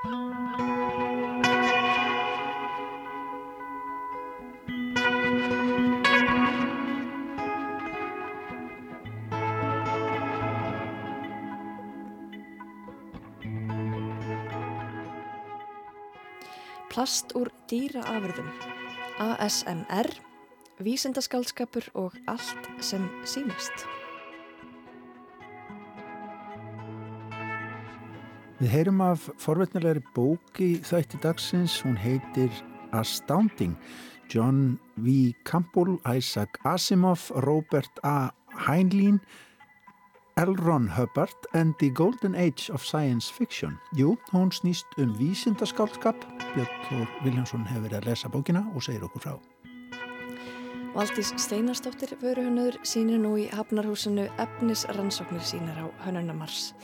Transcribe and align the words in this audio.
Plast 0.00 0.16
úr 17.36 17.52
dýraafurðum, 17.68 18.48
ASMR, 19.20 20.08
vísendaskaldskapur 20.80 21.92
og 21.92 22.16
allt 22.24 22.72
sem 22.80 23.04
sínist. 23.28 23.99
Við 28.60 28.68
heyrum 28.74 28.98
af 29.00 29.22
forvetnilegri 29.40 30.02
bóki 30.12 30.74
þætti 30.84 31.16
dagsins, 31.22 31.78
hún 31.80 31.94
heitir 31.96 32.52
Astounding. 32.92 33.72
John 34.28 34.78
V. 35.00 35.32
Campbell, 35.48 35.96
Isaac 36.04 36.58
Asimov, 36.68 37.30
Robert 37.46 38.02
A. 38.04 38.28
Heinlein, 38.66 39.16
L. 40.36 40.52
Ron 40.60 40.88
Hubbard 40.88 41.48
and 41.54 41.74
the 41.80 41.88
Golden 41.88 42.34
Age 42.34 42.68
of 42.68 42.84
Science 42.84 43.32
Fiction. 43.32 43.78
Jú, 43.96 44.18
hún 44.32 44.52
snýst 44.52 44.86
um 44.98 45.16
vísindaskálskap. 45.16 46.20
Björn 46.52 46.84
Þór 46.90 47.08
Viljánsson 47.24 47.64
hefur 47.64 47.88
verið 47.88 47.98
að 48.02 48.08
lesa 48.12 48.28
bókina 48.28 48.66
og 48.74 48.84
segir 48.84 49.08
okkur 49.08 49.24
frá. 49.24 49.34
Valdís 50.92 51.32
Steinarstóttir 51.38 52.12
vöruhönnur 52.20 52.76
sínir 52.84 53.20
nú 53.22 53.38
í 53.40 53.48
Hafnarhúsinu 53.52 54.28
efnisrannsóknir 54.42 55.44
sínar 55.48 55.80
á 55.80 55.86
Hönnunamars. 56.04 56.74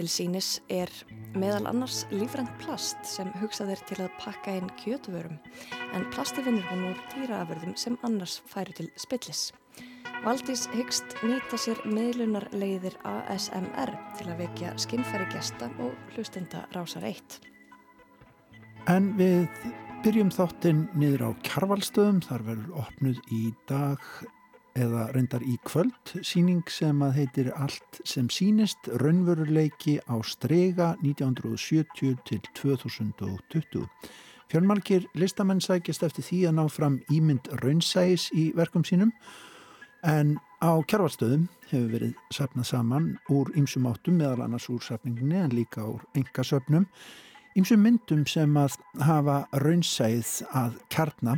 Til 0.00 0.08
sínis 0.08 0.46
er 0.72 0.88
meðal 1.36 1.66
annars 1.68 2.06
lífrænt 2.08 2.54
plast 2.62 3.02
sem 3.04 3.28
hugsað 3.36 3.74
er 3.74 3.80
til 3.84 3.98
að 4.00 4.14
pakka 4.22 4.54
inn 4.56 4.70
kjötuvörum 4.80 5.34
en 5.92 6.06
plasti 6.14 6.40
vinnur 6.46 6.64
hún 6.70 6.86
úr 6.88 7.02
dýraaförðum 7.12 7.74
sem 7.76 7.98
annars 8.08 8.38
færu 8.48 8.72
til 8.78 8.88
spillis. 8.96 9.50
Valdís 10.24 10.62
hyggst 10.72 11.18
nýta 11.20 11.60
sér 11.60 11.84
meðlunar 11.84 12.48
leiðir 12.56 12.96
ASMR 13.04 13.92
til 14.16 14.30
að 14.32 14.40
vekja 14.46 14.72
skinnfæri 14.80 15.28
gesta 15.34 15.68
og 15.84 15.92
hlustenda 16.14 16.64
rásar 16.72 17.04
eitt. 17.04 17.36
En 18.88 19.12
við 19.20 19.52
byrjum 20.00 20.32
þáttinn 20.32 20.86
niður 20.96 21.28
á 21.28 21.30
kjarvalstöðum, 21.44 22.24
þar 22.24 22.48
verður 22.48 22.84
opnuð 22.86 23.20
í 23.36 23.50
dag 23.68 24.00
eða 24.80 25.06
reyndar 25.14 25.44
í 25.44 25.58
kvöld 25.68 26.14
síning 26.26 26.64
sem 26.72 27.04
að 27.04 27.20
heitir 27.20 27.52
Allt 27.54 28.00
sem 28.08 28.30
sínist, 28.32 28.88
raunveruleiki 29.02 29.98
á 30.08 30.16
strega 30.24 30.94
1970 31.04 32.16
til 32.24 32.40
2020. 32.56 33.86
Fjörnmalkir 34.50 35.06
listamenn 35.14 35.60
sækist 35.62 36.02
eftir 36.02 36.26
því 36.26 36.40
að 36.48 36.58
ná 36.58 36.64
fram 36.72 36.98
ímynd 37.12 37.52
raunsægis 37.62 38.30
í 38.34 38.50
verkum 38.56 38.88
sínum 38.88 39.14
En 40.00 40.38
á 40.64 40.80
kjárvalstöðum 40.88 41.48
hefur 41.68 41.88
verið 41.92 42.12
safnað 42.32 42.68
saman 42.70 43.08
úr 43.32 43.50
ymsum 43.58 43.88
áttum, 43.90 44.16
meðal 44.16 44.46
annars 44.46 44.68
úr 44.72 44.80
safninginni 44.80 45.36
en 45.36 45.52
líka 45.52 45.84
úr 45.84 46.00
engasöfnum, 46.16 46.86
ymsum 47.58 47.82
myndum 47.84 48.24
sem 48.28 48.56
að 48.56 48.78
hafa 49.04 49.42
raunsæð 49.60 50.40
að 50.56 50.78
kjarna. 50.92 51.36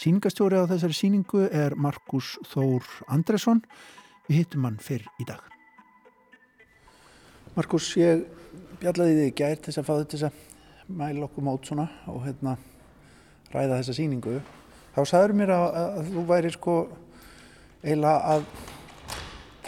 Sýningastjóri 0.00 0.60
á 0.60 0.70
þessari 0.70 0.96
síningu 0.96 1.44
er 1.46 1.76
Markus 1.76 2.36
Þór 2.52 2.86
Andresson. 3.12 3.62
Við 4.28 4.42
hittum 4.42 4.66
hann 4.68 4.78
fyrr 4.82 5.04
í 5.20 5.26
dag. 5.28 5.42
Markus, 7.56 7.90
ég 7.98 8.24
bjallaði 8.80 9.16
þig 9.18 9.36
gært 9.42 9.68
þess 9.68 9.82
að 9.82 9.88
fá 9.88 9.94
þetta 9.98 10.16
þess 10.16 10.28
að 10.30 10.96
mæla 11.00 11.26
okkur 11.26 11.46
mót 11.46 11.68
svona 11.68 11.86
og 12.10 12.24
hérna 12.24 12.56
ræða 13.52 13.80
þessa 13.80 13.96
síningu. 13.98 14.40
Þá 14.94 15.00
sagður 15.06 15.36
mér 15.38 15.54
að, 15.54 15.66
að 15.80 16.12
þú 16.14 16.26
væri 16.30 16.52
sko 16.54 16.76
eiginlega 17.82 18.34
að 18.34 18.46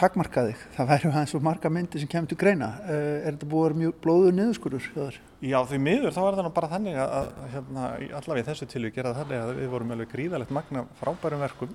takmarka 0.03 0.45
þig. 0.49 0.63
Það 0.77 0.89
væri 0.91 1.11
aðeins 1.11 1.35
og 1.39 1.45
marga 1.47 1.71
myndi 1.73 2.01
sem 2.03 2.11
kemur 2.11 2.31
til 2.31 2.39
greina. 2.41 2.69
Eh, 2.85 3.27
er 3.27 3.37
þetta 3.37 3.49
búið 3.49 3.63
að 3.63 3.69
vera 3.69 3.81
mjög 3.83 3.97
blóður 4.05 4.37
niðurskurur? 4.39 5.19
Já, 5.43 5.59
því 5.71 5.81
miður 5.83 6.15
þá 6.15 6.21
er 6.23 6.39
það 6.39 6.49
bara 6.59 6.71
þannig 6.73 6.99
að, 7.03 7.15
að 7.19 7.51
hérna, 7.55 7.89
allavega 8.19 8.45
í 8.45 8.49
þessu 8.51 8.69
tilvík 8.73 8.99
er 8.99 9.09
það 9.09 9.21
þannig 9.23 9.43
að 9.43 9.53
við 9.59 9.73
vorum 9.73 9.95
alveg 9.97 10.13
gríðalegt 10.13 10.55
magna 10.55 10.85
frábærum 11.01 11.43
verkum 11.43 11.75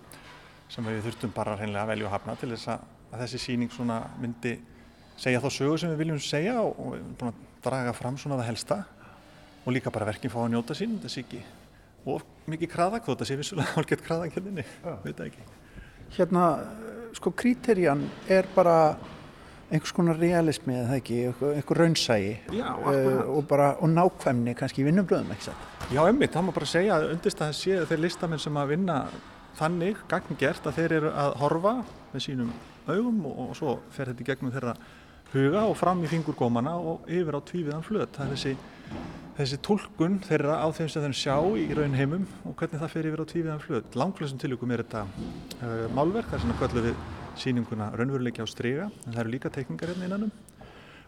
sem 0.71 0.87
við 0.87 1.03
þurftum 1.07 1.35
bara 1.35 1.55
hreinlega 1.59 1.85
að 1.85 1.91
velja 1.93 2.07
og 2.07 2.15
hafna 2.15 2.35
til 2.39 2.51
þess 2.53 2.71
að, 2.73 2.87
að 3.11 3.23
þessi 3.23 3.43
síning 3.43 3.71
svona 3.71 3.99
myndi 4.21 4.57
segja 5.17 5.41
þá 5.43 5.49
sögur 5.53 5.81
sem 5.81 5.93
við 5.93 6.01
viljum 6.03 6.23
segja 6.23 6.57
og, 6.61 6.79
og 6.79 7.43
draga 7.63 7.93
fram 7.95 8.19
svona 8.19 8.39
það 8.41 8.51
helsta 8.51 8.81
og 9.63 9.75
líka 9.75 9.93
bara 9.93 10.09
verkinn 10.11 10.31
fá 10.31 10.41
að 10.43 10.51
njóta 10.55 10.75
sín, 10.77 10.97
þetta 10.97 11.13
sé 11.13 11.23
ekki 11.23 11.43
og 12.07 12.23
mikið 12.51 12.71
kraðak 12.71 13.07
þó 13.07 13.13
þetta 13.13 13.29
sé 13.29 13.39
vissulega 13.39 13.73
hálfgett 13.75 14.03
kraðakjöndinni, 14.05 14.67
veit 15.03 15.15
það 15.15 15.25
ekki 15.29 15.47
hérna, 16.15 16.43
sko, 17.17 17.33
kríterjan 17.35 18.03
er 18.31 18.47
bara 18.55 18.77
einhvers 19.67 19.91
konar 19.95 20.19
realismi 20.19 20.77
eða 20.77 20.91
það 20.91 20.99
ekki, 21.01 21.17
einhver 21.51 21.81
raunsægi 21.81 22.35
Já, 22.55 22.67
uh, 22.77 23.23
og 23.35 23.47
bara, 23.49 23.73
og 23.83 23.91
nákvæmni 23.91 24.53
kannski 24.57 24.83
í 24.83 24.87
vinnubröðum, 24.87 25.33
ekki 25.35 25.49
satt? 25.49 25.65
Já, 25.91 26.03
emmitt, 26.07 26.31
það 26.35 26.47
má 26.47 26.53
bara 26.55 26.69
segja 26.71 26.99
að 26.99 27.09
undist 27.15 27.41
að 27.41 27.49
það 27.49 27.57
sé 27.59 27.81
þeir 27.89 28.03
listamenn 28.05 28.43
sem 28.43 28.61
að 28.61 28.71
vinna 28.71 29.01
þannig, 29.57 29.99
gagngert, 30.11 30.69
að 30.69 30.79
þeir 30.79 30.95
eru 31.01 31.11
að 31.25 31.35
horfa 31.41 31.75
með 32.13 32.25
sínum 32.27 32.55
augum 32.87 33.21
og, 33.27 33.43
og 33.49 33.53
svo 33.59 33.75
fer 33.91 34.11
þetta 34.11 34.23
í 34.23 34.29
gegnum 34.31 34.55
þeirra 34.55 34.75
huga 35.33 35.65
og 35.67 35.75
fram 35.75 36.03
í 36.05 36.11
fingurgómana 36.11 36.77
og 36.79 37.07
yfir 37.11 37.35
á 37.35 37.41
tvíviðan 37.43 37.83
flöt. 37.83 38.13
Það 38.15 38.27
er 38.27 38.35
þessi 38.37 38.53
þessi 39.37 39.57
tólkun 39.61 40.17
þeirra 40.25 40.57
á 40.65 40.67
þeim 40.73 40.89
sem 40.89 41.03
þeim 41.03 41.15
sjá 41.17 41.35
í 41.61 41.67
raunheimum 41.77 42.25
og 42.49 42.55
hvernig 42.57 42.81
það 42.81 42.93
fer 42.93 43.09
yfir 43.09 43.21
á 43.21 43.25
tvíviðan 43.31 43.61
flöð. 43.61 43.89
Langflössum 44.01 44.41
tilvíkum 44.41 44.73
er 44.73 44.81
þetta 44.81 45.03
uh, 45.05 45.85
málverk, 45.93 46.31
það 46.31 46.39
er 46.39 46.43
svona 46.45 46.57
kvöldu 46.57 46.85
við 46.87 47.01
síninguna 47.37 47.91
raunveruleiki 47.93 48.41
á 48.41 48.47
stryga, 48.49 48.87
en 49.05 49.13
það 49.13 49.21
eru 49.23 49.33
líka 49.35 49.53
teikningar 49.53 49.93
hérna 49.93 50.09
innanum 50.09 50.33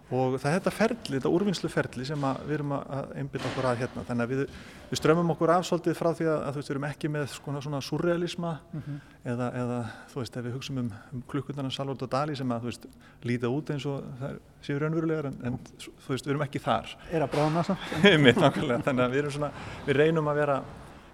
og 0.09 0.35
það 0.41 0.49
er 0.49 0.55
þetta 0.57 0.73
ferli, 0.73 1.17
þetta 1.17 1.31
úrvinnsluferli 1.35 2.05
sem 2.07 2.23
við 2.47 2.55
erum 2.55 2.73
að 2.75 3.11
einbita 3.19 3.45
okkur 3.51 3.67
að 3.69 3.81
hérna 3.83 4.03
þannig 4.07 4.25
að 4.25 4.31
við, 4.33 4.55
við 4.89 4.99
strömmum 5.01 5.33
okkur 5.35 5.53
af 5.53 5.67
svolítið 5.69 5.97
frá 5.99 6.09
því 6.17 6.27
að, 6.31 6.39
að 6.39 6.49
þú 6.55 6.61
veist, 6.61 6.69
við 6.69 6.75
erum 6.75 6.87
ekki 6.89 7.11
með 7.13 7.25
svona, 7.35 7.61
svona 7.65 7.81
surrealisma 7.85 8.53
mm 8.57 8.81
-hmm. 8.85 8.99
eða, 9.33 9.49
eða 9.61 9.79
þú 10.13 10.21
veist, 10.23 10.37
ef 10.37 10.45
við 10.45 10.55
hugsaum 10.57 10.81
um, 10.81 10.91
um 11.13 11.23
klukkundarnar 11.29 11.75
Salvador 11.75 12.09
Dali 12.09 12.35
sem 12.35 12.51
að, 12.51 12.59
þú 12.59 12.71
veist, 12.71 12.87
líta 13.23 13.49
út 13.49 13.69
eins 13.69 13.85
og 13.85 14.03
það 14.19 14.39
séu 14.61 14.79
raunverulegar 14.79 15.25
en, 15.25 15.37
en 15.43 15.59
þú 15.77 16.09
veist, 16.09 16.25
við 16.25 16.33
erum 16.33 16.45
ekki 16.47 16.59
þar 16.59 16.97
Er 17.11 17.21
að 17.21 17.31
brána 17.31 17.63
svo? 17.63 17.77
Þannig 18.85 19.03
að 19.05 19.11
við 19.11 19.19
erum 19.19 19.31
svona, 19.31 19.51
við 19.85 19.95
reynum 19.95 20.27
að 20.27 20.35
vera 20.35 20.63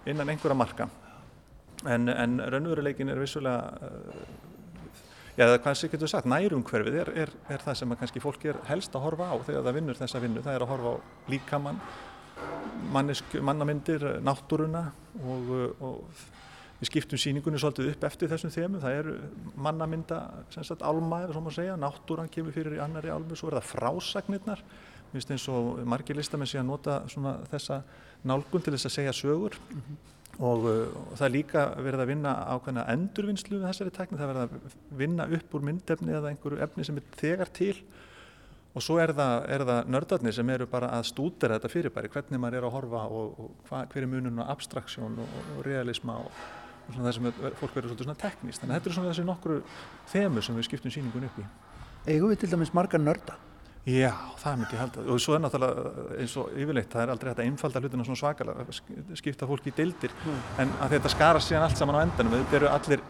innan 0.06 0.28
einhverja 0.28 0.56
marka 0.56 0.88
en, 1.84 2.08
en 2.08 2.40
raunveruleikin 2.40 3.08
er 3.12 3.20
vissulega 3.20 3.76
Hvað 5.36 5.74
sem 5.76 5.90
getur 5.92 6.08
sagt, 6.08 6.24
nærumhverfið 6.32 6.94
er, 6.96 7.08
er, 7.26 7.30
er 7.52 7.60
það 7.60 7.74
sem 7.76 7.90
kannski 8.00 8.20
fólk 8.24 8.44
er 8.48 8.56
helst 8.70 8.94
að 8.96 9.02
horfa 9.04 9.26
á 9.28 9.36
þegar 9.44 9.66
það 9.66 9.76
vinnur 9.76 9.98
þessa 9.98 10.20
vinnu. 10.22 10.44
Það 10.46 10.56
er 10.56 10.64
að 10.64 10.70
horfa 10.70 10.92
á 10.96 10.96
líkamann, 11.28 11.80
mannamyndir, 13.44 14.06
náttúruna 14.24 14.86
og, 15.20 15.52
og 15.84 16.24
við 16.80 16.88
skiptum 16.88 17.20
síningunni 17.20 17.60
svolítið 17.60 17.92
upp 17.92 18.08
eftir 18.08 18.32
þessum 18.32 18.54
þemu. 18.56 18.80
Það 18.80 18.98
eru 19.02 19.18
mannamynda, 19.68 20.22
sem 20.56 20.64
sagt, 20.64 20.88
álma 20.88 21.20
eða 21.26 21.36
svona 21.36 21.52
að 21.52 21.60
segja, 21.60 21.78
náttúran 21.84 22.32
kemur 22.32 22.56
fyrir 22.56 22.78
í 22.78 22.82
annari 22.86 23.12
álmu, 23.12 23.36
svo 23.36 23.52
er 23.52 23.60
það 23.60 23.70
frásagnirnar. 23.74 24.66
Eins 25.16 25.48
og 25.52 25.84
margir 25.88 26.16
listamenn 26.16 26.48
sé 26.48 26.64
að 26.64 26.70
nota 26.72 27.02
þessa 27.52 27.82
nálgun 28.24 28.64
til 28.64 28.72
þess 28.72 28.88
að 28.88 29.00
segja 29.02 29.18
sögur. 29.20 29.60
Mm 29.68 29.82
-hmm 29.84 30.15
og, 30.36 30.66
uh, 30.68 30.96
og 31.02 31.14
það 31.16 31.26
er 31.28 31.34
líka 31.34 31.62
verið 31.80 32.02
að 32.04 32.10
vinna 32.12 32.34
ákveðna 32.54 32.86
endurvinnslu 32.92 33.60
við 33.60 33.68
þessari 33.70 33.94
tekni, 33.96 34.18
það 34.20 34.26
er 34.26 34.32
verið 34.34 34.42
að 34.44 34.98
vinna 35.02 35.28
upp 35.38 35.56
úr 35.56 35.64
myndefni 35.70 36.16
eða 36.16 36.32
einhverju 36.32 36.62
efni 36.66 36.86
sem 36.88 37.00
er 37.00 37.08
þegar 37.20 37.52
til 37.56 37.76
og 38.76 38.84
svo 38.84 38.98
er 39.00 39.14
það, 39.16 39.34
er 39.54 39.64
það 39.70 39.90
nördarnir 39.94 40.36
sem 40.36 40.50
eru 40.52 40.66
bara 40.68 40.90
að 40.98 41.06
stúdera 41.08 41.56
þetta 41.56 41.72
fyrirbæri, 41.72 42.12
hvernig 42.12 42.42
maður 42.42 42.58
er 42.58 42.68
að 42.68 42.74
horfa 42.74 43.04
og, 43.08 43.40
og 43.40 43.70
hva, 43.70 43.82
hver 43.92 44.04
er 44.04 44.10
munun 44.12 44.42
á 44.44 44.52
abstraksjón 44.52 45.16
og, 45.22 45.38
og 45.54 45.62
realisma 45.64 46.18
og 46.20 46.28
það 46.92 47.12
sem 47.16 47.30
er, 47.30 47.38
fólk 47.56 47.72
verður 47.72 47.94
svolítið 47.94 48.10
svona 48.10 48.20
tekníst, 48.20 48.60
þannig 48.60 48.74
að 48.74 48.78
þetta 48.80 48.90
er 48.90 48.96
svona 48.98 49.12
þessi 49.14 49.26
nokkru 49.30 49.56
þemu 50.12 50.44
sem 50.44 50.60
við 50.60 50.68
skiptum 50.68 50.94
síningun 50.94 51.28
upp 51.30 51.40
í. 51.40 51.46
Egu 52.16 52.28
við 52.30 52.42
til 52.42 52.52
dæmis 52.52 52.74
marga 52.76 53.00
nörda? 53.00 53.38
Já, 53.86 54.10
það 54.40 54.56
myndi 54.58 54.74
ég 54.74 54.80
halda. 54.82 55.02
Og 55.14 55.20
svo 55.22 55.36
er 55.36 55.42
náttúrulega 55.44 56.06
eins 56.18 56.32
og 56.40 56.54
yfirleitt 56.58 56.90
það 56.90 57.04
er 57.04 57.12
aldrei 57.12 57.30
að 57.30 57.42
einfalda 57.44 57.82
hlutina 57.84 58.06
svona 58.08 58.18
svakalega 58.18 58.74
skipta 59.20 59.46
fólki 59.46 59.70
í 59.70 59.76
deildir. 59.76 60.16
Mm. 60.24 60.40
en 60.64 60.74
að 60.82 60.96
þetta 60.96 61.12
skara 61.12 61.42
síðan 61.44 61.68
allt 61.68 61.78
saman 61.78 62.00
á 62.00 62.02
endanum 62.02 62.34
þetta 62.34 62.58
eru 62.58 62.70
allir, 62.72 63.04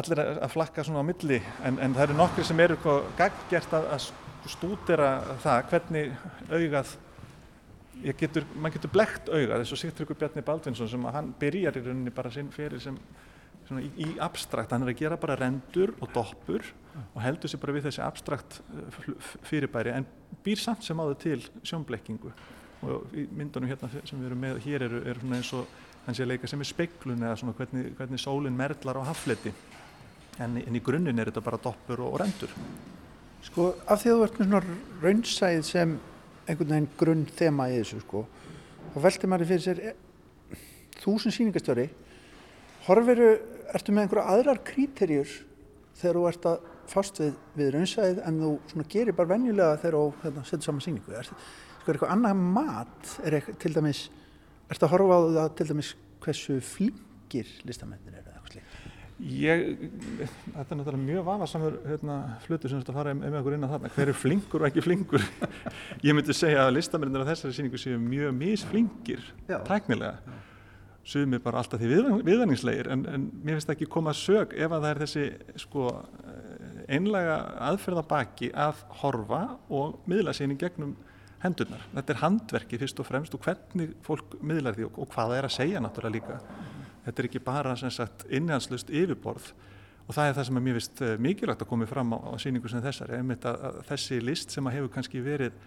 allir 0.00 0.22
að 0.24 0.50
flakka 0.56 0.84
svona 0.88 1.06
á 1.06 1.10
milli. 1.10 1.38
En, 1.62 1.78
en 1.78 1.94
það 1.94 2.08
eru 2.08 2.18
nokkri 2.18 2.48
sem 2.48 2.64
eru 2.66 2.80
gaggjert 3.20 3.78
að, 3.78 3.88
að 3.94 4.10
stúdera 4.50 5.12
það 5.44 5.62
hvernig 5.70 6.12
augað 6.50 6.96
getur, 8.18 8.46
mann 8.58 8.74
getur 8.74 8.90
blekt 8.90 9.30
augað 9.30 9.60
eins 9.60 9.72
og 9.74 9.78
Sigtryggur 9.78 10.18
Bjarni 10.18 10.42
Baldvinsson 10.42 10.90
sem 10.90 11.04
hann 11.14 11.30
byrjar 11.38 11.78
í 11.78 11.84
rauninni 11.84 12.14
bara 12.14 12.32
sinn 12.34 12.50
fyrir 12.50 12.82
sem 12.82 12.98
í, 13.78 13.90
í 14.04 14.08
abstrakt, 14.22 14.72
hann 14.74 14.84
er 14.86 14.92
að 14.92 15.02
gera 15.02 15.18
bara 15.20 15.36
rendur 15.38 15.94
og 16.00 16.10
doppur 16.14 16.66
og 17.02 17.20
heldur 17.24 17.50
sér 17.50 17.62
bara 17.62 17.76
við 17.76 17.86
þessi 17.88 18.02
abstrakt 18.04 18.58
uh, 18.74 18.98
fyrirbæri 19.48 19.94
en 19.94 20.08
býr 20.44 20.60
samt 20.60 20.84
sem 20.84 21.00
áður 21.00 21.18
til 21.22 21.38
sjónblekkingu. 21.62 22.32
Og 22.82 23.14
myndunum 23.30 23.70
hérna 23.70 23.88
sem 23.94 24.18
við 24.18 24.26
erum 24.26 24.42
með 24.42 24.60
hér 24.64 24.86
eru, 24.88 25.02
eru 25.06 25.22
svona 25.22 25.38
eins 25.38 25.52
og 25.54 25.80
hann 26.06 26.16
sé 26.18 26.24
að 26.24 26.32
leika 26.32 26.50
sem 26.50 26.64
er 26.64 26.68
speiklun 26.68 27.22
eða 27.22 27.36
svona 27.38 27.54
hvernig, 27.56 27.92
hvernig 27.98 28.20
sólinn 28.20 28.58
merlar 28.58 28.98
á 28.98 29.08
hafleti. 29.12 29.52
En, 30.42 30.56
en 30.58 30.76
í 30.76 30.82
grunninn 30.82 31.20
er 31.22 31.30
þetta 31.30 31.44
bara 31.46 31.60
doppur 31.62 32.02
og, 32.02 32.16
og 32.16 32.22
rendur. 32.24 32.56
Sko 33.46 33.72
af 33.90 34.02
því 34.02 34.10
að 34.10 34.18
þú 34.18 34.26
ert 34.26 34.40
með 34.40 34.48
svona 34.48 34.78
raunsæð 35.02 35.62
sem 35.68 35.94
einhvern 36.48 36.72
veginn 36.74 36.88
grunn 36.98 37.26
þema 37.38 37.68
í 37.70 37.78
þessu 37.78 38.00
sko 38.02 38.24
þá 38.92 38.98
velti 39.06 39.30
maður 39.30 39.50
fyrir 39.52 39.64
sér 39.64 39.82
e, 39.82 39.92
þú 41.02 41.16
sem 41.22 41.34
sýningastjóri 41.36 41.88
horfiru, 42.86 43.28
ertu 43.76 43.94
með 43.94 44.06
einhverja 44.06 44.36
aðrar 44.36 44.60
kríterjur 44.66 45.32
þegar 45.98 46.18
þú 46.18 46.24
ert 46.30 46.48
að 46.50 46.68
fást 46.92 47.20
við, 47.22 47.34
við 47.56 47.70
raunsæð 47.76 48.22
en 48.26 48.40
þú 48.42 48.86
gerir 48.90 49.16
bara 49.16 49.32
venjulega 49.34 49.80
þegar 49.82 49.98
þú 49.98 50.24
hérna, 50.24 50.44
setur 50.48 50.68
saman 50.68 50.84
sýningu? 50.84 51.14
Er, 51.16 51.28
sko, 51.28 51.38
er 51.86 51.96
eitthvað 51.96 52.14
annað 52.16 52.44
mat? 52.58 53.12
Er 53.22 53.38
eitthvað, 53.38 53.58
til 53.62 53.74
dæmis, 53.76 54.02
ertu 54.72 54.88
að 54.88 54.94
horfa 54.96 55.18
á 55.18 55.20
það 55.38 55.50
til 55.60 55.68
dæmis 55.72 55.92
hversu 56.22 56.58
flingir 56.66 57.54
listamennir 57.68 58.18
eru 58.18 58.24
eða 58.24 58.36
eitthvað 58.36 58.56
slíkt? 58.56 58.78
Ég, 59.22 59.60
þetta 60.18 60.62
er 60.64 60.78
náttúrulega 60.80 61.00
mjög 61.06 61.26
vafasamur 61.28 61.74
hérna, 61.86 62.14
flutur 62.42 62.72
sem 62.72 62.80
þetta 62.82 62.94
fara 62.96 63.12
með 63.14 63.36
okkur 63.38 63.54
inn 63.54 63.66
á 63.68 63.70
þarna. 63.70 63.90
Hver 63.94 64.10
er 64.10 64.18
flinkur 64.18 64.64
og 64.64 64.70
ekki 64.70 64.82
flinkur? 64.82 65.26
Ég 66.06 66.16
myndi 66.16 66.34
segja 66.34 66.64
að 66.66 66.74
listamennir 66.80 67.22
á 67.22 67.30
þessari 67.30 67.54
síningu 67.54 67.78
séu 67.78 68.00
mjög 68.02 68.34
misflingir 68.40 69.28
tæknilega 69.68 70.16
sumi 71.04 71.40
bara 71.42 71.62
alltaf 71.62 71.80
því 71.80 72.20
viðvæningslegir 72.22 72.90
en, 72.94 73.06
en 73.10 73.24
mér 73.42 73.56
finnst 73.56 73.70
það 73.70 73.76
ekki 73.76 73.90
koma 73.90 74.14
sög 74.14 74.52
ef 74.54 74.70
að 74.70 74.84
það 74.84 74.90
er 74.90 75.00
þessi 75.02 75.24
sko 75.64 75.86
einlega 76.92 77.38
aðferða 77.70 78.04
baki 78.08 78.52
að 78.54 78.84
horfa 79.02 79.42
og 79.72 79.98
miðla 80.10 80.34
sín 80.36 80.54
í 80.54 80.58
gegnum 80.60 80.94
hendurnar. 81.42 81.82
Þetta 81.96 82.14
er 82.14 82.22
handverki 82.22 82.78
fyrst 82.80 83.02
og 83.02 83.08
fremst 83.08 83.34
og 83.34 83.42
hvernig 83.42 83.96
fólk 84.06 84.38
miðlar 84.44 84.76
því 84.76 84.88
og, 84.88 85.02
og 85.02 85.10
hvað 85.12 85.32
það 85.32 85.38
er 85.38 85.48
að 85.48 85.54
segja 85.56 85.82
náttúrulega 85.82 86.16
líka. 86.16 86.40
Þetta 87.06 87.22
er 87.22 87.28
ekki 87.28 87.42
bara 87.42 87.76
innhjálpslust 88.38 88.92
yfirborð 88.94 89.52
og 90.02 90.16
það 90.16 90.28
er 90.28 90.36
það 90.36 90.46
sem 90.48 90.58
er 90.58 90.64
mjög 90.66 90.78
vist 90.78 91.02
eh, 91.02 91.14
mikilvægt 91.22 91.62
að 91.64 91.70
koma 91.70 91.86
fram 91.90 92.14
á, 92.14 92.18
á 92.30 92.34
síningu 92.42 92.70
sem 92.70 92.82
þessari. 92.82 93.18
Að, 93.18 93.46
að 93.50 93.80
þessi 93.90 94.18
list 94.22 94.54
sem 94.54 94.66
að 94.66 94.78
hefur 94.78 94.92
kannski 94.96 95.22
verið 95.22 95.58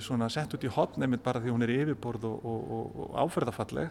svona 0.00 0.30
sett 0.32 0.54
út 0.56 0.62
í 0.64 0.70
hotn 0.72 1.04
einmitt 1.04 1.22
bara 1.24 1.40
því 1.42 1.52
hún 1.52 1.66
er 1.66 1.72
yfirborð 1.74 2.22
og, 2.30 2.46
og, 2.48 2.94
og 3.04 3.16
áferðafalleg 3.26 3.90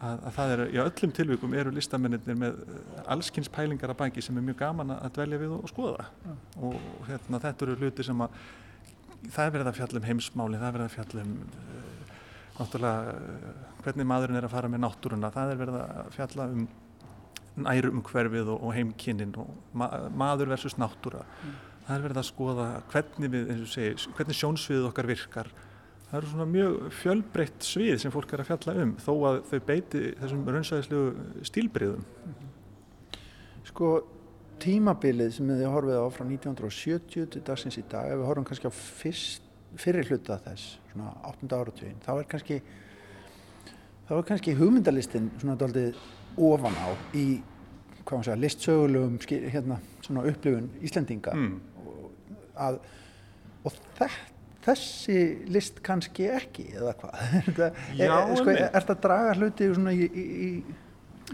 að, 0.00 0.24
að 0.24 0.34
það 0.36 0.54
er, 0.54 0.62
í 0.64 0.80
öllum 0.82 1.12
tilvíkum 1.16 1.54
eru 1.60 1.72
listamennir 1.76 2.38
með 2.38 2.60
eh, 2.64 2.82
allskynns 3.12 3.50
pælingar 3.52 3.92
að 3.92 4.00
bæki 4.00 4.24
sem 4.24 4.38
er 4.40 4.46
mjög 4.46 4.60
gaman 4.62 4.94
að 4.96 5.14
dvelja 5.18 5.40
við 5.42 5.54
og 5.58 5.70
skoða 5.70 6.08
ja. 6.24 6.36
og 6.68 6.76
hérna, 7.08 7.40
þetta 7.42 7.66
eru 7.66 7.78
hluti 7.80 8.06
sem 8.06 8.24
að 8.24 8.36
það 9.28 9.44
er 9.44 9.56
verið 9.56 9.70
að 9.70 9.80
fjalla 9.80 10.00
um 10.00 10.06
heimsmáli, 10.08 10.60
það 10.60 10.68
er 10.68 10.76
verið 10.78 10.86
að 10.86 10.94
fjalla 10.96 11.24
um 11.24 11.34
uh, 11.38 12.14
náttúrulega 12.60 13.16
uh, 13.16 13.50
hvernig 13.84 14.08
maðurinn 14.12 14.40
er 14.40 14.46
að 14.48 14.54
fara 14.54 14.70
með 14.72 14.84
náttúruna, 14.86 15.32
það 15.34 15.52
er 15.52 15.60
verið 15.60 15.80
að 15.82 16.14
fjalla 16.16 16.46
um 16.54 16.68
nærum 17.60 18.04
hverfið 18.06 18.54
og, 18.54 18.62
og 18.64 18.72
heimkynnin 18.76 19.34
og 19.42 19.50
ma 19.76 19.90
maður 20.16 20.54
versus 20.54 20.78
náttúra. 20.80 21.26
Mm. 21.44 21.58
Það 21.90 21.96
er 21.96 22.04
verið 22.04 22.20
að 22.20 22.28
skoða 22.28 22.68
hvernig, 22.92 23.32
við, 23.32 23.48
segir, 23.66 24.04
hvernig 24.14 24.36
sjónsviðið 24.38 24.84
okkar 24.92 25.08
virkar 25.10 25.48
það 26.10 26.16
eru 26.18 26.30
svona 26.30 26.46
mjög 26.50 26.76
fjölbreytt 27.00 27.66
svið 27.66 27.98
sem 28.02 28.14
fólk 28.14 28.32
er 28.34 28.42
að 28.42 28.48
fjalla 28.52 28.84
um 28.84 28.94
þó 29.02 29.10
að 29.28 29.36
þau 29.50 29.58
beiti 29.66 30.00
þessum 30.20 30.48
raunsæðislegu 30.54 31.44
stílbriðum 31.50 32.06
Sko 33.70 33.90
tímabilið 34.60 35.34
sem 35.36 35.50
þið 35.50 35.70
horfið 35.70 36.00
á 36.02 36.06
frá 36.14 36.24
1970 36.26 37.30
til 37.34 37.42
dagsins 37.46 37.78
í 37.78 37.84
dag 37.90 38.10
ef 38.10 38.18
við 38.20 38.28
horfum 38.28 38.46
kannski 38.48 38.70
á 38.70 38.74
fyrst, 38.74 39.46
fyrir 39.78 40.10
hluta 40.10 40.40
þess 40.44 40.76
svona 40.90 41.14
8. 41.30 41.50
áratvíðin 41.54 42.02
þá 42.06 42.10
er 42.16 42.28
kannski 42.34 42.58
þá 44.08 44.14
kannski 44.32 44.56
hugmyndalistin 44.58 45.30
svona 45.38 45.58
doldið 45.60 45.98
ofan 46.42 46.74
á 46.74 46.90
í 47.14 47.26
hvað 48.02 48.16
maður 48.16 48.26
segja 48.26 48.40
listsögulegum 48.42 49.18
hérna, 49.54 49.78
svona 50.02 50.26
upplifun 50.26 50.70
Íslendinga 50.82 51.36
mm. 51.36 51.54
Að, 52.60 52.80
og 53.64 53.74
þetta 53.98 54.10
þessi 54.64 55.20
list 55.52 55.80
kannski 55.84 56.28
ekki 56.30 56.66
eða 56.76 56.94
hvað? 57.00 57.20
Er 58.00 58.74
þetta 58.74 58.96
að 58.96 59.04
draga 59.04 59.36
hluti 59.38 59.68
í, 59.70 59.94
í, 60.06 60.24
í, 60.46 60.50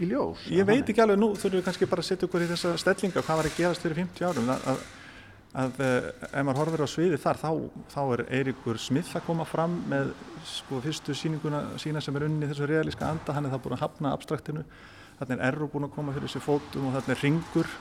í 0.03 0.11
ljós? 0.11 0.45
Ég 0.53 0.67
veit 0.67 0.87
ekki 0.87 1.03
alveg, 1.03 1.19
nú 1.19 1.33
þurfum 1.35 1.59
við 1.59 1.65
kannski 1.67 1.89
bara 1.91 2.05
að 2.05 2.11
setja 2.11 2.29
okkur 2.29 2.45
í 2.45 2.51
þessa 2.53 2.75
stellinga 2.83 3.23
hvað 3.23 3.41
var 3.41 3.49
að 3.49 3.59
gerast 3.59 3.83
fyrir 3.83 3.99
50 4.03 4.29
árum? 4.29 4.51
Að, 4.55 4.85
að, 5.63 5.81
eh, 5.83 6.09
ef 6.29 6.47
maður 6.47 6.61
horfir 6.63 6.85
á 6.85 6.89
sviði 6.91 7.19
þar 7.23 7.41
þá, 7.43 7.49
þá 7.95 8.01
er 8.05 8.25
Eiríkur 8.39 8.81
Smith 8.81 9.19
að 9.19 9.27
koma 9.27 9.47
fram 9.47 9.81
með 9.91 10.13
sko, 10.47 10.81
fyrstu 10.85 11.17
síninguna 11.17 11.65
sína 11.81 12.03
sem 12.03 12.15
er 12.15 12.29
unni 12.29 12.47
þessu 12.47 12.69
realíska 12.69 13.09
anda, 13.11 13.35
hann 13.35 13.49
er 13.49 13.55
þá 13.55 13.63
búin 13.65 13.77
að 13.77 13.83
hafna 13.83 14.15
abstraktinu, 14.15 14.63
þannig 15.19 15.37
er 15.37 15.45
Erro 15.51 15.67
búin 15.73 15.89
að 15.89 15.95
koma 15.97 16.15
fyrir 16.15 16.29
þessu 16.29 16.45
fótum 16.45 16.87
og 16.87 16.99
þannig 16.99 17.15
er 17.17 17.23
Ringur 17.25 17.71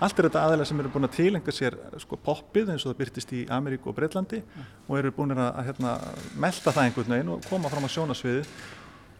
Allt 0.00 0.16
er 0.16 0.30
þetta 0.30 0.42
aðeila 0.46 0.64
sem 0.64 0.78
eru 0.80 0.90
búin 0.94 1.04
að 1.04 1.16
tilenga 1.18 1.52
sér 1.52 1.74
sko, 2.00 2.16
poppið 2.24 2.72
eins 2.72 2.84
og 2.86 2.94
það 2.94 3.00
byrtist 3.02 3.32
í 3.36 3.40
Ameríku 3.52 3.90
og 3.90 3.96
Breitlandi 3.98 4.38
mm. 4.40 4.68
og 4.88 4.94
eru 4.96 5.12
búin 5.12 5.34
að, 5.36 5.48
að 5.50 5.66
hérna, 5.68 5.94
melda 6.40 6.72
það 6.72 6.86
einhvern 6.86 7.14
veginn 7.14 7.32
og 7.34 7.48
koma 7.50 7.72
fram 7.72 7.84
á 7.84 7.90
sjónasviði 7.92 8.44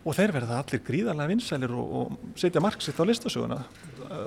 og 0.01 0.17
þeir 0.17 0.33
verða 0.33 0.63
allir 0.63 0.81
gríðarlega 0.87 1.33
vinsælir 1.35 1.75
og, 1.77 1.91
og 2.01 2.39
setja 2.41 2.63
marksitt 2.65 2.97
á 2.97 3.05
listasöguna. 3.05 3.59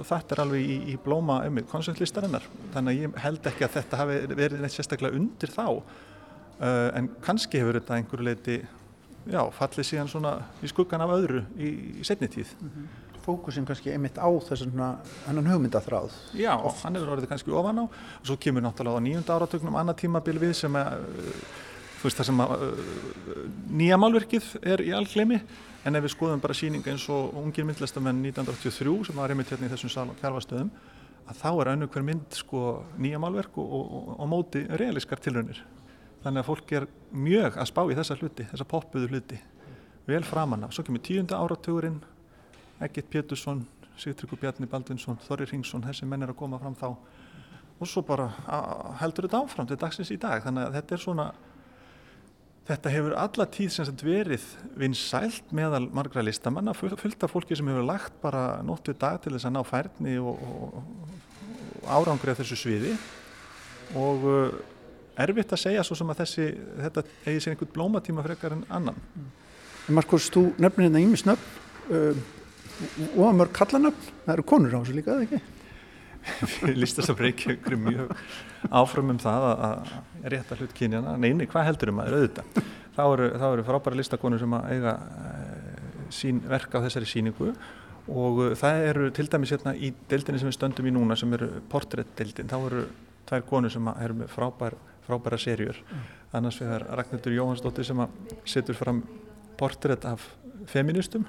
Þetta 0.06 0.36
er 0.36 0.42
alveg 0.44 0.70
í, 0.70 0.76
í 0.94 0.98
blóma 1.02 1.40
ömmu 1.48 1.66
konsultlistarinnar 1.72 2.46
þannig 2.76 2.92
að 2.92 3.02
ég 3.02 3.18
held 3.26 3.50
ekki 3.50 3.66
að 3.66 3.78
þetta 3.80 4.02
hafi 4.04 4.20
verið 4.36 4.62
neitt 4.62 4.76
sérstaklega 4.76 5.18
undir 5.18 5.54
þá 5.54 5.66
uh, 5.66 6.90
en 6.94 7.10
kannski 7.26 7.64
hefur 7.64 7.80
þetta 7.80 7.98
einhverju 7.98 8.30
leiti 8.30 8.60
já, 9.26 9.42
fallið 9.58 9.90
síðan 9.90 10.14
svona 10.14 10.36
í 10.62 10.70
skuggan 10.70 11.02
af 11.02 11.16
öðru 11.18 11.42
í, 11.58 11.74
í 11.98 12.06
setni 12.06 12.30
tíð. 12.30 12.54
Mm 12.60 12.70
-hmm 12.76 13.03
fókusin 13.24 13.66
kannski 13.68 13.92
einmitt 13.94 14.20
á 14.20 14.28
þessum 14.48 14.80
hennan 15.28 15.50
hugmyndathráð 15.52 16.16
Já, 16.38 16.54
Oft. 16.58 16.84
hann 16.84 16.98
er 17.00 17.08
orðið 17.08 17.30
kannski 17.32 17.54
ofan 17.56 17.84
á. 17.84 17.86
Og 17.88 18.26
svo 18.28 18.38
kemur 18.40 18.66
náttúrulega 18.66 19.00
á 19.00 19.06
nýjunda 19.06 19.38
áratögnum 19.38 19.78
annað 19.80 20.02
tímabil 20.04 20.40
við 20.42 20.56
sem 20.62 20.76
að 20.80 21.06
þú 22.00 22.10
veist 22.10 22.20
það 22.20 22.30
sem 22.30 22.42
að 22.44 22.66
nýja 23.80 24.00
málverkið 24.02 24.50
er 24.74 24.84
í 24.84 24.92
allglemi 24.96 25.38
en 25.84 25.96
ef 26.00 26.04
við 26.04 26.14
skoðum 26.16 26.42
bara 26.44 26.56
síninga 26.58 26.92
eins 26.92 27.06
og 27.12 27.38
ungir 27.40 27.68
myndlistamenn 27.68 28.20
1983 28.28 29.08
sem 29.08 29.22
var 29.22 29.32
einmitt 29.32 29.52
hérna 29.52 29.70
í 29.70 29.72
þessum 29.72 30.12
kjálfastöðum 30.20 30.74
að 31.24 31.40
þá 31.40 31.50
er 31.54 31.72
önnu 31.74 31.88
hver 31.88 32.04
mynd 32.04 32.36
sko 32.36 32.64
nýja 33.00 33.20
málverk 33.24 33.56
og, 33.56 33.72
og, 33.78 33.96
og, 33.96 34.12
og 34.20 34.28
móti 34.28 34.66
realiskar 34.68 35.22
tilraunir. 35.24 35.62
Þannig 36.24 36.44
að 36.44 36.50
fólk 36.50 36.74
er 36.76 36.88
mjög 37.16 37.58
að 37.60 37.70
spá 37.72 37.82
í 37.88 37.96
þessa 37.96 38.18
hluti, 38.20 38.48
þessa 38.52 38.68
poppuðu 38.68 39.10
hluti 39.12 39.40
vel 40.08 40.24
framann 40.28 40.66
af, 40.68 40.74
svo 40.76 40.84
kemur 40.84 41.04
tíunda 41.04 41.40
áratugurinn 41.40 42.02
Egert 42.84 43.10
Pétursson, 43.12 43.64
Sigtryggur 44.00 44.40
Bjarni 44.42 44.68
Baldvinsson, 44.70 45.20
Þorri 45.28 45.48
Ringsson, 45.50 45.84
þessi 45.86 46.08
menn 46.10 46.26
er 46.26 46.34
að 46.34 46.40
koma 46.40 46.60
fram 46.62 46.76
þá. 46.78 46.90
Og 47.80 47.90
svo 47.90 48.04
bara 48.06 48.30
heldur 49.02 49.28
þetta 49.28 49.42
áfram 49.44 49.68
til 49.70 49.80
dagsins 49.80 50.12
í 50.14 50.20
dag? 50.22 50.44
Þannig 50.46 50.68
að 50.68 50.78
þetta 50.78 50.96
er 50.96 51.04
svona 51.04 51.28
þetta 52.68 52.92
hefur 52.94 53.16
alla 53.20 53.48
tíð 53.52 53.72
sem 53.76 53.88
sagt 53.88 54.04
verið 54.06 54.44
vinsælt 54.80 55.52
meðal 55.56 55.84
margra 55.92 56.24
listamanna 56.24 56.76
fullt 56.78 57.26
af 57.26 57.34
fólki 57.34 57.58
sem 57.60 57.68
hefur 57.68 57.88
lagt 57.88 58.16
bara 58.24 58.62
nótt 58.64 58.88
við 58.88 59.02
dag 59.02 59.20
til 59.24 59.34
þess 59.36 59.50
að 59.50 59.56
ná 59.58 59.64
færni 59.68 60.16
og, 60.22 60.40
og, 60.48 60.78
og 61.82 61.90
árangri 61.98 62.32
af 62.32 62.40
þessu 62.40 62.60
sviði. 62.62 62.94
Og 64.00 64.24
uh, 64.30 64.54
erfitt 65.20 65.52
að 65.54 65.64
segja 65.66 65.84
svo 65.86 65.98
sem 66.00 66.14
að 66.14 66.24
þessi 66.24 66.48
þetta 66.86 67.04
eigi 67.26 67.44
sér 67.44 67.54
einhvern 67.54 67.74
blómatíma 67.76 68.24
frekar 68.26 68.56
en 68.56 68.64
annan. 68.72 69.04
Markus, 69.92 70.30
þú 70.32 70.54
nefnir 70.64 70.88
hérna 70.88 71.04
ímis 71.04 71.26
nöfn. 71.28 71.60
Um, 71.92 72.24
og 73.18 73.36
mörg 73.38 73.54
kallanöfn, 73.56 74.08
það 74.26 74.34
eru 74.36 74.48
konur 74.48 74.76
á 74.76 74.80
þessu 74.82 74.96
líka, 74.98 75.18
eða 75.18 75.28
ekki? 75.28 75.42
Við 76.64 76.80
listum 76.80 77.04
þess 77.04 77.12
að 77.12 77.20
breyka 77.20 77.54
ykkur 77.54 77.78
mjög 77.84 78.12
áfram 78.80 79.12
um 79.12 79.20
það 79.20 79.46
að 79.52 79.94
rétta 80.34 80.58
hlut 80.60 80.76
kynjana, 80.78 81.16
neini, 81.20 81.48
hvað 81.52 81.68
heldur 81.68 81.92
um 81.92 82.02
að 82.04 82.18
auðvitað? 82.18 82.68
Þá 82.94 83.04
eru, 83.06 83.30
eru 83.50 83.66
frábæra 83.68 84.00
listakonur 84.00 84.42
sem 84.42 84.56
að 84.56 84.68
eiga 84.72 84.94
e, 85.02 85.32
sín 86.14 86.40
verk 86.48 86.78
á 86.78 86.84
þessari 86.86 87.10
síningu 87.10 87.50
og 88.12 88.40
uh, 88.44 88.54
það 88.60 88.86
eru 88.90 89.10
til 89.16 89.28
dæmis 89.32 89.54
hérna 89.56 89.74
í 89.76 89.94
deildinni 90.12 90.42
sem 90.42 90.50
við 90.50 90.58
stöndum 90.58 90.88
í 90.90 90.94
núna 90.94 91.18
sem 91.20 91.32
eru 91.36 91.50
portréttdeildin, 91.72 92.52
þá 92.52 92.58
eru 92.60 92.86
tvær 93.30 93.46
konur 93.50 93.74
sem 93.74 93.88
eru 93.94 94.18
með 94.22 94.32
frábær, 94.34 94.78
frábæra 95.08 95.40
serjur, 95.42 95.80
annars 96.36 96.60
við 96.62 96.70
það 96.70 96.78
er 96.78 96.88
Ragnhildur 97.00 97.38
Jóhannsdóttir 97.38 97.88
sem 97.88 98.04
setur 98.48 98.78
fram 98.80 99.02
portrétt 99.60 100.06
af 100.08 100.28
feministum 100.72 101.26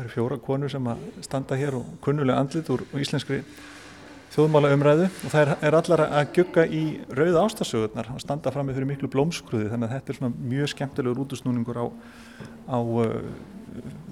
Það 0.00 0.06
eru 0.06 0.12
fjóra 0.14 0.36
konur 0.40 0.70
sem 0.72 0.86
að 0.88 1.00
standa 1.20 1.56
hér 1.60 1.74
og 1.76 1.88
kunnulega 2.00 2.40
andlit 2.40 2.68
úr 2.72 2.86
íslenskri 2.96 3.42
þjóðmála 4.32 4.70
umræðu 4.72 5.08
og 5.10 5.32
það 5.34 5.50
er 5.68 5.74
allar 5.76 6.02
að 6.06 6.30
gjugga 6.38 6.62
í 6.64 6.84
rauða 7.12 7.42
ástasögurnar. 7.44 8.08
Og 8.14 8.22
standa 8.22 8.48
fram 8.54 8.70
með 8.70 8.78
fyrir 8.78 8.88
miklu 8.88 9.10
blómskruði 9.12 9.66
þannig 9.68 9.90
að 9.90 9.92
þetta 9.98 10.12
er 10.14 10.16
svona 10.16 10.46
mjög 10.54 10.70
skemmtilegur 10.72 11.20
útusnúningur 11.26 11.80
á, 11.84 11.86
á 12.72 12.78
uh, 12.80 13.10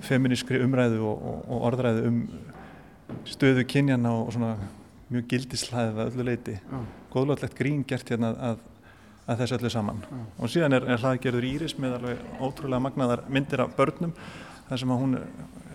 feminískri 0.04 0.60
umræðu 0.66 1.00
og, 1.08 1.22
og, 1.30 1.38
og 1.46 1.64
orðræðu 1.70 2.02
um 2.10 2.18
stöðu 3.32 3.64
kynjana 3.72 4.12
og 4.12 4.34
svona 4.34 4.58
mjög 5.08 5.24
gildislæðið 5.30 6.02
að 6.02 6.10
öllu 6.10 6.26
leiti. 6.28 6.58
Góðlótlegt 7.14 7.56
grín 7.56 7.80
gert 7.88 8.12
hérna 8.12 8.34
að, 8.50 8.60
að 9.24 9.40
þessu 9.40 9.56
öllu 9.56 9.72
saman. 9.72 10.04
Mm. 10.04 10.28
og 10.36 10.52
síðan 10.52 10.76
er, 10.76 10.84
er 10.84 11.00
hlaðgerður 11.00 11.48
Íris 11.48 11.78
með 11.80 11.96
alveg 12.02 12.28
ótrúlega 12.42 12.84
magnaðar 12.90 13.24
myndir 13.32 13.64
af 13.64 13.72
börnum. 13.78 14.12
Þar 14.68 14.82
sem 14.82 14.90
að 14.92 15.00
hún 15.00 15.16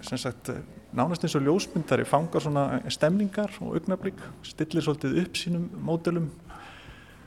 sagt 0.03 0.49
nánast 0.93 1.23
eins 1.25 1.35
og 1.37 1.45
ljósmyndari 1.45 2.05
fangar 2.05 2.43
svona 2.43 2.81
stemningar 2.91 3.51
og 3.61 3.77
augnablík 3.77 4.19
stillir 4.45 4.83
svolítið 4.85 5.21
upp 5.23 5.39
sínum 5.39 5.69
módelum. 5.83 6.29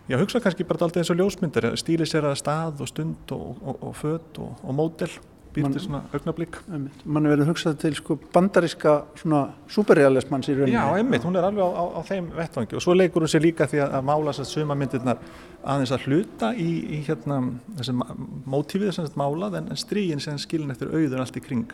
Já 0.07 0.21
hugsa 0.21 0.41
kannski 0.41 0.65
bara 0.65 0.87
alltaf 0.87 1.03
eins 1.03 1.11
og 1.11 1.19
ljósmyndari 1.19 1.73
stíli 1.81 2.07
sér 2.07 2.29
að 2.31 2.39
stað 2.43 2.85
og 2.85 2.91
stund 2.91 3.33
og, 3.35 3.57
og, 3.63 3.81
og 3.81 3.97
född 3.97 4.43
og, 4.45 4.61
og 4.63 4.77
módel 4.77 5.17
býr 5.57 5.69
til 5.75 5.83
svona 5.83 6.03
augnablík 6.15 6.59
mann 6.69 7.27
er 7.27 7.33
verið 7.33 7.45
að 7.47 7.51
hugsa 7.51 7.73
til 7.81 7.95
sko 7.97 8.17
bandaríska 8.35 8.95
svona 9.19 9.43
superrealismans 9.73 10.51
í 10.53 10.57
rauninni. 10.57 10.77
Já, 10.77 10.85
einmitt, 10.99 11.25
hún 11.27 11.39
er 11.39 11.47
alveg 11.49 11.65
á, 11.65 11.71
á, 11.73 11.85
á 11.97 12.01
þeim 12.07 12.29
vettvangi. 12.37 12.77
Og 12.77 12.85
svo 12.85 12.95
leikur 12.97 13.25
hún 13.25 13.33
sér 13.33 13.45
líka 13.45 13.69
því 13.71 13.83
að 13.87 14.07
mála 14.07 14.35
þess 14.35 14.45
að 14.45 14.53
suma 14.53 14.77
myndirnar 14.79 15.23
aðeins 15.67 15.95
að 15.97 16.07
hluta 16.07 16.53
í, 16.55 16.69
í 16.99 17.01
hérna 17.09 17.41
þessum 17.81 18.05
mótífið 18.47 18.93
þess 18.93 19.05
að 19.07 19.19
málað 19.23 19.59
en, 19.61 19.73
en 19.73 19.81
strígin 19.81 20.23
sem 20.23 20.39
skilin 20.43 20.75
eftir 20.75 20.93
auður 20.93 21.25
allt 21.25 21.41
í 21.41 21.45
kring. 21.45 21.67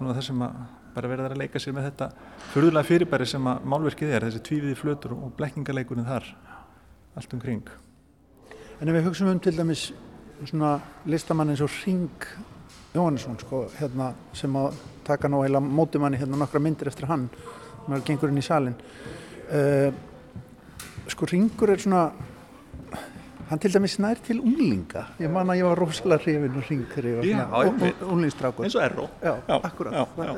Og 0.00 0.12
þessum 0.16 0.44
að 0.46 0.60
bara 0.94 1.10
verða 1.10 1.30
að 1.30 1.38
leika 1.38 1.60
sér 1.62 1.76
með 1.76 1.90
þetta 1.90 2.10
förðulega 2.50 2.88
fyrirbæri 2.88 3.26
sem 3.30 3.46
að 3.46 3.66
málverkið 3.72 4.14
er, 4.16 4.26
þessi 4.26 4.42
tvífiði 4.48 4.78
flötur 4.78 5.14
og 5.14 5.34
blekkingaleikurinn 5.38 6.08
þar 6.08 6.26
allt 7.18 7.36
um 7.36 7.42
kring. 7.42 7.70
En 8.80 8.88
ef 8.88 8.96
við 8.96 9.06
hugsaum 9.06 9.30
um 9.30 9.42
til 9.42 9.54
dæmis 9.54 9.90
svona 10.40 10.78
listamann 11.10 11.52
eins 11.52 11.62
og 11.64 11.72
Ring 11.84 12.26
Jóhannesson 12.94 13.38
sko, 13.38 13.64
hérna, 13.78 14.12
sem 14.34 14.56
að 14.58 14.78
taka 15.06 15.30
ná 15.30 15.38
heila 15.44 15.60
mótumanni 15.62 16.18
hérna 16.18 16.40
nokkra 16.40 16.62
myndir 16.62 16.90
eftir 16.90 17.06
hann 17.10 17.28
er 17.90 18.02
gengurinn 18.06 18.38
í 18.38 18.44
salin 18.44 18.74
uh, 19.50 19.90
sko 21.10 21.28
ringur 21.30 21.70
er 21.70 21.82
svona 21.82 22.08
hann 23.50 23.58
til 23.58 23.72
dæmis 23.74 23.96
nær 23.98 24.18
til 24.22 24.38
unglinga. 24.38 25.06
Ég 25.18 25.30
man 25.32 25.50
að 25.50 25.58
ég 25.58 25.66
var 25.66 25.80
rosalega 25.80 26.22
hrifin 26.22 26.58
og 26.58 26.68
ringur 26.68 27.08
unglingstrákur 28.06 28.66
eins 28.66 28.76
og 28.78 28.84
akkurat. 29.56 29.96
já, 29.96 30.36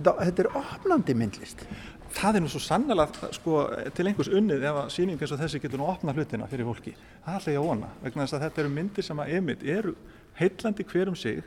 þetta, 0.00 0.44
er 0.44 0.48
opnandi 0.60 1.16
myndlist. 1.18 1.66
Það 2.14 2.38
er 2.38 2.44
nú 2.44 2.48
svo 2.48 2.62
sannlega 2.62 3.30
sko, 3.34 3.58
til 3.96 4.08
einhvers 4.08 4.30
unnið 4.32 4.64
ef 4.70 4.80
að 4.84 4.90
síning 4.96 5.20
eins 5.20 5.34
og 5.34 5.42
þessi 5.42 5.60
getur 5.60 5.82
nú 5.82 5.90
opna 5.92 6.14
hlutina 6.16 6.48
fyrir 6.48 6.68
fólki. 6.70 6.94
Það 7.26 7.38
alltaf 7.38 7.52
ég 7.52 7.60
að 7.60 7.68
vona 7.68 7.92
vegna 8.04 8.24
þess 8.24 8.38
að 8.38 8.46
þetta 8.46 8.64
eru 8.64 8.74
myndir 8.78 9.08
sem 9.08 9.22
að 9.24 9.36
emitt 9.40 9.68
eru 9.76 9.96
heillandi 10.40 10.88
hverjum 10.88 11.18
sig 11.18 11.44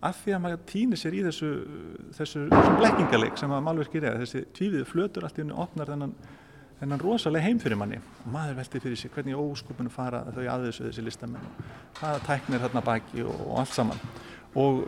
af 0.00 0.20
því 0.22 0.34
að 0.34 0.42
maður 0.44 0.60
týnir 0.68 1.00
sér 1.00 1.16
í 1.16 1.22
þessu, 1.26 1.48
þessu, 2.16 2.44
þessu 2.48 2.76
blekkingarleik 2.78 3.40
sem 3.40 3.52
að 3.52 3.64
málverkir 3.66 4.06
er 4.08 4.20
þessi 4.22 4.46
tvífið 4.56 4.86
flötur 4.88 5.26
allt 5.26 5.40
í 5.40 5.44
unni 5.44 5.56
opnar 5.60 5.92
þennan, 5.92 6.14
þennan 6.80 7.02
rosalega 7.04 7.44
heim 7.44 7.60
fyrir 7.60 7.80
manni. 7.80 8.00
Og 8.24 8.30
maður 8.32 8.56
veldi 8.62 8.82
fyrir 8.86 9.00
sig 9.00 9.12
hvernig 9.12 9.36
óskupinu 9.36 9.92
fara 9.92 10.22
þau 10.32 10.42
aðeins 10.46 10.80
þessi 10.80 11.04
listamenn 11.04 11.44
og 11.44 12.00
hvaða 12.00 12.24
tæknir 12.30 12.64
hérna 12.64 12.84
baki 12.86 13.26
og, 13.26 13.44
og 13.44 13.60
allt 13.60 13.76
saman. 13.76 14.00
Og 14.60 14.80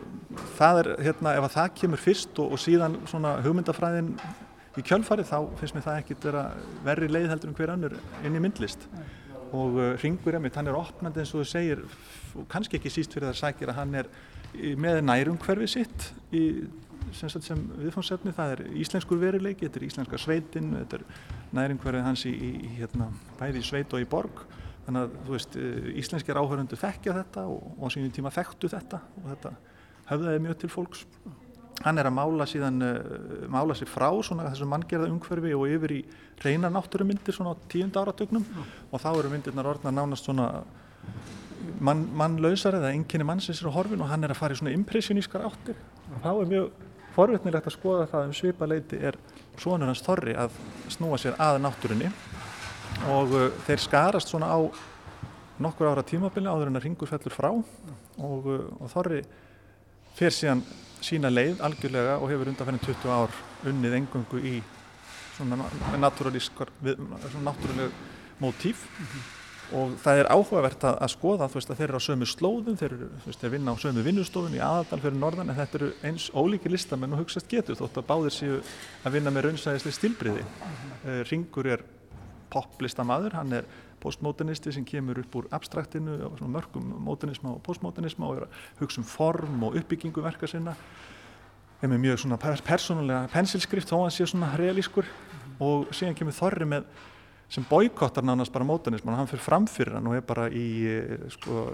það 0.57 0.81
er 0.81 0.91
hérna 1.05 1.37
ef 1.37 1.45
að 1.45 1.55
það 1.59 1.77
kemur 1.83 2.01
fyrst 2.01 2.41
og, 2.41 2.57
og 2.57 2.65
síðan 2.65 2.97
svona 3.07 3.37
hugmyndafræðin 3.45 4.15
í 4.73 4.81
kjölfarið 4.81 5.29
þá 5.29 5.37
finnst 5.59 5.77
mér 5.77 5.85
það 5.85 5.99
ekkit 6.01 6.25
vera 6.31 6.47
verri 6.83 7.11
leið 7.11 7.29
heldur 7.29 7.51
en 7.51 7.57
hver 7.59 7.71
annur 7.75 7.99
inn 8.25 8.33
í 8.33 8.41
myndlist. 8.41 8.89
Og 9.53 9.77
uh, 9.77 9.91
ringur 10.01 10.33
hann 10.41 10.67
er 10.67 10.75
opnandi 10.75 11.21
eins 11.21 11.35
og 11.37 11.43
þú 11.43 11.49
segir 11.51 11.83
og 12.33 12.47
kannski 12.49 12.79
ekki 12.79 12.89
síst 12.89 13.13
fyrir 13.13 13.29
það 13.29 13.43
sækir 13.43 13.69
að 13.69 13.77
hann 13.77 13.99
er 14.01 14.09
með 14.53 15.01
nærumhverfi 15.05 15.69
sitt 15.71 16.09
í, 16.33 16.43
sem, 17.15 17.31
sem 17.41 17.61
viðfónsefni, 17.79 18.33
það 18.35 18.55
er 18.55 18.63
íslenskur 18.83 19.21
veruleiki, 19.21 19.67
þetta 19.67 19.81
er 19.81 19.87
íslenska 19.89 20.19
sveitin, 20.21 20.73
þetta 20.81 20.99
er 20.99 21.05
nærumhverfið 21.57 22.07
hans 22.07 22.25
í, 22.29 22.33
í 22.33 22.73
hérna, 22.79 23.09
bæði 23.39 23.63
sveit 23.65 23.93
og 23.93 24.03
í 24.03 24.09
borg. 24.09 24.43
Þannig 24.83 25.05
að 25.05 25.13
þú 25.23 25.35
veist, 25.37 25.55
eh, 25.55 25.91
íslenskir 26.01 26.39
áhörundu 26.39 26.79
þekkja 26.79 27.15
þetta 27.21 27.45
og, 27.47 27.69
og 27.79 27.93
sínum 27.93 28.11
tíma 28.11 28.33
þekktu 28.35 28.71
þetta 28.73 28.99
og 29.21 29.29
þetta 29.31 29.53
höfðaði 30.09 30.43
mjög 30.43 30.59
til 30.59 30.71
fólks. 30.73 31.05
Hann 31.83 31.99
er 31.99 32.07
að 32.07 32.15
mála 32.15 32.45
síðan 32.47 32.83
uh, 32.85 33.47
mála 33.51 33.75
sér 33.75 33.89
frá 33.91 34.05
svona 34.23 34.45
þessum 34.51 34.69
manngerða 34.71 35.09
umhverfi 35.11 35.55
og 35.57 35.71
yfir 35.71 35.93
í 35.95 36.01
reyna 36.43 36.69
náttúrumyndir 36.71 37.35
svona 37.35 37.55
á 37.57 37.63
tíund 37.71 37.97
áratögnum 37.97 38.43
mm. 38.45 38.67
og 38.91 39.01
þá 39.01 39.09
eru 39.11 39.31
myndirnar 39.33 39.67
orðna 39.71 39.91
nánast 39.91 40.29
svona 40.29 40.49
mann, 41.83 42.07
mannlausar 42.17 42.77
eða 42.77 42.93
enginni 42.93 43.25
mannsins 43.27 43.61
er 43.61 43.69
á 43.71 43.75
horfin 43.75 44.01
og 44.03 44.09
hann 44.11 44.23
er 44.25 44.33
að 44.33 44.39
fara 44.39 44.55
í 44.55 44.59
svona 44.59 44.73
impressionískar 44.75 45.45
áttir. 45.47 45.77
Og 46.13 46.23
þá 46.23 46.31
er 46.33 46.49
mjög 46.51 46.69
forvittnilegt 47.13 47.69
að 47.69 47.75
skoða 47.75 48.07
það 48.11 48.29
um 48.29 48.33
svipa 48.37 48.69
leiti 48.69 48.99
er 48.99 49.17
svonur 49.61 49.91
hans 49.91 50.03
Þorri 50.05 50.35
að 50.39 50.55
snúa 50.93 51.19
sér 51.21 51.37
að 51.41 51.59
náttúrunni. 51.63 52.09
Og 53.13 53.35
uh, 53.37 53.49
þeir 53.67 53.83
skarast 53.83 54.31
svona 54.31 54.49
á 54.49 54.59
nokkur 55.63 55.91
ára 55.91 56.05
tímabili 56.05 56.49
áður 56.49 56.71
en 56.71 56.79
að 56.79 56.87
ringur 56.87 57.09
fellur 57.09 57.35
frá. 57.35 57.51
Og, 57.53 58.49
uh, 58.49 58.65
og 58.79 58.89
Þorri 58.93 59.21
fer 60.17 60.33
síðan 60.33 60.63
sína 61.03 61.31
leið 61.33 61.61
algjörlega 61.65 62.17
og 62.21 62.31
hefur 62.31 62.51
undanferðin 62.53 62.85
20 62.87 63.13
ár 63.13 63.37
unnið 63.69 63.99
engungu 63.99 64.39
í 64.39 64.57
svona 65.33 65.57
naturalískar, 65.99 66.69
svona 66.83 67.47
náttúruleg 67.49 67.95
mótíf. 68.41 68.85
Mm 68.99 69.07
-hmm 69.07 69.42
og 69.71 69.95
það 70.03 70.19
er 70.21 70.29
áhugavert 70.33 70.83
að, 70.83 70.97
að 71.05 71.11
skoða 71.13 71.47
veist 71.53 71.71
að 71.71 71.79
þeir 71.79 71.87
eru 71.87 72.01
á 72.01 72.07
sömu 72.07 72.27
slóðum 72.29 72.77
þeir 72.77 72.91
eru 72.91 73.07
veist 73.25 73.45
vinna 73.53 73.73
á 73.73 73.77
sömu 73.79 74.03
vinnustofun 74.05 74.57
í 74.57 74.61
aðaldal 74.61 74.99
fyrir 75.05 75.19
norðan 75.21 75.49
en 75.49 75.57
þetta 75.57 75.79
eru 75.79 75.89
eins 76.09 76.27
ólíki 76.35 76.71
listamenn 76.71 77.15
og 77.15 77.23
hugsaðst 77.23 77.49
getur 77.49 77.79
þótt 77.79 78.01
að 78.01 78.09
báðir 78.11 78.35
séu 78.35 78.59
að 79.03 79.15
vinna 79.17 79.33
með 79.33 79.47
raunsæðisli 79.47 79.95
stilbriði 79.95 80.43
mm 80.43 80.75
-hmm. 80.75 81.23
Ringur 81.31 81.71
er 81.77 81.85
poplistamæður 82.53 83.39
hann 83.39 83.53
er 83.53 83.65
postmodernisti 84.03 84.73
sem 84.75 84.85
kemur 84.85 85.19
upp 85.23 85.35
úr 85.35 85.47
abstraktinu 85.55 86.19
og 86.27 86.41
mörgum 86.41 86.93
modernisma 86.99 87.55
og 87.55 87.63
postmodernisma 87.63 88.27
og 88.27 88.37
er 88.37 88.43
að 88.43 88.49
hugsa 88.79 89.01
um 89.01 89.07
form 89.07 89.63
og 89.63 89.75
uppbyggingu 89.79 90.21
verka 90.21 90.47
sinna 90.47 90.75
er 91.81 91.87
með 91.87 92.03
mjög 92.05 92.19
svona 92.19 92.37
persónulega 92.37 93.27
pensilskrift 93.31 93.89
þó 93.89 93.95
að 93.95 94.01
hann 94.01 94.15
sé 94.17 94.25
svona 94.25 94.55
realískur 94.57 95.05
-hmm. 95.05 95.59
og 95.59 95.87
síðan 95.91 96.15
kemur 96.15 96.33
Þorri 96.33 96.65
með 96.65 96.83
sem 97.53 97.65
boykottar 97.69 98.25
nánast 98.25 98.53
bara 98.53 98.65
mótanisman 98.65 99.17
hann 99.19 99.29
fyrir 99.29 99.45
framfyrir 99.45 99.97
hann 99.99 100.09
og 100.09 100.17
er 100.17 100.25
bara 100.25 100.47
í 100.49 100.67
eh, 100.89 101.25
sko, 101.35 101.67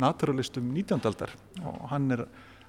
naturalistum 0.00 0.66
19. 0.74 1.00
aldar 1.08 1.32
og 1.62 1.86
hann 1.92 2.10
er, 2.12 2.26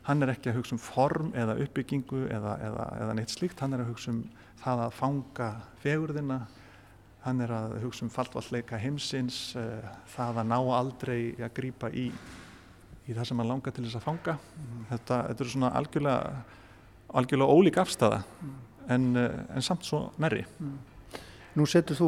hann 0.08 0.24
er 0.24 0.32
ekki 0.32 0.52
að 0.52 0.62
hugsa 0.62 0.78
um 0.78 0.82
form 0.82 1.34
eða 1.36 1.58
uppbyggingu 1.66 2.24
eða, 2.32 2.56
eða, 2.70 2.88
eða 3.04 3.18
neitt 3.20 3.36
slíkt, 3.36 3.60
hann 3.60 3.76
er 3.76 3.84
að 3.84 3.92
hugsa 3.92 4.14
um 4.14 4.24
það 4.64 4.86
að 4.86 4.96
fanga 5.02 5.50
fegurðina 5.84 6.40
hann 7.26 7.44
er 7.44 7.52
að 7.56 7.78
hugsa 7.84 8.08
um 8.08 8.14
fallvalleika 8.14 8.80
heimsins 8.80 9.42
uh, 9.60 9.92
það 10.16 10.44
að 10.44 10.52
ná 10.54 10.58
aldrei 10.80 11.20
að 11.36 11.54
grýpa 11.60 11.92
í, 11.92 12.10
í 13.08 13.12
það 13.12 13.28
sem 13.28 13.44
hann 13.44 13.52
langar 13.52 13.76
til 13.76 13.84
þess 13.90 14.00
að 14.00 14.08
fanga 14.08 14.40
þetta, 14.92 15.22
þetta 15.30 15.44
er 15.44 15.56
svona 15.58 15.76
algjörlega 15.80 16.36
algjörlega 17.14 17.56
ólík 17.60 17.78
afstæða 17.84 18.24
mm. 18.24 18.60
en, 18.96 19.16
uh, 19.20 19.40
en 19.52 19.66
samt 19.66 19.88
svo 19.88 20.06
merri 20.16 20.46
mm. 20.48 20.76
Nú 21.54 21.68
setur 21.70 21.94
þú 21.94 22.08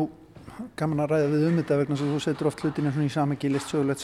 gaman 0.79 1.03
að 1.03 1.11
ræða 1.11 1.27
við 1.33 1.45
um 1.49 1.59
þetta 1.59 1.77
vegna 1.81 1.99
sem 1.99 2.13
þú 2.13 2.21
setur 2.23 2.49
oft 2.51 2.63
hlutina 2.63 2.91
í 2.91 3.11
samhengi, 3.11 3.51
listsögulegt 3.51 4.03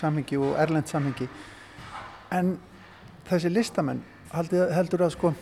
samhengi 0.00 0.40
og 0.40 0.58
erlend 0.62 0.90
samhengi. 0.90 1.28
En 2.32 2.56
þessi 3.28 3.52
listamenn 3.52 4.02
heldur 4.32 5.04
að 5.04 5.16
sko 5.16 5.34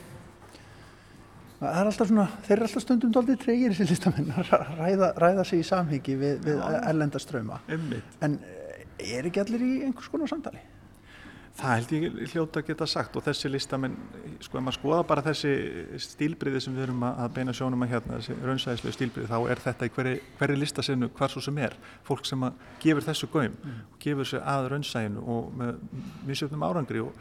það 1.60 1.76
er 1.76 1.90
alltaf 1.90 2.08
svona, 2.08 2.26
þeir 2.46 2.56
eru 2.56 2.66
alltaf 2.68 2.84
stundum 2.84 3.14
doldið 3.14 3.40
treyir 3.44 3.74
þessi 3.76 3.92
listamenn 3.92 4.32
að 4.38 4.52
ræða, 4.80 5.12
ræða 5.20 5.46
sig 5.48 5.62
í 5.62 5.68
samhengi 5.68 6.16
við, 6.20 6.44
við 6.46 6.62
erlendaströma 6.80 7.60
en 8.24 8.38
er 9.00 9.28
ekki 9.28 9.42
allir 9.44 9.64
í 9.64 9.72
einhvers 9.86 10.10
konar 10.12 10.30
samtali? 10.30 10.62
Það 11.60 11.74
held 11.74 11.90
ég 11.92 12.30
hljóta 12.32 12.60
að 12.62 12.68
geta 12.70 12.86
sagt 12.88 13.16
og 13.18 13.24
þessi 13.26 13.50
listamenn, 13.50 13.96
sko 14.40 14.56
ef 14.56 14.62
maður 14.64 14.76
skoða 14.78 15.00
bara 15.10 15.24
þessi 15.26 15.50
stílbriði 16.00 16.62
sem 16.64 16.76
við 16.76 16.86
erum 16.86 17.02
að 17.04 17.34
beina 17.36 17.52
sjónum 17.56 17.84
að 17.84 17.92
hérna, 17.92 18.20
þessi 18.20 18.36
raunsæðislega 18.48 18.96
stílbriði, 18.96 19.28
þá 19.28 19.50
er 19.52 19.60
þetta 19.66 19.88
í 19.88 19.92
hverju, 19.96 20.14
hverju 20.38 20.56
listasinu 20.56 21.10
hvar 21.18 21.34
svo 21.34 21.42
sem 21.44 21.60
er, 21.60 21.76
fólk 22.06 22.24
sem 22.28 22.46
að 22.48 22.62
gefur 22.80 23.06
þessu 23.10 23.28
göym 23.34 23.58
mm. 23.58 23.82
og 23.92 24.00
gefur 24.06 24.30
sér 24.30 24.46
að 24.54 24.70
raunsæðinu 24.72 25.26
og 25.34 25.52
með 25.60 25.84
misjöfnum 26.30 26.64
árangri 26.64 27.04
og, 27.04 27.20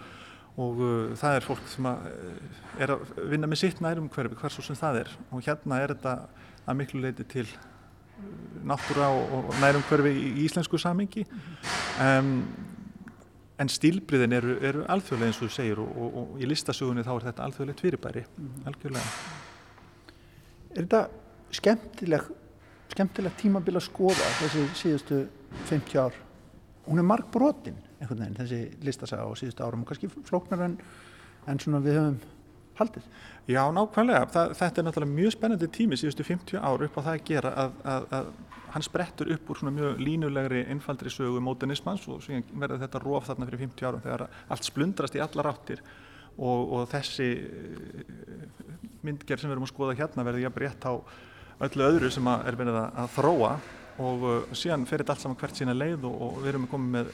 og 0.55 0.79
uh, 0.86 1.12
það 1.19 1.41
er 1.41 1.48
fólk 1.50 1.67
sem 1.74 1.91
að 1.91 2.08
uh, 2.13 2.63
er 2.79 2.96
að 2.96 3.13
vinna 3.34 3.51
með 3.51 3.63
sitt 3.65 3.84
nærum 3.84 4.08
hverfi, 4.13 4.39
hvar 4.39 4.55
svo 4.55 4.63
sem 4.63 4.79
það 4.79 5.01
er. 5.03 5.13
Og 5.34 5.43
hérna 5.43 5.84
er 5.84 5.98
þetta 5.98 6.15
að 6.63 6.79
miklu 6.79 7.03
leiti 7.03 7.27
til 7.36 7.48
uh, 7.51 8.31
náttúra 8.72 9.12
og, 9.19 9.38
og 9.41 9.53
nærum 9.60 9.84
hverfi 9.91 10.15
í 10.15 10.34
íslensku 10.48 10.79
samengi 10.79 11.27
um, 12.00 12.38
en 13.60 13.72
stílbriðin 13.72 14.36
eru, 14.38 14.56
eru 14.63 14.86
alþjóðlega 14.92 15.32
eins 15.32 15.39
og 15.42 15.50
þú 15.50 15.56
segir 15.56 15.82
og, 15.84 15.89
og, 15.92 16.18
og 16.22 16.39
í 16.39 16.48
listasögunni 16.48 17.04
þá 17.06 17.12
er 17.16 17.28
þetta 17.30 17.46
alþjóðlegt 17.48 17.84
fyrirbæri, 17.84 18.24
mm. 18.30 18.56
algjörlega. 18.72 19.12
Er 20.70 20.86
þetta 20.86 21.04
skemmtileg, 21.60 22.32
skemmtileg 22.94 23.38
tímabil 23.42 23.75
að 23.75 23.86
skoða 23.89 24.32
þessi 24.39 24.66
síðustu 24.80 25.22
50 25.72 26.01
ár? 26.06 26.18
Hún 26.88 27.01
er 27.01 27.06
marg 27.06 27.30
brotin, 27.34 27.78
einhvern 28.00 28.24
veginn, 28.24 28.39
þessi 28.39 28.62
listasaga 28.88 29.28
á 29.28 29.32
síðustu 29.38 29.66
árum 29.66 29.84
og 29.84 29.92
kannski 29.92 30.12
flóknar 30.30 30.66
en, 30.66 30.78
en 31.50 31.62
svona 31.62 31.84
við 31.84 32.00
höfum 32.00 32.20
haldið. 32.80 33.08
Já, 33.50 33.63
nákvæmlega. 33.75 34.28
Það, 34.34 34.54
þetta 34.60 34.82
er 34.82 34.88
náttúrulega 34.88 35.18
mjög 35.18 35.36
spennandi 35.36 35.70
tími 35.75 36.00
síðustu 36.00 36.25
50 36.25 36.62
ár 36.63 36.86
upp 36.86 37.00
á 37.00 37.01
það 37.01 37.16
að 37.16 37.25
gera 37.28 37.51
að, 37.63 37.75
að, 37.84 38.08
að 38.16 38.30
hann 38.74 38.86
sprettur 38.86 39.32
upp 39.34 39.50
úr 39.50 39.60
svona 39.62 39.74
mjög 39.76 40.04
línulegri 40.04 40.66
innfaldri 40.72 41.12
sögu 41.14 41.42
mótinismans 41.44 42.06
og 42.08 42.22
svo 42.24 42.42
verður 42.52 42.84
þetta 42.84 43.02
róf 43.04 43.28
þarna 43.30 43.50
fyrir 43.50 43.64
50 43.66 43.90
árum 43.90 44.06
þegar 44.06 44.26
allt 44.28 44.68
splundrast 44.68 45.18
í 45.18 45.24
alla 45.24 45.46
ráttir 45.46 45.82
og, 46.38 46.62
og 46.78 46.86
þessi 46.92 47.30
myndgerð 49.06 49.42
sem 49.42 49.50
við 49.50 49.56
erum 49.56 49.68
að 49.68 49.74
skoða 49.74 49.98
hérna 50.00 50.26
verður 50.28 50.46
jafn 50.46 50.64
rétt 50.64 50.88
á 50.88 50.94
öllu 51.68 51.90
öðru 51.90 52.12
sem 52.14 52.32
er 52.32 52.58
verið 52.60 52.80
að 52.80 53.12
þróa 53.18 53.52
og 54.00 54.24
uh, 54.24 54.56
síðan 54.56 54.88
fer 54.88 55.02
þetta 55.02 55.16
allt 55.16 55.26
saman 55.26 55.40
hvert 55.40 55.60
sína 55.60 55.76
leið 55.76 56.08
og, 56.08 56.18
og 56.28 56.42
við 56.44 56.54
erum 56.54 56.68
komið 56.72 56.96
með 56.96 57.14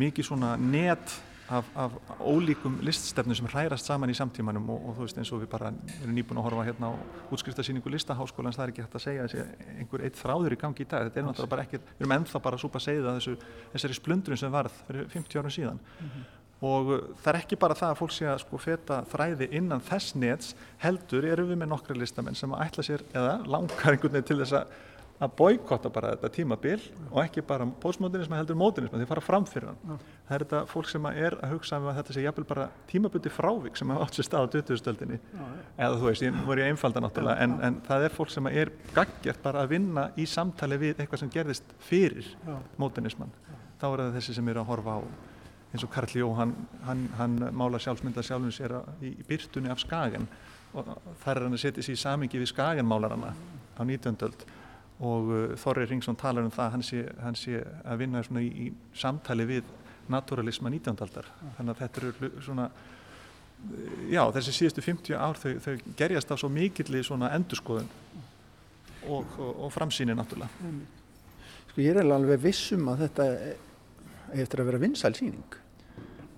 mikið 0.00 0.28
svona 0.28 0.54
net 0.60 1.14
af, 1.50 1.66
af 1.74 1.92
ólíkum 2.20 2.78
liststefnum 2.84 3.34
sem 3.34 3.48
hrærast 3.50 3.88
saman 3.88 4.10
í 4.12 4.16
samtímanum 4.16 4.68
og, 4.70 4.82
og 4.88 4.96
þú 4.96 5.06
veist 5.06 5.20
eins 5.20 5.30
og 5.34 5.42
við 5.42 5.50
bara 5.52 5.70
erum 5.96 6.14
nýbúin 6.14 6.40
að 6.40 6.46
horfa 6.46 6.66
hérna 6.68 6.90
á 6.90 6.94
útskriftasýningu 7.34 7.92
listaháskólans, 7.94 8.58
það 8.58 8.66
er 8.66 8.72
ekki 8.74 8.84
hægt 8.84 8.98
að 8.98 9.04
segja 9.06 9.28
þessi 9.28 9.70
einhver 9.78 10.04
eitt 10.06 10.18
þráður 10.20 10.56
í 10.56 10.60
gangi 10.60 10.84
í 10.84 10.90
dag, 10.90 11.08
þetta 11.08 11.22
er 11.22 11.26
náttúrulega 11.26 11.54
bara 11.54 11.64
ekki, 11.66 11.80
við 11.80 12.04
erum 12.04 12.14
ennþá 12.18 12.42
bara 12.44 12.58
að 12.58 12.64
súpa 12.64 12.82
segða 12.84 13.16
þessu, 13.16 13.34
þessari 13.72 13.98
splundrun 13.98 14.42
sem 14.42 14.54
varð 14.54 14.76
fyrir 14.88 15.08
50 15.14 15.40
árum 15.40 15.56
síðan. 15.56 15.80
Mm 15.80 16.12
-hmm. 16.12 16.28
og 16.60 16.92
það 17.22 17.32
er 17.34 17.40
ekki 17.40 17.56
bara 17.56 17.74
það 17.74 17.90
að 17.90 17.98
fólk 18.02 18.12
sé 18.12 18.26
að 18.28 18.38
sko 18.44 18.58
feta 18.58 19.02
þræði 19.10 19.48
innan 19.50 19.80
þess 19.80 20.14
nets 20.14 20.54
heldur 20.78 21.24
erum 21.24 21.48
við 21.48 21.56
með 21.56 21.72
nokkra 21.74 21.96
listamenn 21.96 22.34
sem 22.34 22.52
ætla 22.52 22.82
sér 22.84 23.02
eða 23.14 23.40
langar 23.46 23.94
einhvern 23.94 24.12
veginn 24.12 24.28
til 24.28 24.38
þess 24.44 24.52
að 24.52 24.66
að 25.20 25.32
boykotta 25.36 25.90
bara 25.92 26.14
þetta 26.14 26.30
tímabil 26.32 26.78
og 27.10 27.18
ekki 27.22 27.42
bara 27.44 27.66
postmodernism 27.82 28.32
heldur 28.38 28.56
modernism 28.56 28.96
að 28.96 29.08
fara 29.10 29.24
fram 29.24 29.46
fyrir 29.48 29.68
hann. 29.68 29.80
Ja. 29.84 29.96
Það 30.28 30.36
er 30.36 30.44
þetta 30.44 30.60
fólk 30.70 30.88
sem 30.88 31.08
er 31.10 31.36
að 31.36 31.54
hugsa 31.54 31.80
um 31.80 31.88
að 31.90 31.98
þetta 31.98 32.16
sé 32.16 32.24
jafnvel 32.24 32.46
bara 32.48 32.68
tímabuti 32.88 33.32
frávik 33.32 33.76
sem 33.76 33.92
hafa 33.92 34.06
átt 34.06 34.16
sér 34.16 34.28
stað 34.28 34.46
á 34.48 34.52
2000-stöldinni 34.54 35.18
ja. 35.20 35.48
eða 35.86 35.98
þú 36.00 36.08
veist, 36.08 36.24
ég 36.24 36.38
voru 36.46 36.64
ég 36.64 36.72
einfalda 36.72 37.02
náttúrulega 37.04 37.44
en, 37.44 37.56
en 37.68 37.80
það 37.88 38.06
er 38.06 38.14
fólk 38.16 38.32
sem 38.32 38.48
er 38.52 38.72
gaggjart 38.96 39.42
bara 39.44 39.64
að 39.64 39.74
vinna 39.74 40.06
í 40.16 40.26
samtali 40.30 40.78
við 40.80 40.94
eitthvað 41.02 41.24
sem 41.24 41.32
gerðist 41.34 41.74
fyrir 41.84 42.30
modernisman. 42.80 43.34
Þá 43.80 43.90
er 43.90 44.04
það 44.06 44.16
þessi 44.16 44.38
sem 44.38 44.48
eru 44.52 44.62
að 44.64 44.72
horfa 44.72 44.96
á 44.96 45.00
eins 45.70 45.84
og 45.86 45.92
Karl 45.92 46.16
Jó, 46.16 46.30
hann, 46.34 46.54
hann, 46.86 47.04
hann 47.18 47.36
mála 47.54 47.78
sjálfsmynda 47.78 48.24
sjálfum 48.26 48.50
sér 48.54 48.74
í, 49.04 49.12
í 49.20 49.26
byrtunni 49.28 49.70
af 49.70 49.82
Skagen 49.84 50.26
og 50.74 50.88
þar 51.22 51.36
er 51.36 51.46
hann 51.46 51.58
að 51.58 51.62
setja 51.62 51.84
sér 51.84 51.98
í 51.98 52.00
samingi 52.00 52.40
við 52.40 52.50
Skagenmálarana 52.50 53.30
á 53.78 53.82
19. 53.84 54.16
öld 54.26 54.48
og 55.00 55.32
uh, 55.32 55.42
Þorri 55.60 55.88
Ringsson 55.88 56.18
talar 56.20 56.46
um 56.46 56.54
það 56.54 56.72
hann 56.76 56.86
sé, 56.86 57.04
hann 57.24 57.38
sé 57.38 57.60
að 57.84 58.02
vinna 58.04 58.22
í, 58.40 58.48
í 58.48 58.70
samtali 58.96 59.46
við 59.48 59.68
naturalisma 60.10 60.72
19. 60.72 60.96
aldar 61.06 61.28
þannig 61.58 61.74
að 61.74 61.82
þetta 61.84 62.02
eru 62.02 62.32
svona 62.44 62.68
uh, 62.70 64.02
já 64.12 64.22
þessi 64.36 64.56
síðustu 64.58 64.84
50 64.84 65.16
ár 65.16 65.40
þau, 65.40 65.52
þau 65.64 65.94
gerjast 65.96 66.34
af 66.34 66.42
svo 66.42 66.52
mikilli 66.52 67.02
svona 67.06 67.32
endurskoðun 67.36 67.88
og, 69.08 69.24
og, 69.38 69.50
og 69.64 69.72
framsýni 69.72 70.12
náttúrulega. 70.12 70.70
Sko 71.70 71.80
ég 71.80 71.96
er 71.96 72.04
alveg 72.04 72.42
vissum 72.42 72.88
að 72.92 73.06
þetta 73.06 73.26
eftir 74.36 74.62
að 74.62 74.70
vera 74.70 74.82
vinsæl 74.82 75.14
síning 75.16 75.58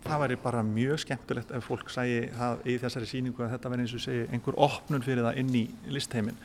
Það 0.03 0.19
væri 0.25 0.37
bara 0.43 0.63
mjög 0.67 0.99
skemmtilegt 1.05 1.53
ef 1.55 1.69
fólk 1.69 1.91
sæi 1.93 2.27
það 2.35 2.65
í 2.67 2.75
þessari 2.83 3.07
síningu 3.07 3.45
að 3.45 3.53
þetta 3.55 3.71
verði 3.71 3.85
eins 3.85 3.93
og 3.95 4.03
segi 4.03 4.25
einhver 4.35 4.57
opnun 4.67 5.05
fyrir 5.05 5.23
það 5.23 5.39
inn 5.43 5.53
í 5.55 5.63
listheimin 5.95 6.39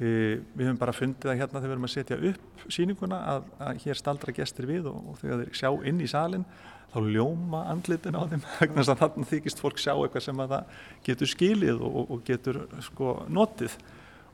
Við 0.00 0.64
höfum 0.64 0.78
bara 0.80 0.94
fundið 0.96 1.28
það 1.28 1.40
hérna 1.42 1.60
þegar 1.60 1.68
við 1.68 1.74
erum 1.74 1.86
að 1.86 1.92
setja 1.92 2.16
upp 2.30 2.62
síninguna 2.72 3.18
að, 3.34 3.48
að 3.60 3.80
hér 3.82 3.98
staldra 3.98 4.32
gestir 4.32 4.68
við 4.70 4.86
og, 4.88 5.10
og 5.10 5.18
þegar 5.20 5.42
þeir 5.42 5.58
sjá 5.60 5.68
inn 5.90 6.00
í 6.00 6.08
salin 6.08 6.46
þá 6.90 6.96
ljóma 7.04 7.60
andlitin 7.70 8.16
á 8.16 8.22
þeim 8.30 8.46
þannig 8.56 8.80
að 8.80 9.02
þannig 9.02 9.28
þykist 9.34 9.60
fólk 9.60 9.82
sjá 9.82 9.92
eitthvað 9.92 10.24
sem 10.24 10.40
að 10.40 10.54
það 10.54 10.80
getur 11.10 11.32
skilið 11.34 11.84
og, 11.84 12.00
og 12.00 12.24
getur 12.26 12.62
sko 12.86 13.14
notið. 13.28 13.76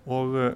Og 0.07 0.39
uh, 0.39 0.49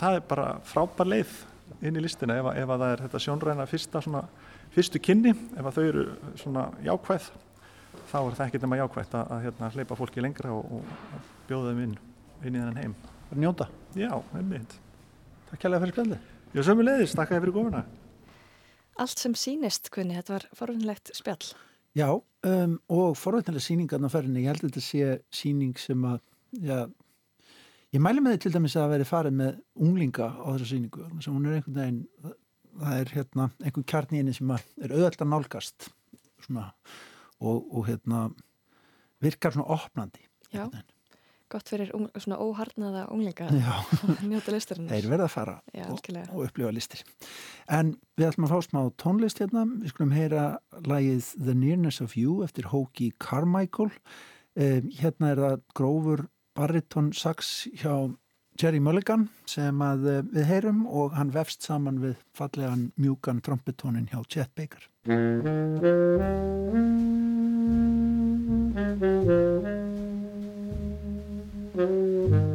það 0.00 0.18
er 0.18 0.26
bara 0.34 0.48
frábær 0.66 1.12
leið 1.12 1.38
inn 1.80 1.96
í 1.96 2.02
listina 2.02 2.40
ef, 2.40 2.50
ef 2.50 2.74
að 2.74 2.84
það 2.84 2.96
er 2.96 3.06
þetta 3.06 3.22
sjónræna 3.28 3.70
fyrsta 3.70 4.02
svona, 4.02 4.26
fyrstu 4.74 5.00
kynni. 5.02 5.36
Ef 5.54 5.70
að 5.70 5.78
þau 5.78 5.86
eru 5.86 6.06
svona 6.42 6.66
jákvæð 6.82 7.30
þá 8.10 8.18
er 8.18 8.36
það 8.36 8.46
ekkert 8.48 8.66
nema 8.66 8.82
jákvæð 8.82 9.16
að, 9.20 9.32
að 9.36 9.46
hérna, 9.46 9.72
hleypa 9.76 10.02
fólki 10.02 10.24
lengra 10.24 10.52
og, 10.52 10.80
og 10.80 11.26
bjóða 11.48 11.72
þeim 11.72 11.82
inn, 11.86 11.98
inn 12.42 12.56
í 12.56 12.58
þennan 12.58 12.80
heim 12.82 12.96
bara 13.32 13.40
njóta. 13.40 13.68
Já, 13.96 14.12
einmitt. 14.36 14.74
Takk 15.48 15.62
kærlega 15.64 15.82
fyrir 15.86 15.94
spjalli. 15.94 16.18
Já, 16.52 16.62
sömulegis, 16.66 17.14
takk 17.16 17.32
fyrir 17.32 17.54
góðuna. 17.54 17.84
Allt 19.00 19.20
sem 19.22 19.34
sínist, 19.38 19.88
hvernig, 19.92 20.18
þetta 20.20 20.34
var 20.34 20.44
forvinnlegt 20.56 21.12
spjall. 21.16 21.54
Já, 21.96 22.08
um, 22.12 22.74
og 22.92 23.16
forvinnlega 23.16 23.64
síningarna 23.64 24.10
færðinni, 24.12 24.44
ég 24.44 24.52
held 24.52 24.66
að 24.66 24.68
þetta 24.68 24.84
sé 24.84 25.14
síning 25.32 25.80
sem 25.80 26.04
að, 26.08 26.20
já, 26.60 26.78
ég 27.96 28.04
mæli 28.04 28.24
með 28.24 28.36
því 28.36 28.42
til 28.44 28.54
dæmis 28.58 28.76
að 28.80 28.94
veri 28.96 29.08
farið 29.08 29.38
með 29.40 29.58
unglinga 29.88 30.28
á 30.28 30.46
þessu 30.52 30.70
síningu, 30.74 31.08
þannig 31.08 31.28
að 31.28 31.36
hún 31.38 31.48
er 31.48 31.58
einhvern 31.58 31.80
veginn, 31.80 32.02
það, 32.22 32.38
það 32.84 33.00
er 33.00 33.16
hérna 33.16 33.50
einhvern 33.62 33.90
kjarni 33.94 34.22
inni 34.22 34.36
sem 34.36 34.56
er 34.56 34.96
auðvitað 34.96 35.32
nálgast, 35.32 35.88
svona, 36.44 36.68
og, 37.40 37.64
og 37.64 37.88
hérna 37.88 38.26
virkar 39.24 39.56
svona 39.56 39.72
opnandi. 39.72 40.28
Já. 40.52 40.66
Gott 41.52 41.68
fyrir 41.68 41.90
svona 42.16 42.38
óharnaða 42.40 43.06
unglinga 43.12 43.48
njóta 44.30 44.54
listurinn 44.54 44.88
þeir 44.90 45.08
verða 45.10 45.28
að 45.28 45.34
fara 45.34 45.56
Já, 45.76 45.86
og, 45.92 46.08
og 46.32 46.46
upplifa 46.46 46.72
listir. 46.72 47.02
En 47.68 47.94
við 48.16 48.30
ætlum 48.30 48.48
að 48.48 48.54
fá 48.54 48.68
smá 48.68 48.80
tónlist 49.02 49.42
hérna. 49.42 49.66
Við 49.82 49.92
skulum 49.92 50.14
heyra 50.16 50.46
lægið 50.88 51.32
The 51.36 51.56
Nearness 51.58 52.00
of 52.04 52.16
You 52.16 52.40
eftir 52.46 52.70
Hóki 52.72 53.12
Carmichael. 53.22 53.92
Um, 54.52 54.90
hérna 54.98 55.32
er 55.32 55.40
það 55.40 55.60
grófur 55.76 56.26
bariton 56.56 57.12
sax 57.16 57.68
hjá 57.80 58.12
Jerry 58.60 58.80
Mulligan 58.84 59.28
sem 59.48 59.80
að 59.84 60.08
uh, 60.08 60.18
við 60.34 60.48
heyrum 60.50 60.82
og 60.86 61.14
hann 61.16 61.32
vefst 61.32 61.64
saman 61.64 62.02
við 62.02 62.18
fallegan 62.36 62.90
mjúkan 63.00 63.40
trompetónin 63.44 64.10
hjá 64.12 64.20
Chet 64.28 64.52
Baker 64.56 64.88
Mm-hmm. 71.82 72.52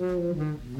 Mm-hmm. 0.00 0.70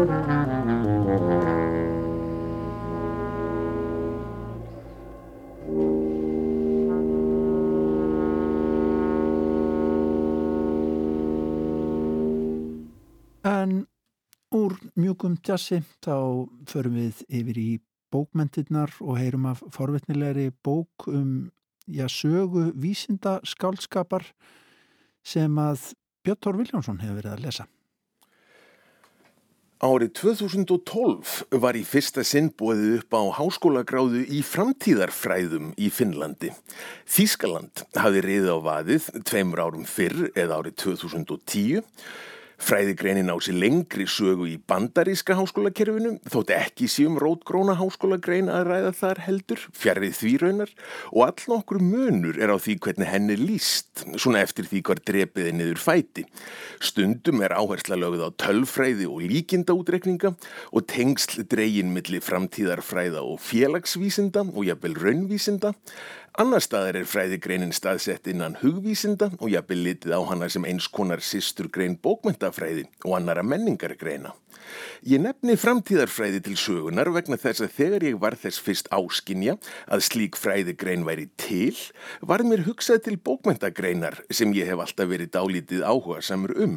En 0.00 0.08
úr 14.50 14.72
mjögum 14.96 15.36
tjassi 15.36 15.82
þá 16.00 16.48
förum 16.64 16.96
við 16.96 17.20
yfir 17.28 17.58
í 17.60 17.80
bókmentinnar 18.08 18.94
og 19.04 19.18
heyrum 19.20 19.50
af 19.52 19.60
forvetnilegri 19.68 20.48
bók 20.64 21.10
um 21.12 21.50
já, 21.84 22.08
sögu 22.08 22.72
vísinda 22.72 23.40
skálskapar 23.44 24.24
sem 25.20 25.60
að 25.60 25.92
Björn 26.24 26.40
Tór 26.40 26.56
Viljánsson 26.62 27.02
hefur 27.04 27.20
verið 27.20 27.36
að 27.36 27.44
lesa. 27.44 27.68
Árið 29.80 30.10
2012 30.18 31.56
var 31.56 31.72
í 31.72 31.80
fyrsta 31.88 32.20
sinn 32.20 32.50
bóðið 32.52 32.98
upp 32.98 33.14
á 33.16 33.22
háskólagráðu 33.38 34.26
í 34.28 34.42
framtíðarfræðum 34.44 35.70
í 35.80 35.88
Finnlandi. 35.88 36.50
Þískaland 37.08 37.86
hafi 37.96 38.20
riðið 38.26 38.50
á 38.52 38.58
vaðið 38.66 39.06
tveimur 39.24 39.62
árum 39.64 39.86
fyrr 39.88 40.26
eða 40.34 40.58
árið 40.60 40.76
2010 40.84 41.80
Fræðigreinin 42.60 43.32
á 43.32 43.36
sér 43.40 43.56
lengri 43.56 44.04
sögu 44.04 44.44
í 44.50 44.58
bandaríska 44.68 45.32
háskólakerfinu, 45.38 46.18
þótt 46.28 46.52
ekki 46.52 46.88
síum 46.92 47.16
rótgróna 47.20 47.72
háskólagrein 47.78 48.50
að 48.52 48.66
ræða 48.68 48.90
þar 48.98 49.20
heldur, 49.24 49.62
fjarrið 49.72 50.18
því 50.18 50.32
raunar 50.42 50.74
og 51.10 51.22
all 51.24 51.46
nokkur 51.54 51.80
munur 51.80 52.36
er 52.36 52.52
á 52.52 52.60
því 52.60 52.76
hvernig 52.84 53.08
henni 53.08 53.38
líst, 53.40 54.04
svona 54.20 54.42
eftir 54.44 54.68
því 54.68 54.82
hvar 54.86 55.00
drepiði 55.08 55.54
niður 55.56 55.80
fæti. 55.80 56.26
Stundum 56.84 57.40
er 57.46 57.56
áhersla 57.56 57.96
lögð 57.96 58.26
á 58.28 58.30
tölfræði 58.44 59.08
og 59.08 59.24
líkindaútrekninga 59.24 60.34
og 60.70 60.86
tengsl 60.92 61.46
dregin 61.48 61.94
millir 61.96 62.20
framtíðarfræða 62.24 63.24
og 63.24 63.40
félagsvísinda 63.40 64.44
og 64.52 64.68
jafnvel 64.68 64.98
raunvísinda, 65.00 65.72
Annar 66.38 66.62
staðar 66.62 67.00
er 67.00 67.08
fræðigreinin 67.10 67.72
staðsett 67.74 68.28
innan 68.30 68.54
hugvísinda 68.60 69.32
og 69.40 69.50
jafnvel 69.50 69.80
litið 69.82 70.12
á 70.14 70.20
hana 70.28 70.46
sem 70.52 70.62
eins 70.68 70.86
konar 70.86 71.18
sýsturgrein 71.26 71.96
bókmyndafræði 71.98 72.84
og 73.02 73.16
annara 73.16 73.42
menningargreina. 73.42 74.30
Ég 75.10 75.18
nefni 75.18 75.56
framtíðarfræði 75.58 76.38
til 76.46 76.52
sögunar 76.60 77.08
vegna 77.10 77.34
þess 77.40 77.64
að 77.64 77.72
þegar 77.74 78.04
ég 78.06 78.20
var 78.22 78.36
þess 78.38 78.62
fyrst 78.62 78.90
áskinja 78.94 79.56
að 79.90 80.04
slík 80.06 80.38
fræðigrein 80.38 81.02
væri 81.08 81.26
til, 81.40 81.74
var 82.22 82.44
mér 82.46 82.62
hugsað 82.68 83.00
til 83.08 83.16
bókmyndagreinar 83.18 84.20
sem 84.30 84.54
ég 84.54 84.70
hef 84.70 84.84
alltaf 84.84 85.10
verið 85.10 85.32
dálítið 85.34 85.82
áhuga 85.82 86.20
samur 86.22 86.54
um, 86.54 86.76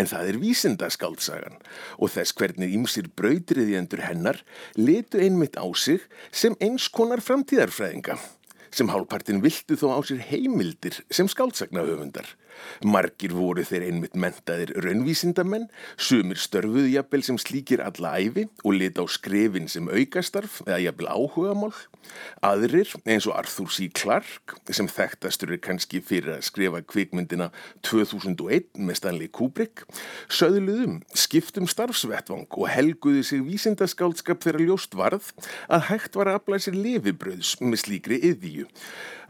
en 0.00 0.08
það 0.08 0.30
er 0.30 0.40
vísindaskaldsagan 0.46 1.60
og 1.98 2.14
þess 2.14 2.32
hvernig 2.40 2.72
ýmsir 2.78 3.12
brautriðjendur 3.12 4.06
hennar 4.08 4.40
letu 4.80 5.20
einmitt 5.20 5.60
á 5.60 5.68
sig 5.76 6.08
sem 6.32 6.56
eins 6.64 6.88
konar 6.88 7.20
framtíðarfræðinga 7.20 8.16
sem 8.74 8.90
hálfpartin 8.90 9.42
viltu 9.44 9.78
þó 9.78 9.94
á 9.94 9.98
sér 10.06 10.22
heimildir 10.28 10.98
sem 11.10 11.30
skáltsagnahöfundar. 11.30 12.26
Margir 12.84 13.34
voru 13.36 13.64
þeir 13.66 13.88
einmitt 13.88 14.16
mentaðir 14.18 14.74
raunvísindamenn, 14.84 15.68
sumir 15.96 16.40
störfuðu 16.40 16.90
jafnvel 16.92 17.24
sem 17.26 17.40
slíkir 17.40 17.82
alla 17.84 18.14
æfi 18.20 18.46
og 18.64 18.78
lit 18.78 19.00
á 19.00 19.04
skrefin 19.10 19.68
sem 19.70 19.88
aukastarf 19.88 20.60
eða 20.66 20.82
jafnvel 20.86 21.10
áhugamál. 21.10 21.74
Aðrir 22.44 22.90
eins 23.08 23.26
og 23.28 23.36
Arthur 23.38 23.70
C. 23.72 23.88
Clarke 23.94 24.58
sem 24.74 24.88
þekktastur 24.90 25.54
er 25.54 25.62
kannski 25.64 26.02
fyrir 26.04 26.34
að 26.36 26.44
skrifa 26.50 26.82
kvikmyndina 26.84 27.50
2001 27.86 28.76
með 28.76 29.00
Stanley 29.00 29.30
Kubrick, 29.32 29.86
söðluðum, 30.28 31.00
skiptum 31.16 31.68
starfsvettvang 31.70 32.46
og 32.52 32.70
helguðu 32.70 33.24
sig 33.26 33.44
vísindaskálskap 33.46 34.44
þegar 34.44 34.66
ljóst 34.68 34.96
varð 34.98 35.32
að 35.68 35.88
hægt 35.90 36.18
var 36.18 36.30
að 36.30 36.40
aflæða 36.42 36.66
sér 36.66 36.80
lefibröðs 36.84 37.56
með 37.64 37.84
slíkri 37.86 38.20
yðvíu. 38.30 38.68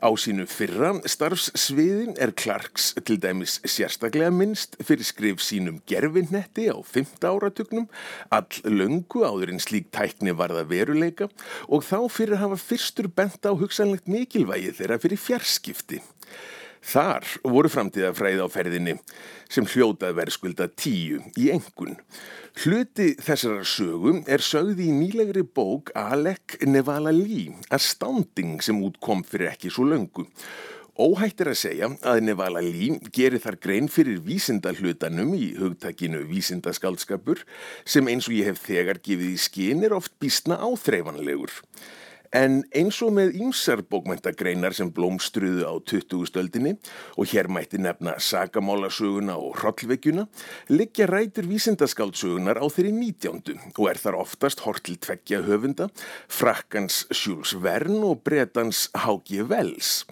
Á 0.04 0.10
sínu 0.20 0.44
fyrra 0.50 0.90
starfssviðin 1.08 2.18
er 2.20 2.34
Clarks 2.36 2.92
til 3.06 3.13
dæmis 3.20 3.58
sérstaklega 3.68 4.30
minnst 4.34 4.76
fyrir 4.84 5.06
skrif 5.06 5.42
sínum 5.44 5.80
gerfinnetti 5.88 6.66
á 6.70 6.76
5. 6.76 7.16
áratugnum, 7.24 7.88
all 8.30 8.60
löngu 8.64 9.24
áður 9.26 9.54
en 9.54 9.62
slík 9.62 9.90
tækni 9.94 10.34
varða 10.36 10.66
veruleika 10.68 11.30
og 11.68 11.86
þá 11.86 11.98
fyrir 12.10 12.38
að 12.38 12.44
hafa 12.44 12.60
fyrstur 12.64 13.08
bent 13.08 13.46
á 13.46 13.52
hugsanlegt 13.52 14.10
mikilvægi 14.10 14.74
þeirra 14.80 15.00
fyrir 15.02 15.20
fjarskipti. 15.20 16.02
Þar 16.84 17.24
voru 17.48 17.70
framtíðafræði 17.72 18.44
á 18.44 18.48
ferðinni 18.52 18.94
sem 19.48 19.64
hljótað 19.64 20.18
verðskulda 20.18 20.66
tíu 20.76 21.22
í 21.40 21.48
engun. 21.54 21.96
Hluti 22.60 23.14
þessara 23.24 23.64
sögum 23.66 24.20
er 24.30 24.44
sögði 24.44 24.90
í 24.90 24.94
nýlegri 24.94 25.46
bók 25.48 25.94
Alec 25.96 26.58
Nevala-Lee, 26.68 27.54
Astounding 27.72 28.60
sem 28.62 28.82
útkom 28.84 29.24
fyrir 29.26 29.54
ekki 29.54 29.72
svo 29.72 29.88
löngu. 29.88 30.28
Óhætt 30.94 31.40
er 31.42 31.48
að 31.50 31.56
segja 31.58 31.86
að 32.06 32.20
Nevala-Lee 32.22 33.00
gerir 33.10 33.42
þar 33.42 33.56
grein 33.58 33.88
fyrir 33.90 34.20
vísindahlutanum 34.22 35.32
í 35.34 35.48
hugtakinu 35.58 36.20
vísindaskaldskapur 36.28 37.40
sem 37.82 38.06
eins 38.12 38.28
og 38.30 38.36
ég 38.36 38.52
hef 38.52 38.60
þegar 38.62 39.00
gefið 39.02 39.32
í 39.32 39.40
skinn 39.42 39.82
er 39.82 39.96
oft 39.96 40.14
bísna 40.22 40.60
áþreifanlegur. 40.62 41.50
En 42.34 42.64
eins 42.74 42.96
og 43.06 43.12
með 43.14 43.36
ýmsar 43.38 43.84
bókmæntagreinar 43.86 44.74
sem 44.74 44.88
blómstruðu 44.90 45.68
á 45.70 45.74
20. 45.86 46.24
stöldinni 46.26 46.72
og 47.14 47.28
hér 47.30 47.46
mætti 47.46 47.78
nefna 47.78 48.16
sagamálasöguna 48.18 49.36
og 49.38 49.60
hrollvegjuna, 49.60 50.24
liggja 50.66 51.06
rætur 51.06 51.46
vísindaskáldsögunar 51.46 52.58
á 52.58 52.66
þeirri 52.66 52.90
19. 52.90 53.70
og 53.78 53.86
er 53.86 54.02
þar 54.02 54.18
oftast 54.24 54.64
hort 54.66 54.82
til 54.82 54.98
tveggja 54.98 55.44
höfunda, 55.46 55.86
frakkans 56.26 57.04
Jules 57.14 57.54
Verne 57.62 58.02
og 58.02 58.24
bretans 58.26 58.88
H.G. 58.98 59.46
Wells. 59.46 60.02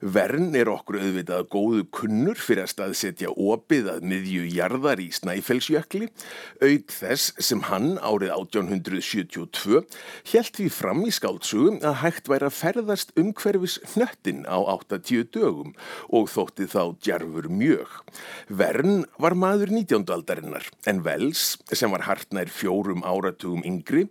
Vern 0.00 0.54
er 0.56 0.68
okkur 0.72 0.98
auðvitað 1.00 1.48
góðu 1.52 1.86
kunnur 1.92 2.38
fyrir 2.40 2.66
að 2.66 2.72
staðsetja 2.74 3.32
opið 3.32 3.88
að 3.94 4.06
miðju 4.12 4.46
jarðar 4.52 5.00
í 5.00 5.08
Snæfellsjökli, 5.16 6.08
auk 6.60 6.92
þess 6.92 7.34
sem 7.40 7.64
hann 7.68 7.94
árið 8.00 8.32
1872 8.36 9.82
helt 10.34 10.56
því 10.60 10.68
fram 10.72 11.04
í 11.08 11.12
skáldsögum 11.70 11.84
að 11.86 12.00
hægt 12.02 12.28
væri 12.28 12.46
að 12.48 12.56
ferðast 12.56 13.12
umhverfis 13.18 13.78
hnöttin 13.94 14.44
á 14.46 14.58
80 14.58 15.30
dögum 15.32 15.74
og 16.10 16.28
þótti 16.30 16.66
þá 16.66 16.96
djarfur 17.00 17.48
mjög. 17.48 17.88
Vern 18.48 19.04
var 19.18 19.34
maður 19.34 19.70
19. 19.70 20.10
aldarinnar 20.10 20.66
en 20.86 21.02
Wells, 21.04 21.58
sem 21.72 21.90
var 21.90 22.06
hartnær 22.06 22.50
fjórum 22.50 23.04
áratugum 23.04 23.62
yngri, 23.64 24.08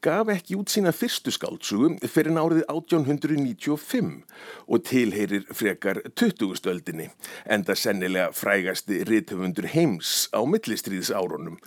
gaf 0.00 0.28
ekki 0.30 0.56
út 0.56 0.70
sína 0.70 0.92
fyrstu 0.92 1.30
skáldsögum 1.30 1.98
fyrir 2.06 2.36
árið 2.36 2.64
1895 2.68 4.22
og 4.68 4.84
tilheyri 4.84 5.40
fyrir 5.40 5.54
frekar 5.54 6.02
20. 6.14 6.56
stöldinni, 6.56 7.10
enda 7.46 7.74
sennilega 7.74 8.32
frægasti 8.32 9.04
rithöfundur 9.04 9.66
heims 9.66 10.28
á 10.32 10.40
millistriðsárunum. 10.44 11.58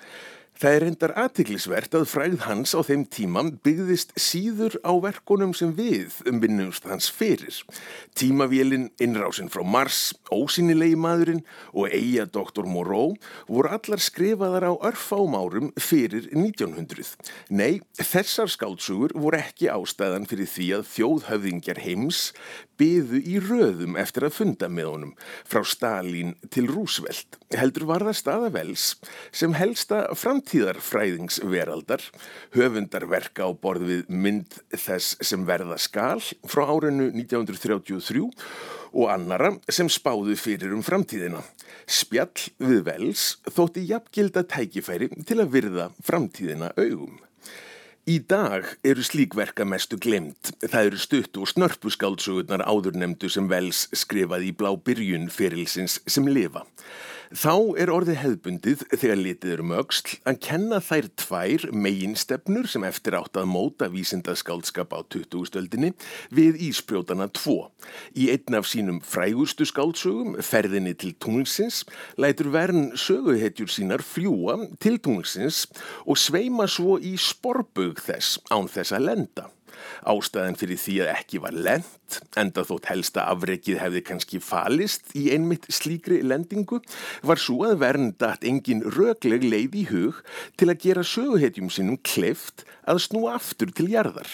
Það 0.54 0.76
er 0.78 0.84
endar 0.86 1.14
aðtiklisvert 1.18 1.96
að 1.98 2.06
fræð 2.12 2.36
hans 2.46 2.74
á 2.78 2.80
þeim 2.86 3.04
tímam 3.10 3.50
byggðist 3.66 4.14
síður 4.22 4.76
á 4.86 4.94
verkonum 5.02 5.54
sem 5.58 5.72
við 5.76 6.20
umvinnumst 6.30 6.86
hans 6.88 7.10
fyrir. 7.12 7.58
Tímavélinn, 8.18 8.92
innrásin 9.02 9.50
frá 9.52 9.64
Mars, 9.66 10.14
ósynilegi 10.30 10.96
maðurinn 11.00 11.42
og 11.74 11.90
eiga 11.90 12.28
doktor 12.30 12.70
Moreau 12.70 13.16
voru 13.50 13.74
allar 13.74 14.04
skrifaðar 14.04 14.70
á 14.70 14.74
örfám 14.92 15.34
árum 15.36 15.74
fyrir 15.82 16.30
1900. 16.32 17.18
Nei, 17.50 17.82
þessar 17.98 18.52
skáltsugur 18.54 19.18
voru 19.18 19.42
ekki 19.42 19.72
ástæðan 19.74 20.30
fyrir 20.30 20.50
því 20.54 20.70
að 20.78 20.88
þjóðhöfðingjar 20.94 21.82
heims 21.84 22.28
byðu 22.80 23.22
í 23.22 23.40
röðum 23.44 23.98
eftir 24.02 24.28
að 24.28 24.38
funda 24.38 24.70
með 24.72 24.90
honum 24.92 25.16
frá 25.50 25.64
Stalin 25.68 26.34
til 26.54 26.66
Roosevelt 26.72 27.38
heldur 27.54 27.88
var 27.90 28.06
það 28.08 28.20
staðavels 28.20 28.86
sem 29.36 29.56
helsta 29.58 30.04
framtíðarfræðingsveraldar 30.20 32.06
höfundarverka 32.56 33.50
á 33.50 33.52
borð 33.54 33.90
við 33.90 34.06
mynd 34.10 34.62
þess 34.72 35.18
sem 35.22 35.46
verða 35.48 35.78
skal 35.82 36.22
frá 36.50 36.66
árinu 36.66 37.12
1933 37.12 38.28
og 38.94 39.10
annara 39.10 39.52
sem 39.72 39.90
spáðu 39.90 40.36
fyrir 40.38 40.74
um 40.76 40.84
framtíðina. 40.86 41.42
Spjall 41.90 42.52
við 42.62 42.84
vels 42.88 43.28
þótti 43.50 43.88
jafngilda 43.90 44.46
tækifæri 44.46 45.10
til 45.26 45.42
að 45.42 45.54
virða 45.58 45.92
framtíðina 46.06 46.74
augum. 46.78 47.18
Í 48.04 48.18
dag 48.28 48.66
eru 48.84 49.00
slíkverka 49.00 49.64
mestu 49.64 49.96
glemt. 49.96 50.50
Það 50.60 50.88
eru 50.90 50.98
stutt 51.00 51.38
og 51.40 51.48
snörpu 51.48 51.88
skáldsögurnar 51.94 52.60
áðurnemdu 52.68 53.30
sem 53.32 53.46
vels 53.48 53.86
skrifaði 53.96 54.50
í 54.50 54.56
blá 54.60 54.74
byrjun 54.76 55.30
fyrilsins 55.32 56.02
sem 56.04 56.28
lifa. 56.28 56.66
Þá 57.32 57.80
er 57.80 57.92
orðið 57.94 58.20
hefðbundið 58.20 58.84
þegar 58.92 59.20
litið 59.22 59.54
eru 59.56 59.66
mögsl 59.70 60.18
um 60.18 60.30
að 60.34 60.40
kenna 60.44 60.80
þær 60.84 61.08
tvær 61.22 61.66
meginstefnur 61.72 62.68
sem 62.70 62.84
eftir 62.88 63.16
átt 63.18 63.40
að 63.40 63.50
móta 63.54 63.88
vísindaskaldskap 63.94 64.92
á 64.92 65.00
20. 65.08 65.48
stöldinni 65.48 65.94
við 66.34 66.60
Ísprjótana 66.68 67.30
2. 67.32 67.56
Í 68.20 68.30
einn 68.36 68.60
af 68.60 68.68
sínum 68.68 69.00
frægustu 69.06 69.68
skáldsögum, 69.70 70.38
ferðinni 70.44 70.96
til 71.00 71.16
tunglsins, 71.16 71.84
lætur 72.20 72.52
vern 72.54 72.92
söguhetjur 73.00 73.72
sínar 73.72 74.04
fljúa 74.04 74.60
til 74.84 75.00
tunglsins 75.00 75.66
og 76.04 76.20
sveima 76.20 76.68
svo 76.68 77.00
í 77.00 77.16
sporbög 77.16 78.04
þess 78.04 78.42
án 78.52 78.68
þess 78.72 78.96
að 78.98 79.12
lenda. 79.12 79.50
Ástæðan 80.10 80.58
fyrir 80.60 80.80
því 80.80 80.96
að 81.04 81.12
ekki 81.14 81.42
var 81.44 81.56
lent, 81.56 82.20
enda 82.38 82.64
þótt 82.68 82.90
helsta 82.92 83.26
afrekið 83.32 83.80
hefði 83.82 84.02
kannski 84.08 84.42
falist 84.44 85.14
í 85.18 85.30
einmitt 85.34 85.66
slíkri 85.74 86.20
lendingu, 86.26 86.82
var 87.26 87.42
svo 87.42 87.64
að 87.68 87.80
verndat 87.84 88.46
engin 88.48 88.84
rögleg 88.96 89.46
leið 89.48 89.80
í 89.80 89.86
hug 89.90 90.22
til 90.60 90.70
að 90.70 90.82
gera 90.86 91.06
söguhetjum 91.08 91.72
sinnum 91.74 92.00
kleift 92.06 92.66
að 92.90 93.02
snúa 93.08 93.38
aftur 93.40 93.72
til 93.76 93.90
jarðar. 93.94 94.30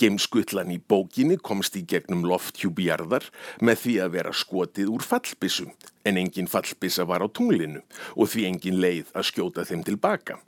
Gemskutlan 0.00 0.72
í 0.74 0.80
bókinni 0.80 1.38
komst 1.38 1.76
í 1.78 1.84
gegnum 1.86 2.26
lofthjúbi 2.28 2.88
jarðar 2.88 3.28
með 3.60 3.84
því 3.84 3.96
að 4.04 4.14
vera 4.18 4.36
skotið 4.36 4.92
úr 4.94 5.06
fallbissu, 5.06 5.68
en 6.04 6.20
engin 6.20 6.48
fallbissa 6.50 7.06
var 7.08 7.24
á 7.24 7.28
tunglinu 7.28 7.82
og 8.16 8.30
því 8.32 8.46
engin 8.48 8.80
leið 8.80 9.12
að 9.14 9.28
skjóta 9.30 9.66
þeim 9.68 9.84
tilbaka. 9.86 10.40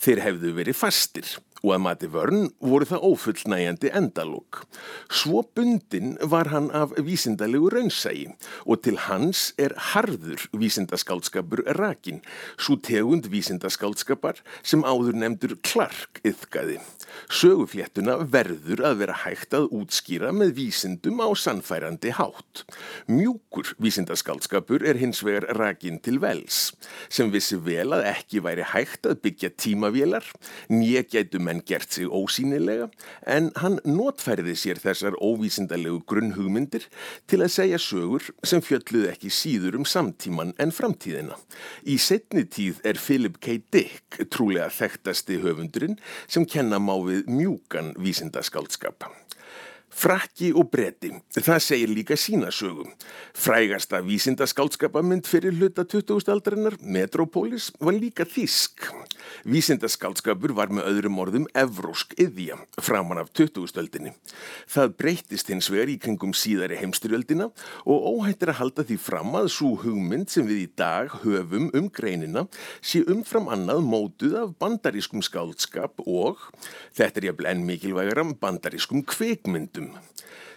Þeir 0.00 0.22
hefðu 0.24 0.54
verið 0.56 0.78
fastir 0.78 1.36
og 1.66 1.72
að 1.74 1.82
mati 1.82 2.08
vörn 2.10 2.44
voru 2.62 2.86
það 2.86 3.04
ófullnægjandi 3.10 3.90
endalók. 3.98 4.62
Svo 5.10 5.42
bundin 5.56 6.14
var 6.22 6.52
hann 6.52 6.70
af 6.70 6.94
vísindalegu 6.94 7.72
raunsægi 7.74 8.28
og 8.64 8.84
til 8.86 9.00
hans 9.08 9.48
er 9.58 9.74
harður 9.92 10.46
vísindaskálskapur 10.54 11.64
rakin, 11.80 12.22
svo 12.58 12.78
tegund 12.78 13.26
vísindaskálskapar 13.32 14.38
sem 14.62 14.86
áður 14.86 15.18
nefndur 15.18 15.56
Clark 15.66 16.22
yfkaði. 16.26 16.78
Sögufléttuna 17.32 18.18
verður 18.30 18.84
að 18.86 19.00
vera 19.02 19.16
hægt 19.24 19.56
að 19.56 19.68
útskýra 19.74 20.30
með 20.36 20.54
vísindum 20.60 21.18
á 21.18 21.28
sannfærandi 21.34 22.12
hátt. 22.14 22.62
Mjúkur 23.10 23.74
vísindaskálskapur 23.82 24.84
er 24.86 25.00
hins 25.00 25.24
vegar 25.26 25.48
rakin 25.58 25.98
til 25.98 26.20
vels, 26.22 26.70
sem 27.08 27.32
vissi 27.34 27.58
vel 27.58 27.96
að 27.96 28.06
ekki 28.12 28.42
væri 28.44 28.66
hægt 28.70 29.08
að 29.10 29.20
byggja 29.24 29.50
tímavélar, 29.58 30.26
nýja 30.70 31.02
gætu 31.10 31.40
menn 31.42 31.55
gert 31.66 31.92
sig 31.92 32.08
ósýnilega 32.08 32.88
en 33.26 33.50
hann 33.62 33.78
notfærði 33.84 34.56
sér 34.58 34.80
þessar 34.82 35.18
óvísindalegu 35.22 36.02
grunnhugmyndir 36.08 36.88
til 37.30 37.42
að 37.42 37.54
segja 37.56 37.80
sögur 37.82 38.26
sem 38.46 38.64
fjölluð 38.64 39.10
ekki 39.12 39.32
síður 39.32 39.80
um 39.80 39.86
samtíman 39.88 40.54
en 40.62 40.74
framtíðina. 40.74 41.38
Í 41.86 41.98
setni 42.02 42.46
tíð 42.48 42.82
er 42.84 43.00
Philip 43.00 43.40
K. 43.40 43.60
Dick 43.72 44.20
trúlega 44.30 44.70
þekktasti 44.72 45.40
höfundurinn 45.44 46.00
sem 46.26 46.46
kenna 46.48 46.80
má 46.82 46.94
við 47.04 47.30
mjúkan 47.30 47.94
vísindaskaldskap. 48.00 49.06
Frakki 49.96 50.50
og 50.52 50.66
bretti, 50.68 51.08
það 51.32 51.60
segir 51.64 51.88
líka 51.88 52.18
sína 52.20 52.50
sögum. 52.52 52.90
Frægasta 53.32 54.02
vísindaskaldskapamynd 54.04 55.24
fyrir 55.24 55.54
hluta 55.56 55.86
20. 55.88 56.28
aldarinnar, 56.34 56.76
Metropolis, 56.84 57.70
var 57.80 57.96
líka 57.96 58.26
þísk. 58.28 58.90
Vísindaskaldskapur 59.48 60.52
var 60.58 60.68
með 60.68 60.90
öðrum 60.90 61.16
orðum 61.22 61.46
evrósk 61.56 62.12
yðja 62.20 62.58
framan 62.76 63.22
af 63.22 63.30
20. 63.32 63.72
öldinni. 63.80 64.12
Það 64.68 64.92
breytist 65.00 65.48
hins 65.48 65.70
vegar 65.72 65.88
í 65.88 65.96
kringum 66.02 66.36
síðari 66.36 66.76
heimstyrjöldina 66.82 67.48
og 67.88 68.10
óhættir 68.12 68.52
að 68.52 68.60
halda 68.60 68.84
því 68.84 68.98
fram 69.00 69.32
að 69.40 69.48
svo 69.56 69.72
hugmynd 69.80 70.28
sem 70.28 70.44
við 70.44 70.66
í 70.66 70.68
dag 70.76 71.16
höfum 71.24 71.72
um 71.72 71.88
greinina 71.88 72.44
sé 72.84 73.00
umfram 73.08 73.48
annað 73.48 73.80
mótuð 73.88 74.36
af 74.42 74.54
bandarískum 74.60 75.24
skaldskap 75.24 76.04
og, 76.04 76.44
þetta 76.92 77.22
er 77.22 77.30
jafnvel 77.30 77.52
enn 77.54 77.66
mikilvægara, 77.72 78.28
bandarískum 78.44 79.06
kveikmyndum 79.08 79.85
him. 79.86 79.98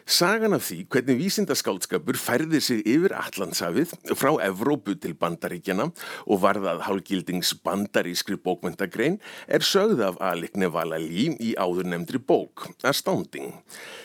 Sagan 0.10 0.56
af 0.58 0.64
því 0.66 0.88
hvernig 0.90 1.20
vísindaskálskapur 1.20 2.18
færði 2.18 2.58
sig 2.66 2.80
yfir 2.82 3.14
Allandshafið 3.14 3.92
frá 4.18 4.32
Evrópu 4.42 4.96
til 4.98 5.14
bandaríkjana 5.14 5.86
og 6.26 6.40
varðað 6.42 6.82
hálgildings 6.88 7.52
bandarískri 7.62 8.40
bókmyndagrein 8.42 9.20
er 9.46 9.62
sögð 9.62 10.02
af 10.08 10.18
Alec 10.32 10.58
Nevala-Lee 10.58 11.36
í 11.38 11.52
áður 11.62 11.92
nefndri 11.92 12.18
bók, 12.18 12.66
Astounding. 12.82 13.54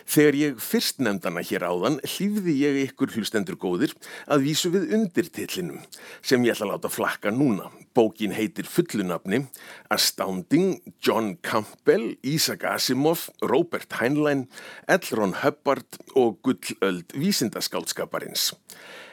Þegar 0.05 0.39
ég 0.43 0.61
fyrst 0.61 1.01
nefndana 1.01 1.41
hér 1.41 1.65
áðan 1.71 1.97
hlýfði 2.05 2.59
ég 2.59 2.83
ykkur 2.83 3.17
hlustendur 3.17 3.57
góðir 3.57 3.97
að 4.29 4.45
vísu 4.45 4.75
við 4.77 4.93
undirtillinum 4.99 5.81
sem 6.21 6.45
ég 6.45 6.53
ætla 6.53 6.69
að 6.69 6.75
láta 6.75 6.93
flakka 6.93 7.33
núna. 7.33 7.73
Bókin 7.97 8.35
heitir 8.37 8.69
fullunafni 8.69 9.47
Astounding, 9.95 10.83
John 11.01 11.39
Campbell, 11.41 12.19
Isaac 12.27 12.67
Asimov, 12.69 13.31
Robert 13.41 14.01
Heinlein, 14.03 14.49
L. 14.91 15.13
Ron 15.15 15.39
Hubbard 15.41 15.94
og 16.15 16.39
gullöld 16.43 17.15
vísindaskálskaparins. 17.15 18.53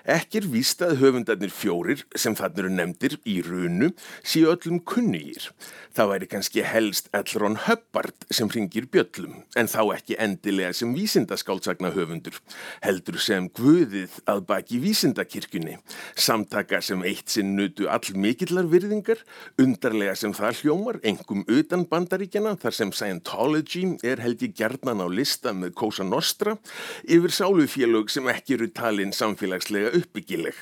Ekki 0.10 0.42
er 0.42 0.48
víst 0.50 0.82
að 0.82 0.98
höfundarnir 1.02 1.52
fjórir 1.54 2.02
sem 2.18 2.34
þannig 2.38 2.64
eru 2.64 2.72
nefndir 2.74 3.18
í 3.30 3.38
runu 3.46 3.92
séu 4.26 4.50
öllum 4.50 4.80
kunnugir. 4.82 5.52
Það 5.92 6.10
væri 6.12 6.28
kannski 6.32 6.64
helst 6.66 7.10
Ellron 7.14 7.58
Hubbard 7.66 8.26
sem 8.34 8.50
ringir 8.50 8.88
bjöllum 8.90 9.42
en 9.60 9.70
þá 9.70 9.82
ekki 9.98 10.18
endilega 10.24 10.74
sem 10.74 10.94
vísindaskáldsagna 10.96 11.92
höfundur. 11.94 12.40
Heldur 12.82 13.20
sem 13.22 13.50
guðið 13.60 14.16
að 14.32 14.44
baki 14.50 14.80
vísindakirkjunni. 14.82 15.78
Samtaka 16.16 16.80
sem 16.82 17.04
eitt 17.06 17.30
sinn 17.34 17.54
nutu 17.58 17.90
all 17.92 18.16
mikillar 18.16 18.70
virðingar, 18.72 19.20
undarlega 19.62 20.16
sem 20.18 20.34
það 20.34 20.64
hljómar, 20.64 21.02
engum 21.04 21.44
utan 21.52 21.86
bandaríkjana 21.92 22.56
þar 22.62 22.78
sem 22.78 22.96
Scientology 22.96 23.84
er 24.08 24.24
held 24.24 24.42
í 24.42 24.52
gerðnan 24.56 25.04
á 25.04 25.08
lista 25.12 25.54
með 25.54 25.76
Cosa 25.78 26.08
Nostra 26.08 26.56
yfir 27.04 27.36
sálufélög 27.36 28.10
sem 28.12 28.28
ekki 28.32 28.58
eru 28.58 28.72
talinn 28.74 29.14
samfélagslega 29.16 29.91
uppbyggileg. 29.98 30.58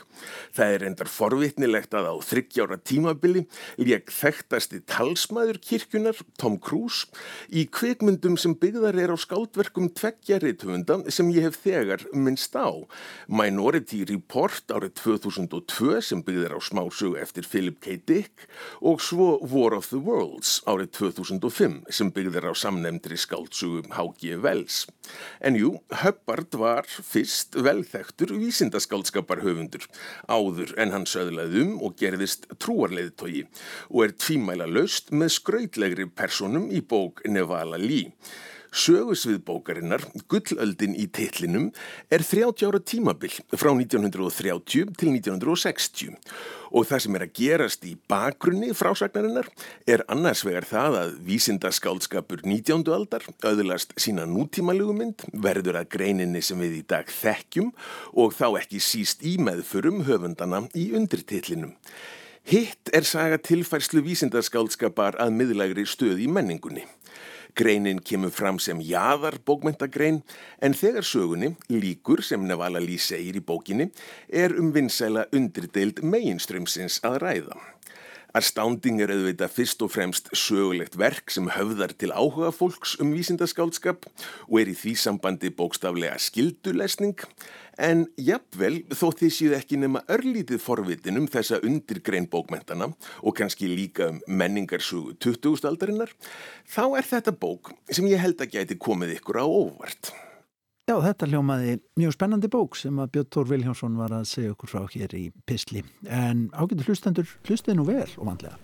Það 0.56 0.74
er 0.76 0.86
endar 0.90 1.10
forvitnilegt 1.12 1.96
að 1.98 2.10
á 2.12 2.16
þryggjára 2.30 2.80
tímabili 2.84 3.46
lék 3.82 4.14
þekktasti 4.14 4.82
talsmaður 4.90 5.60
kirkjunar, 5.64 6.20
Tom 6.40 6.58
Cruise, 6.62 7.08
í 7.50 7.66
kveikmyndum 7.70 8.38
sem 8.40 8.56
byggðar 8.60 9.00
er 9.00 9.14
á 9.14 9.18
skáldverkum 9.20 9.90
tveggja 9.98 10.40
reythunda 10.44 11.00
sem 11.12 11.32
ég 11.36 11.50
hef 11.50 11.60
þegar 11.64 12.06
minnst 12.14 12.56
á. 12.56 12.70
Minority 13.28 14.04
Report 14.10 14.72
árið 14.74 14.96
2002 15.04 16.00
sem 16.06 16.24
byggðar 16.26 16.56
á 16.56 16.60
smásögu 16.64 17.20
eftir 17.22 17.48
Philip 17.50 17.80
K. 17.84 18.00
Dick 18.00 18.48
og 18.82 19.04
svo 19.04 19.38
War 19.44 19.76
of 19.78 19.90
the 19.92 20.00
Worlds 20.00 20.60
árið 20.70 20.94
2005 21.00 21.82
sem 21.94 22.14
byggðar 22.16 22.50
á 22.50 22.54
samnemndri 22.56 23.18
skáldsögu 23.20 23.84
H.G. 23.92 24.40
Wells. 24.44 24.86
En 25.44 25.58
jú, 25.58 25.74
Hubbard 26.04 26.56
var 26.60 26.88
fyrst 26.88 27.58
velþektur 27.60 28.32
vísindaskáldsskap 28.40 29.19
boðskaparhöfundur 29.20 29.88
áður 30.30 30.74
en 30.80 30.94
hann 30.94 31.08
söðlaði 31.10 31.64
um 31.64 31.74
og 31.84 31.98
gerðist 32.00 32.48
trúarleiðtogi 32.60 33.46
og 33.90 34.06
er 34.06 34.16
tvímæla 34.16 34.68
löst 34.70 35.12
með 35.12 35.34
skrautlegri 35.36 36.08
personum 36.10 36.70
í 36.72 36.82
bók 36.82 37.24
Nevala 37.28 37.78
Lee. 37.78 38.12
Sögusvið 38.70 39.40
bókarinnar, 39.48 40.04
Gullöldin 40.30 40.94
í 40.94 41.08
tillinum, 41.10 41.72
er 42.14 42.22
30 42.22 42.68
ára 42.68 42.80
tímabill 42.80 43.34
frá 43.56 43.72
1930 43.74 44.94
til 45.00 45.14
1960 45.16 46.18
og 46.70 46.86
það 46.86 47.02
sem 47.02 47.16
er 47.18 47.26
að 47.26 47.34
gerast 47.40 47.88
í 47.90 47.96
bakgrunni 48.12 48.70
frásagnarinnar 48.78 49.50
er 49.90 50.04
annars 50.12 50.44
vegar 50.46 50.68
það 50.70 50.98
að 51.00 51.16
vísindaskálskapur 51.26 52.44
19. 52.46 52.86
aldar 52.94 53.26
auðlast 53.42 53.96
sína 53.98 54.28
nútímalugumynd, 54.30 55.26
verður 55.34 55.82
að 55.82 55.90
greininni 55.98 56.44
sem 56.46 56.62
við 56.62 56.80
í 56.82 56.86
dag 56.94 57.10
þekkjum 57.10 57.74
og 58.22 58.38
þá 58.38 58.48
ekki 58.62 58.84
síst 58.84 59.26
í 59.26 59.40
meðförum 59.42 60.06
höfundana 60.06 60.68
í 60.78 60.92
undirtillinum. 60.98 61.74
Hitt 62.50 62.90
er 62.96 63.06
saga 63.06 63.38
tilfærslu 63.42 64.02
vísindaskálskapar 64.06 65.20
að 65.22 65.36
miðlægri 65.38 65.84
stöð 65.90 66.24
í 66.24 66.30
menningunni. 66.32 66.86
Greinin 67.60 67.98
kemur 68.00 68.32
fram 68.32 68.56
sem 68.64 68.80
jaðar 68.80 69.36
bókmyndagrein 69.44 70.22
en 70.64 70.76
þegar 70.80 71.04
sögunni, 71.04 71.50
líkur 71.68 72.22
sem 72.24 72.46
Nevala 72.48 72.80
Lý 72.80 72.96
segir 73.04 73.36
í 73.36 73.44
bókinni, 73.44 73.90
er 74.32 74.56
um 74.56 74.70
vinsæla 74.72 75.26
undirdeild 75.36 76.00
meginströmsins 76.00 77.02
að 77.04 77.20
ræða. 77.26 77.60
Astounding 78.38 79.02
er 79.02 79.10
auðvitað 79.10 79.56
fyrst 79.56 79.84
og 79.84 79.90
fremst 79.92 80.28
sögulegt 80.38 80.96
verk 81.02 81.34
sem 81.34 81.50
höfðar 81.50 81.96
til 81.98 82.14
áhuga 82.14 82.52
fólks 82.54 82.94
um 83.02 83.10
vísindaskálskap 83.16 84.06
og 84.46 84.60
er 84.62 84.70
í 84.70 84.76
því 84.78 84.94
sambandi 85.02 85.50
bókstaflega 85.50 86.20
skildulesning 86.22 87.18
en 87.80 88.06
jafnvel 88.20 88.84
þótt 88.92 89.24
því 89.24 89.32
séu 89.34 89.58
ekki 89.58 89.80
nema 89.80 90.04
örlítið 90.12 90.62
forvitin 90.64 91.20
um 91.22 91.28
þessa 91.32 91.62
undirgrein 91.64 92.30
bókmentana 92.30 92.92
og 93.24 93.38
kannski 93.40 93.72
líka 93.72 94.12
um 94.12 94.22
menningarsögu 94.28 95.16
20. 95.18 95.66
aldarinnar, 95.72 96.12
þá 96.68 96.84
er 97.00 97.12
þetta 97.16 97.36
bók 97.36 97.74
sem 97.90 98.08
ég 98.12 98.22
held 98.22 98.42
að 98.44 98.58
gæti 98.60 98.80
komið 98.80 99.20
ykkur 99.20 99.42
á 99.42 99.46
óvart. 99.48 100.12
Já, 100.90 100.96
þetta 101.04 101.28
hljómaði 101.30 101.74
mjög 102.02 102.16
spennandi 102.16 102.50
bók 102.50 102.74
sem 102.80 102.96
að 102.98 103.12
Björn 103.14 103.28
Tór 103.30 103.50
Viljánsson 103.52 104.00
var 104.00 104.16
að 104.16 104.24
segja 104.26 104.56
okkur 104.56 104.72
frá 104.72 104.88
hér 104.90 105.14
í 105.14 105.28
Pistli. 105.46 105.84
En 106.10 106.48
ágættu 106.50 106.88
hlustendur, 106.88 107.30
hlustið 107.46 107.78
nú 107.78 107.86
vel 107.86 108.08
og 108.18 108.26
vandlega. 108.26 108.58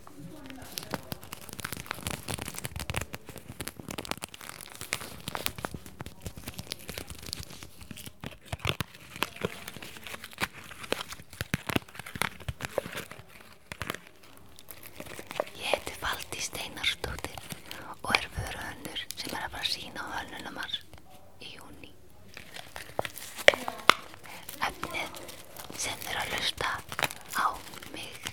Ég 15.60 15.70
heiti 15.76 15.94
Valdi 16.02 16.42
Steinarstóttir 16.42 17.38
og 18.02 18.18
er 18.18 18.26
vöruhönnur 18.34 19.06
sem 19.14 19.30
er 19.30 19.46
að 19.46 19.54
fara 19.54 19.62
að 19.62 19.72
sína 19.76 20.02
á 20.02 20.14
hönnunamar 20.18 20.82
sem 25.86 26.06
er 26.10 26.18
að 26.18 26.32
lusta 26.34 26.70
á 27.38 27.46
mig 27.94 28.30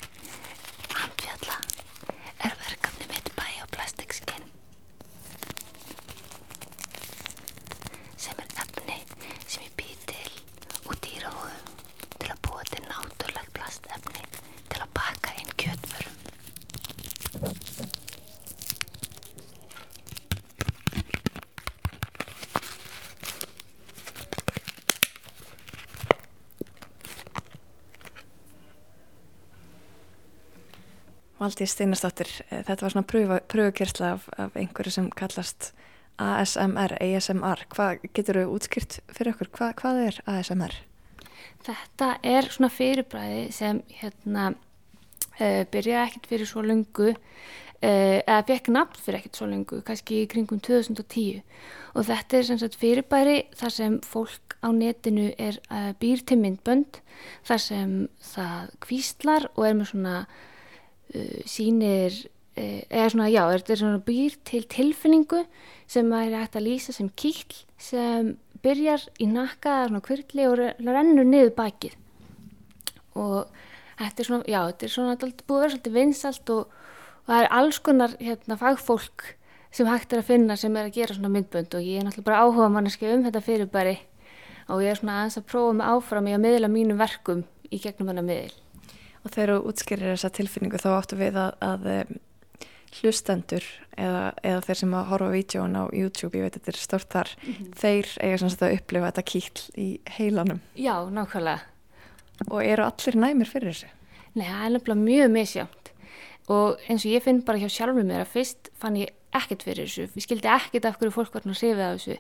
Andfjalla 1.03 1.57
er 2.47 2.55
verkefni 2.61 3.09
mitt 3.11 3.29
Bioplasticskin 3.37 4.47
sem 8.25 8.41
er 8.45 8.55
efni 8.65 8.99
sem 9.45 9.67
ég 9.67 9.77
býð 9.83 10.07
til 10.15 10.33
úr 10.87 11.03
dýrahúðum 11.09 11.77
til 12.17 12.33
að 12.33 12.43
búa 12.49 12.65
til 12.73 12.85
náttúrlegt 12.89 13.53
plastefni 13.59 14.25
til 14.73 14.81
að 14.81 14.97
baka 14.97 15.37
inn 15.43 15.57
kjötförum. 15.61 16.23
Valdís 31.43 31.73
Steinastóttir, 31.75 32.29
eh, 32.51 32.63
þetta 32.63 32.87
var 32.87 32.95
svona 32.95 33.09
pröfu, 33.09 33.39
pröfukersla 33.51 34.13
af, 34.15 34.29
af 34.39 34.55
einhverju 34.55 34.95
sem 34.95 35.11
kallast 35.11 35.73
ASMR, 36.23 36.95
ASMR. 37.03 37.65
Hvað 37.73 38.05
getur 38.15 38.39
þú 38.39 38.57
útskýrt 38.57 38.99
fyrir 39.11 39.35
okkur? 39.35 39.51
Hva, 39.57 39.73
hvað 39.79 40.03
er 40.07 40.21
ASMR? 40.31 40.77
Þetta 41.67 42.13
er 42.27 42.51
svona 42.51 42.71
fyrirbræði 42.71 43.49
sem 43.55 43.81
hérna 44.01 44.53
uh, 44.53 45.63
byrjaði 45.73 46.03
ekkert 46.05 46.29
fyrir 46.31 46.51
svo 46.51 46.63
lungu 46.67 47.11
uh, 47.13 47.19
eða 47.83 48.41
fekk 48.49 48.71
nafn 48.75 49.03
fyrir 49.03 49.21
ekkert 49.21 49.39
svo 49.41 49.49
lungu, 49.51 49.81
kannski 49.87 50.25
kringum 50.31 50.63
2010 50.63 51.43
og 51.95 52.07
þetta 52.09 52.39
er 52.39 52.49
sem 52.49 52.63
sagt 52.63 52.79
fyrirbæri 52.81 53.37
þar 53.59 53.77
sem 53.77 53.99
fólk 54.07 54.57
á 54.63 54.69
netinu 54.75 55.31
er 55.39 55.59
uh, 55.71 55.91
býr 56.03 56.23
til 56.27 56.39
myndbönd 56.43 57.03
þar 57.49 57.63
sem 57.67 57.95
það 58.33 58.75
kvíslar 58.87 59.51
og 59.55 59.67
er 59.69 59.79
með 59.79 59.93
svona 59.95 60.17
uh, 61.15 61.41
sýnir 61.49 62.17
uh, 62.57 62.81
eða 62.89 63.09
svona, 63.15 63.29
já, 63.33 63.43
þetta 63.55 63.75
er 63.75 63.83
svona 63.83 64.05
býr 64.07 64.39
til 64.49 64.63
tilfinningu 64.71 65.43
sem 65.91 66.13
er 66.19 66.39
hægt 66.39 66.57
að 66.59 66.69
lýsa 66.69 66.95
sem 66.97 67.11
kýll 67.17 67.59
sem 67.81 68.37
byrjar 68.63 69.09
í 69.21 69.27
nakka 69.31 69.81
eða 69.81 69.91
svona 69.91 70.07
kvirli 70.07 70.49
og 70.49 70.57
re- 70.61 70.75
rennur 70.87 71.29
niður 71.29 71.55
bakið 71.59 71.99
og 73.19 73.51
þetta 73.99 74.23
er 74.23 74.29
svona, 74.29 74.47
já, 74.49 74.61
þetta 74.71 74.87
er 74.87 74.95
svona 74.95 75.19
dálítið 75.21 75.47
búið 75.49 75.59
að 75.59 75.65
vera 75.65 75.75
svolítið 75.75 75.99
vinsalt 75.99 76.53
og, 76.55 76.79
og 77.23 77.33
það 77.33 77.43
er 77.43 77.53
alls 77.59 77.81
konar 77.85 78.17
hérna 78.21 78.59
fagfólk 78.61 79.27
sem 79.73 79.89
hægt 79.89 80.13
er 80.13 80.21
að 80.23 80.31
finna 80.31 80.57
sem 80.61 80.75
er 80.77 80.89
að 80.89 80.97
gera 80.99 81.17
svona 81.17 81.33
myndbönd 81.33 81.77
og 81.77 81.85
ég 81.85 82.01
er 82.01 82.07
náttúrulega 82.07 82.29
bara 82.29 82.43
áhuga 82.45 82.73
manneski 82.73 83.09
um 83.09 83.25
þetta 83.27 83.45
fyrirbæri 83.45 83.95
og 84.69 84.83
ég 84.85 84.93
er 84.93 85.01
svona 85.01 85.21
aðeins 85.21 85.39
að 85.41 85.49
prófa 85.51 85.77
mig 85.79 85.93
áfram 85.93 86.29
í 86.29 86.37
að 86.37 86.45
miðla 86.45 86.73
mínum 86.73 87.01
verkum 87.01 87.45
í 87.73 87.81
gegnum 87.83 88.13
hennar 88.13 88.27
miðl. 88.27 88.62
Og 89.23 89.31
þegar 89.31 89.53
þú 89.55 89.71
útskýrir 89.71 90.13
þessa 90.17 90.31
tilfinningu 90.35 90.81
þá 90.83 90.89
áttu 90.97 91.19
við 91.21 91.37
að, 91.39 91.53
að 91.63 91.89
hlustendur 93.01 93.65
eða, 93.97 94.33
eða 94.45 94.63
þeir 94.67 94.79
sem 94.83 94.95
að 94.99 95.07
horfa 95.13 95.29
vídjón 95.33 95.77
á 95.79 95.83
YouTube, 95.97 96.37
ég 96.37 96.45
veit 96.47 96.57
þetta 96.59 96.73
er 96.73 96.81
stort 96.81 97.13
þar, 97.15 97.31
þeir 97.81 98.11
eiga 98.21 98.41
sagt 98.43 98.65
að 98.67 98.75
upplifa 98.77 99.11
þetta 99.11 99.25
kýll 99.33 99.63
í 99.81 99.89
heilanum 100.19 100.61
Já, 100.77 100.95
nákvæmlega. 101.09 101.63
og 102.51 102.59
eru 102.65 102.85
allir 102.89 103.19
næmir 103.23 103.49
fyrir 103.49 103.73
þessu. 103.73 103.93
Nei, 104.35 104.47
það 104.49 104.67
er 104.67 104.75
nefnilega 104.77 105.07
mjög 105.07 105.33
misjámt 105.39 105.82
og 106.51 106.81
eins 106.89 107.05
og 107.07 107.13
ég 107.13 107.25
finn 107.25 107.43
bara 107.47 107.61
hjá 107.63 107.71
sjálfur 107.71 108.07
mér 108.07 108.25
að 108.25 108.33
fyrst 108.35 108.73
fann 108.79 108.99
ég 108.99 109.13
ekkert 109.33 109.65
fyrir 109.65 109.87
þessu, 109.89 110.09
ég 110.13 110.25
skildi 110.27 110.51
ekkert 110.53 110.87
af 110.89 110.99
hverju 111.01 111.15
fólk 111.15 111.33
var 111.33 111.47
að 111.47 111.55
hrifið 111.57 111.83
af 111.87 111.95
þessu 111.97 112.17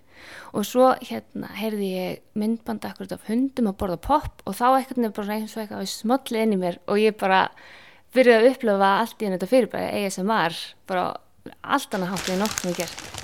og 0.56 0.66
svo 0.68 0.86
hérna 1.04 1.50
heyrði 1.58 1.90
ég 1.92 2.22
myndband 2.40 2.86
akkurat 2.88 3.12
af 3.18 3.26
hundum 3.28 3.68
að 3.68 3.78
borða 3.82 3.98
popp 4.06 4.44
og 4.46 4.56
þá 4.56 4.66
ekkert 4.78 5.02
nefnilega 5.02 5.18
bara 5.18 5.36
eins 5.36 5.56
og 5.56 5.64
eitthvað 5.64 5.90
smollið 5.92 6.44
inn 6.46 6.56
í 6.56 6.60
mér 6.62 6.80
og 6.86 7.02
ég 7.02 7.18
bara 7.20 7.42
byrjaði 8.16 8.46
að 8.46 8.54
upplifa 8.54 8.94
allt 9.00 9.18
í 9.18 9.28
henni 9.28 9.40
þetta 9.40 9.52
fyrirbæri 9.52 10.06
ASMR, 10.06 10.62
bara 10.88 11.10
allt 11.60 11.98
annað 11.98 12.14
hátt 12.14 12.32
en 12.32 12.46
nokkuð 12.46 12.70
mér 12.70 12.80
gert. 12.84 13.22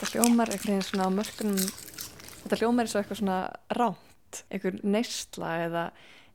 Þetta 0.00 0.24
hljómar 0.24 0.49
einhvern 0.60 0.76
veginn 0.76 0.86
svona 0.86 1.08
á 1.08 1.16
mörkunum, 1.16 1.60
þetta 2.44 2.58
hljómar 2.60 2.86
eins 2.86 2.94
og 2.94 3.00
eitthvað 3.00 3.20
svona 3.20 3.38
ránt, 3.76 4.40
einhver 4.50 4.78
neysla 4.84 5.52
eða, 5.64 5.84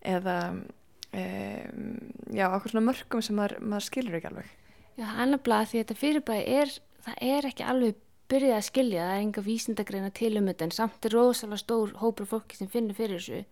eða 0.02 0.38
um, 0.52 1.92
já, 2.34 2.48
okkur 2.50 2.74
svona 2.74 2.88
mörkum 2.90 3.26
sem 3.26 3.38
maður, 3.38 3.60
maður 3.62 3.88
skilur 3.90 4.18
ekki 4.20 4.32
alveg. 4.32 4.50
Já, 4.96 5.06
er 5.12 5.30
nefnilega 5.30 5.70
því 5.70 5.82
þetta 5.84 6.00
fyrirbæri 6.00 6.58
er, 6.62 6.76
það 7.06 7.24
er 7.30 7.50
ekki 7.52 7.68
alveg 7.70 8.02
byrjað 8.32 8.58
að 8.58 8.68
skilja, 8.70 9.06
það 9.06 9.16
er 9.16 9.24
enga 9.26 9.46
vísindagreina 9.46 10.14
til 10.18 10.32
um 10.40 10.48
þetta 10.50 10.66
en 10.66 10.74
samt 10.74 11.06
er 11.06 11.14
rosalega 11.14 11.62
stór 11.62 11.94
hópur 12.02 12.30
fólki 12.30 12.58
sem 12.58 12.72
finnur 12.72 12.98
fyrir 12.98 13.20
þessu 13.20 13.44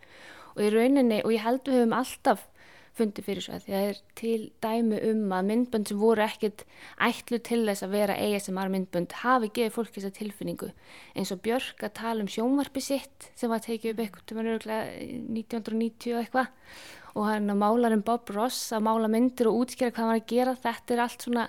og 0.53 0.61
í 0.65 0.71
rauninni, 0.73 1.19
og 1.25 1.33
ég 1.33 1.43
held 1.43 1.61
við 1.67 1.79
höfum 1.81 1.95
alltaf 1.97 2.47
fundið 2.97 3.25
fyrir 3.25 3.41
þessu 3.41 3.53
að 3.55 3.63
því 3.65 3.73
að 3.73 3.83
það 3.83 3.89
er 3.89 3.99
til 4.19 4.41
dæmi 4.63 5.01
um 5.09 5.21
að 5.33 5.47
myndbönd 5.49 5.89
sem 5.89 6.01
voru 6.01 6.23
ekkit 6.25 6.63
ætlu 7.07 7.39
til 7.47 7.61
þess 7.67 7.85
að 7.85 7.95
vera 7.97 8.17
ASMR 8.21 8.73
myndbönd 8.73 9.15
hafi 9.23 9.49
gefið 9.55 9.77
fólki 9.77 9.95
þessa 9.97 10.17
tilfinningu. 10.19 10.69
Eins 11.17 11.33
og 11.33 11.41
Björk 11.45 11.85
að 11.85 11.95
tala 11.99 12.25
um 12.25 12.29
sjónvarpi 12.29 12.83
sitt 12.85 13.29
sem 13.33 13.49
var 13.49 13.63
tekið 13.65 13.95
upp 13.95 14.03
eitthvað 14.03 14.27
til 14.27 14.37
maður 14.37 14.57
örgulega 14.57 14.83
1990 15.39 16.13
og 16.13 16.21
eitthvað 16.21 16.51
og 17.13 17.27
hann 17.29 17.53
að 17.53 17.59
málarinn 17.61 18.05
Bob 18.05 18.29
Ross 18.33 18.71
að 18.73 18.85
mála 18.87 19.09
myndir 19.11 19.49
og 19.49 19.63
útskjæra 19.63 19.93
hvað 19.93 20.01
hann 20.01 20.11
var 20.13 20.21
að 20.21 20.31
gera. 20.31 20.55
Þetta 20.63 20.95
er 20.95 21.03
allt 21.03 21.25
svona, 21.27 21.43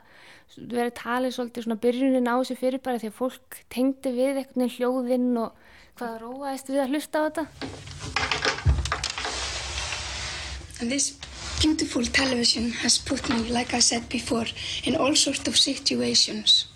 verið 0.59 0.95
talið 1.01 1.36
svolítið 1.36 1.66
svona 1.66 1.80
byrjunin 1.84 2.28
á 2.28 2.34
þessu 2.36 2.59
fyrirbæri 2.61 3.01
því 3.01 3.12
að 3.12 3.18
fólk 3.20 3.61
tengdi 3.72 4.12
við 4.12 4.40
veginn 4.40 4.74
hljóðinn 4.76 5.30
og 5.40 5.51
hvað 5.97 6.18
róaðist 6.24 6.72
við 6.72 6.84
að 6.84 6.92
hlusta 6.92 7.16
á 7.16 7.26
þetta. 7.28 7.45
And 10.80 10.90
this 10.90 11.16
beautiful 11.61 12.05
television 12.05 12.70
has 12.70 12.98
put 12.98 13.28
me, 13.28 13.50
like 13.50 13.74
I 13.74 13.80
said 13.80 14.09
before, 14.09 14.46
in 14.84 14.96
all 14.96 15.14
sorts 15.14 15.46
of 15.48 15.57
situations. 15.57 16.66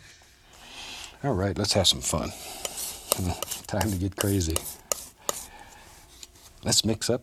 All 1.22 1.34
right, 1.34 1.56
let's 1.56 1.72
have 1.72 1.86
some 1.86 2.00
fun. 2.00 2.30
Time 3.66 3.90
to 3.90 3.96
get 3.96 4.16
crazy. 4.16 4.56
Let's 6.64 6.84
mix 6.84 7.10
up 7.10 7.22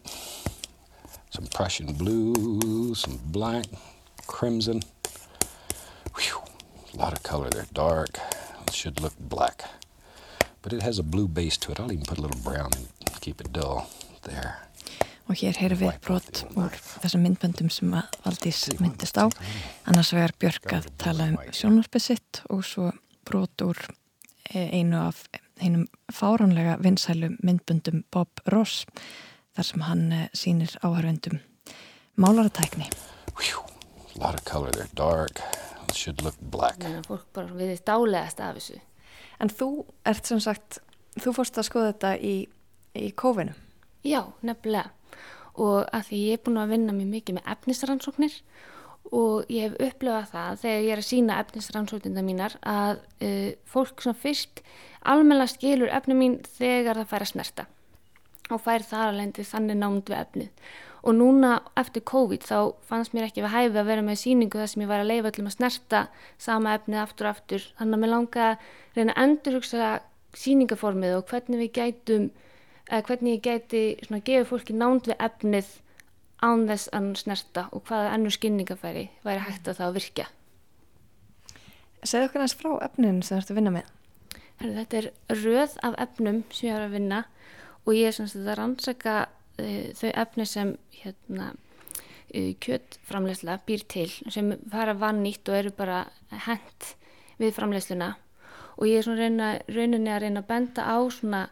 some 1.30 1.48
Prussian 1.48 1.94
blue, 1.94 2.96
some 2.96 3.20
black, 3.26 3.66
crimson. 4.28 4.82
Whew, 6.18 6.42
a 6.94 6.98
lot 6.98 7.14
of 7.14 7.24
color 7.24 7.50
there, 7.50 7.68
dark. 7.74 8.20
It 8.68 8.74
should 8.74 9.02
look 9.02 9.14
black. 9.20 9.64
But 10.62 10.74
it 10.74 10.82
has 10.82 10.98
a 10.98 11.04
blue 11.04 11.28
base 11.28 11.58
to 11.58 11.72
it. 11.72 11.80
I'll 11.80 11.92
even 11.92 12.06
put 12.06 12.18
a 12.18 12.22
little 12.22 12.42
brown 12.42 12.72
in 12.78 12.84
it 12.84 12.96
keep 13.26 13.42
it 13.42 13.52
dull. 13.52 13.90
There. 14.22 14.65
Og 15.26 15.40
hér 15.40 15.58
heyrum 15.58 15.80
við 15.82 15.96
brot 16.06 16.42
úr 16.54 16.76
þessum 17.02 17.24
myndböndum 17.26 17.72
sem 17.74 17.94
að 17.98 18.18
Valdís 18.26 18.62
myndist 18.78 19.18
á. 19.18 19.26
Annars 19.90 20.14
vegar 20.14 20.36
Björk 20.42 20.76
að 20.78 20.90
tala 21.02 21.32
um 21.32 21.40
sjónvarpið 21.50 22.06
sitt 22.06 22.42
og 22.54 22.62
svo 22.68 22.92
brot 23.26 23.66
úr 23.66 23.80
eh, 24.54 24.70
einu 24.78 25.02
af 25.02 25.24
einum 25.62 25.88
fáránlega 26.14 26.78
vinsælu 26.84 27.34
myndböndum 27.42 28.04
Bob 28.14 28.44
Ross 28.54 28.86
þar 29.58 29.70
sem 29.72 29.86
hann 29.88 30.08
eh, 30.14 30.28
sýnir 30.38 30.78
áhörvendum 30.86 31.42
málaratækni. 32.22 32.90
A 34.16 34.20
lot 34.20 34.36
of 34.36 34.46
color 34.46 34.72
there, 34.72 34.88
dark. 34.96 35.42
It 35.90 35.96
should 35.96 36.22
look 36.22 36.38
black. 36.40 36.78
þannig 36.80 37.02
að 37.02 37.10
fólk 37.10 37.32
bara 37.34 37.56
viðist 37.58 37.86
dálegast 37.90 38.40
af 38.40 38.60
þessu 38.60 38.80
En 39.40 39.52
þú 39.52 39.70
ert 40.08 40.28
sem 40.28 40.40
sagt, 40.44 40.80
þú 41.20 41.34
fórst 41.36 41.58
að 41.60 41.68
skoða 41.70 41.92
þetta 41.92 42.12
í, 42.24 42.36
í 42.96 43.10
kófinu. 43.18 43.56
Já, 44.06 44.22
nefnilega. 44.46 44.94
Og 45.56 45.86
að 45.88 46.10
því 46.10 46.22
ég 46.30 46.40
er 46.40 46.44
búin 46.46 46.60
að 46.60 46.74
vinna 46.76 46.96
mjög 46.96 47.12
mikið 47.14 47.38
með 47.38 47.52
efnisrannsóknir 47.54 48.40
og 49.16 49.52
ég 49.54 49.70
hef 49.70 49.94
upplefað 49.94 50.32
það 50.32 50.58
þegar 50.64 50.82
ég 50.82 50.92
er 50.96 51.02
að 51.02 51.08
sína 51.08 51.38
efnisrannsóknina 51.44 52.24
mínar 52.26 52.56
að 52.66 52.98
uh, 53.22 53.52
fólk 53.70 54.02
sem 54.04 54.18
fyrst 54.18 54.64
almennilega 55.06 55.54
skilur 55.54 55.94
efni 55.94 56.18
mín 56.18 56.40
þegar 56.58 57.00
það 57.00 57.12
fær 57.12 57.26
að 57.26 57.32
snerta 57.32 57.68
og 58.54 58.62
fær 58.62 58.86
þar 58.86 59.12
að 59.12 59.20
lendi 59.20 59.46
þannig 59.46 59.80
námt 59.80 60.10
við 60.12 60.20
efnið. 60.20 60.66
Og 61.06 61.14
núna 61.14 61.52
eftir 61.78 62.02
COVID 62.10 62.46
þá 62.46 62.58
fannst 62.90 63.14
mér 63.14 63.28
ekki 63.28 63.44
við 63.44 63.54
hæfi 63.54 63.78
að 63.78 63.90
vera 63.92 64.06
með 64.06 64.20
síningu 64.24 64.58
þar 64.58 64.72
sem 64.72 64.84
ég 64.84 64.90
var 64.90 65.04
að 65.04 65.12
leifa 65.12 65.32
öllum 65.32 65.50
að 65.50 65.56
snerta 65.56 66.02
sama 66.42 66.74
efnið 66.78 67.02
aftur 67.02 67.28
og 67.28 67.36
aftur. 67.36 67.68
Þannig 67.78 67.98
að 67.98 68.02
mér 68.02 68.12
langa 68.14 68.48
að 68.48 68.70
reyna 68.98 69.14
að 69.14 69.22
endurhugsa 69.26 69.92
síningaformið 70.36 71.18
og 71.20 71.30
hvernig 71.30 71.62
við 71.62 71.72
gætum 71.78 72.26
eða 72.90 73.02
hvernig 73.10 73.38
ég 73.38 73.44
gæti 73.46 73.84
svona 74.06 74.24
gefa 74.26 74.50
fólki 74.50 74.76
nánd 74.78 75.10
við 75.10 75.20
efnið 75.28 75.74
án 76.46 76.66
þess 76.70 76.92
að 76.94 77.12
snerta 77.22 77.68
og 77.74 77.86
hvaða 77.88 78.14
ennur 78.16 78.34
skinningafæri 78.36 79.06
væri 79.26 79.46
hægt 79.46 79.70
að 79.70 79.80
það 79.80 79.88
að 79.88 79.98
virkja. 80.00 80.26
Segðu 82.06 82.30
okkur 82.30 82.44
næst 82.44 82.60
frá 82.60 82.72
efninu 82.86 83.24
sem 83.26 83.38
þú 83.38 83.42
ert 83.42 83.54
að 83.54 83.60
vinna 83.60 83.76
með. 83.76 83.94
Herri, 84.60 84.74
Þetta 84.80 84.98
er 85.00 85.08
röð 85.42 85.78
af 85.88 85.96
efnum 86.06 86.42
sem 86.52 86.70
ég 86.70 86.76
er 86.76 86.86
að 86.86 86.96
vinna 86.96 87.22
og 87.86 87.94
ég 87.96 88.10
er 88.10 88.18
svona 88.18 88.44
að 88.44 88.60
rannsaka 88.60 89.16
uh, 89.26 89.88
þau 89.98 90.12
efni 90.12 90.46
sem 90.50 90.76
hérna, 91.00 91.50
uh, 92.36 92.52
kjötframleysla 92.62 93.58
býr 93.66 93.88
til 93.90 94.12
sem 94.12 94.54
fara 94.72 94.96
vannýtt 95.00 95.50
og 95.50 95.60
eru 95.64 95.74
bara 95.76 96.06
hent 96.46 96.94
við 97.42 97.56
framleysluna 97.58 98.14
og 98.76 98.88
ég 98.90 99.00
er 99.00 99.08
svona 99.08 99.24
reyna, 99.24 99.52
rauninni 99.72 100.12
að 100.12 100.26
reyna 100.26 100.44
að 100.44 100.50
benda 100.52 100.86
á 100.86 100.98
svona 101.12 101.46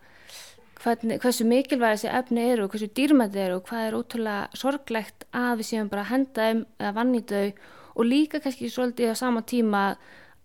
hvernig, 0.83 1.19
hversu 1.23 1.45
mikilvæg 1.47 1.95
þessi 1.95 2.11
efni 2.11 2.43
eru 2.51 2.65
og 2.65 2.73
hversu 2.73 2.89
dýrmætt 2.97 3.37
eru 3.39 3.59
og 3.59 3.69
hvað 3.69 3.85
er 3.87 3.95
ótrúlega 3.97 4.59
sorglegt 4.59 5.25
að 5.31 5.61
við 5.61 5.69
séum 5.69 5.91
bara 5.91 6.03
að 6.03 6.11
henda 6.11 6.49
þeim 6.49 6.65
eða 6.79 6.93
vannýta 6.97 7.39
þau 7.39 7.71
og 7.93 8.09
líka 8.09 8.41
kannski 8.43 8.69
svolítið 8.71 9.13
á 9.13 9.15
sama 9.15 9.43
tíma 9.47 9.83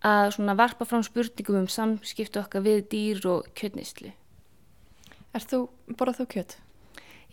að 0.05 0.30
svona 0.36 0.55
varpa 0.59 0.86
fram 0.86 1.03
spurningum 1.03 1.64
um 1.64 1.68
samskiptu 1.72 2.43
okkar 2.43 2.62
við 2.62 2.84
dýr 2.93 3.24
og 3.26 3.49
kjötnýslu. 3.59 4.12
Er 5.34 5.45
þú, 5.45 5.64
borðað 5.99 6.20
þú 6.20 6.26
kjöt? 6.34 6.57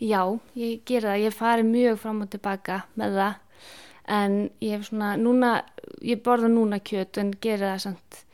Já, 0.02 0.22
ég 0.58 0.82
gera 0.84 1.14
það. 1.14 1.22
Ég 1.24 1.36
fari 1.36 1.64
mjög 1.64 2.00
fram 2.02 2.24
og 2.24 2.30
tilbaka 2.32 2.82
með 2.98 3.20
það 3.20 3.42
en 4.16 4.34
ég 4.62 4.76
hef 4.76 4.88
svona, 4.90 5.14
núna, 5.18 5.52
ég 6.04 6.22
borða 6.22 6.50
núna 6.52 6.80
kjöt 6.82 7.18
en 7.22 7.32
gera 7.42 7.74
það 7.74 7.84
samt 7.86 8.25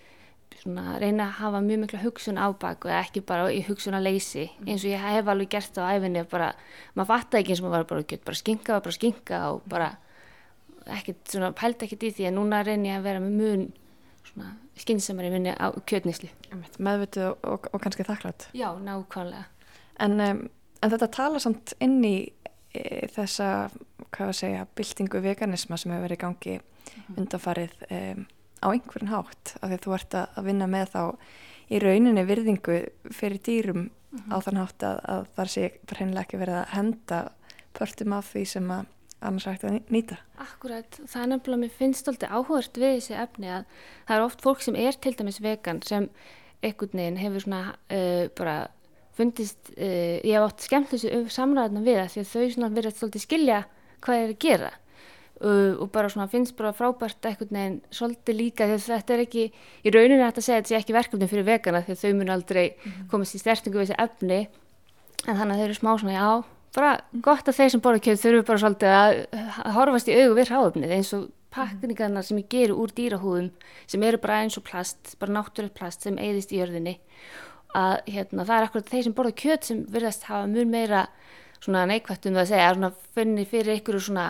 svona, 0.63 0.97
reyna 1.03 1.27
að 1.29 1.37
hafa 1.41 1.61
mjög 1.67 1.83
mikla 1.83 2.03
hugsun 2.05 2.41
á 2.41 2.47
baku 2.55 2.91
eða 2.91 3.03
ekki 3.03 3.25
bara 3.27 3.51
í 3.53 3.61
hugsun 3.67 3.99
að 3.99 4.07
leysi 4.09 4.47
eins 4.67 4.87
og 4.87 4.93
ég 4.93 5.03
hef 5.03 5.29
alveg 5.29 5.53
gert 5.53 5.75
það 5.77 5.91
á 5.91 5.93
æfinni 5.99 6.25
bara, 6.31 6.49
maður 6.95 7.11
fatta 7.13 7.41
ekki 7.41 7.55
eins 7.55 7.63
og 7.63 7.69
maður 7.69 7.79
var 7.79 7.91
bara 7.93 8.09
kjöt 8.13 8.27
bara 8.29 8.41
skinka 8.41 8.77
var 8.77 8.85
bara 8.87 8.99
skinka 8.99 9.45
og 9.51 9.69
bara 9.71 9.93
ekkert 10.99 11.31
svona, 11.31 11.53
pælta 11.55 11.87
ekkert 11.87 12.09
í 12.09 12.13
því. 12.17 12.29
En 12.29 12.39
núna 12.41 12.63
reynir 12.67 12.95
ég 12.95 13.01
að 13.01 13.07
vera 13.07 13.23
með 13.23 13.39
mun 13.39 13.69
svona 14.27 14.53
skynnsamari 14.79 15.31
minni 15.33 15.53
á 15.53 15.67
kjötnýslu 15.89 16.31
Meðvitið 16.83 17.29
og, 17.29 17.41
og, 17.45 17.71
og 17.73 17.83
kannski 17.83 18.07
þakklátt 18.07 18.49
Já, 18.57 18.71
nákvæmlega. 18.81 19.45
En, 20.03 20.19
um, 20.21 20.45
en 20.83 20.93
þetta 20.95 21.11
tala 21.13 21.43
samt 21.43 21.75
inn 21.85 21.99
í 22.07 22.17
e, 22.73 23.09
þessa, 23.13 23.49
hvað 24.11 24.33
að 24.33 24.39
segja, 24.41 24.69
byltingu 24.79 25.23
veganisma 25.25 25.79
sem 25.79 25.93
hefur 25.93 26.07
verið 26.09 26.19
í 26.19 26.23
gangi 26.23 26.57
undanfarið 27.17 27.77
um, 27.91 28.25
á 28.63 28.67
einhvern 28.71 29.11
hátt 29.11 29.57
af 29.61 29.69
því 29.69 29.77
að 29.77 29.85
þú 29.85 29.97
ert 29.99 30.17
að, 30.19 30.37
að 30.39 30.49
vinna 30.51 30.69
með 30.71 30.95
þá 30.95 31.03
í 31.73 31.83
rauninni 31.83 32.25
virðingu 32.29 32.79
fyrir 33.11 33.43
dýrum 33.43 33.87
á 34.29 34.37
þann 34.45 34.61
hátt 34.61 34.85
að, 34.87 34.99
að 35.09 35.31
þar 35.37 35.53
sé 35.55 35.69
bara 35.89 36.03
hennilega 36.03 36.27
ekki 36.27 36.43
verið 36.43 36.59
að 36.61 36.75
henda 36.77 37.21
pörtum 37.77 38.17
af 38.17 38.29
því 38.33 38.45
sem 38.53 38.75
að 38.75 38.91
annars 39.23 39.47
hægt 39.47 39.65
að 39.67 39.79
nýta. 39.93 40.19
Akkurat, 40.43 40.99
það 40.99 41.23
er 41.23 41.29
nefnilega, 41.31 41.63
mér 41.63 41.75
finnst 41.79 42.09
alltaf 42.11 42.33
áhugast 42.35 42.79
við 42.81 42.97
þessi 42.97 43.19
efni 43.23 43.51
að 43.55 43.67
það 44.09 44.15
er 44.17 44.25
oft 44.27 44.45
fólk 44.45 44.65
sem 44.65 44.79
er 44.83 44.99
til 44.99 45.15
dæmis 45.19 45.41
vegan 45.43 45.83
sem 45.87 46.09
einhvern 46.63 46.99
veginn 46.99 47.21
hefur 47.21 47.45
svona 47.45 47.63
uh, 47.71 48.25
bara 48.39 48.57
fundist, 49.17 49.73
uh, 49.77 50.19
ég 50.23 50.35
hef 50.35 50.49
átt 50.49 50.67
skemmt 50.67 50.93
þessu 50.93 51.23
samræðna 51.33 51.85
við 51.87 52.01
það 52.01 52.13
því 52.15 52.25
að 52.25 52.33
þau 52.33 52.57
svona 52.57 52.73
verið 52.77 52.99
svolítið 52.99 53.27
skilja 53.27 53.61
hvað 54.03 54.25
er 54.25 54.35
að 54.35 54.43
gera 54.43 54.73
og 55.43 55.91
bara 55.91 56.11
svona 56.13 56.29
finnst 56.31 56.55
bara 56.59 56.71
frábært 56.77 57.27
einhvern 57.27 57.57
veginn 57.57 57.79
svolítið 57.91 58.39
líka 58.39 58.67
að 58.69 58.77
þetta 58.85 59.15
er 59.15 59.23
ekki, 59.25 59.45
í 59.83 59.91
rauninni 59.91 60.23
hægt 60.23 60.39
að 60.39 60.47
segja 60.47 60.59
að 60.59 60.63
þetta 60.63 60.73
sé 60.73 60.79
ekki 60.79 60.97
verkefni 60.97 61.29
fyrir 61.31 61.47
vegana 61.49 61.83
að 61.83 61.99
þau 61.99 62.13
mun 62.19 62.31
aldrei 62.31 62.65
mm 62.69 62.91
-hmm. 62.91 63.09
komast 63.11 63.35
í 63.35 63.43
stertingu 63.43 63.79
við 63.79 63.91
þessi 63.91 64.03
efni. 64.05 64.41
En 65.27 65.37
þannig 65.37 65.55
að 65.55 65.59
þau 65.59 65.67
eru 65.67 65.79
smá 65.79 65.93
svona, 65.99 66.13
já, 66.13 66.45
bara 66.75 66.93
gott 67.23 67.49
að 67.49 67.59
þeir 67.59 67.71
sem 67.71 67.81
borða 67.81 68.05
kjöð 68.05 68.23
þurfu 68.23 68.47
bara 68.49 68.63
svolítið 68.63 68.93
að, 68.97 69.13
að 69.65 69.73
horfast 69.77 70.09
í 70.09 70.17
augu 70.17 70.35
við 70.39 70.51
ráðöfnið 70.51 70.95
eins 70.97 71.13
og 71.13 71.29
pakningarna 71.53 72.23
sem 72.23 72.39
ég 72.39 72.49
geru 72.49 72.79
úr 72.81 72.93
dýrahúðum 72.97 73.51
sem 73.87 74.03
eru 74.03 74.19
bara 74.19 74.41
eins 74.43 74.57
og 74.57 74.65
plast, 74.65 75.17
bara 75.21 75.33
náttúrulegt 75.33 75.75
plast 75.75 76.03
sem 76.03 76.17
eigðist 76.19 76.53
í 76.53 76.61
jörðinni. 76.63 76.99
Að 77.75 77.99
hérna, 78.07 78.45
það 78.45 78.57
er 78.57 78.67
akkurat 78.69 78.89
þeir 78.93 79.05
sem 79.05 79.17
borða 79.17 79.35
kjöt 79.43 79.69
sem 79.69 79.85
virðast 79.89 80.23
hafa 80.29 80.47
mjög 80.47 80.73
meira 80.73 81.07
svona 81.63 81.85
neikvægt 81.87 82.27
um 82.27 82.35
það 82.37 82.43
að 82.43 82.51
segja, 82.51 82.73
svona 82.75 82.93
finni 83.15 83.45
fyrir 83.49 83.79
ykkur 83.81 84.01
svona 84.01 84.27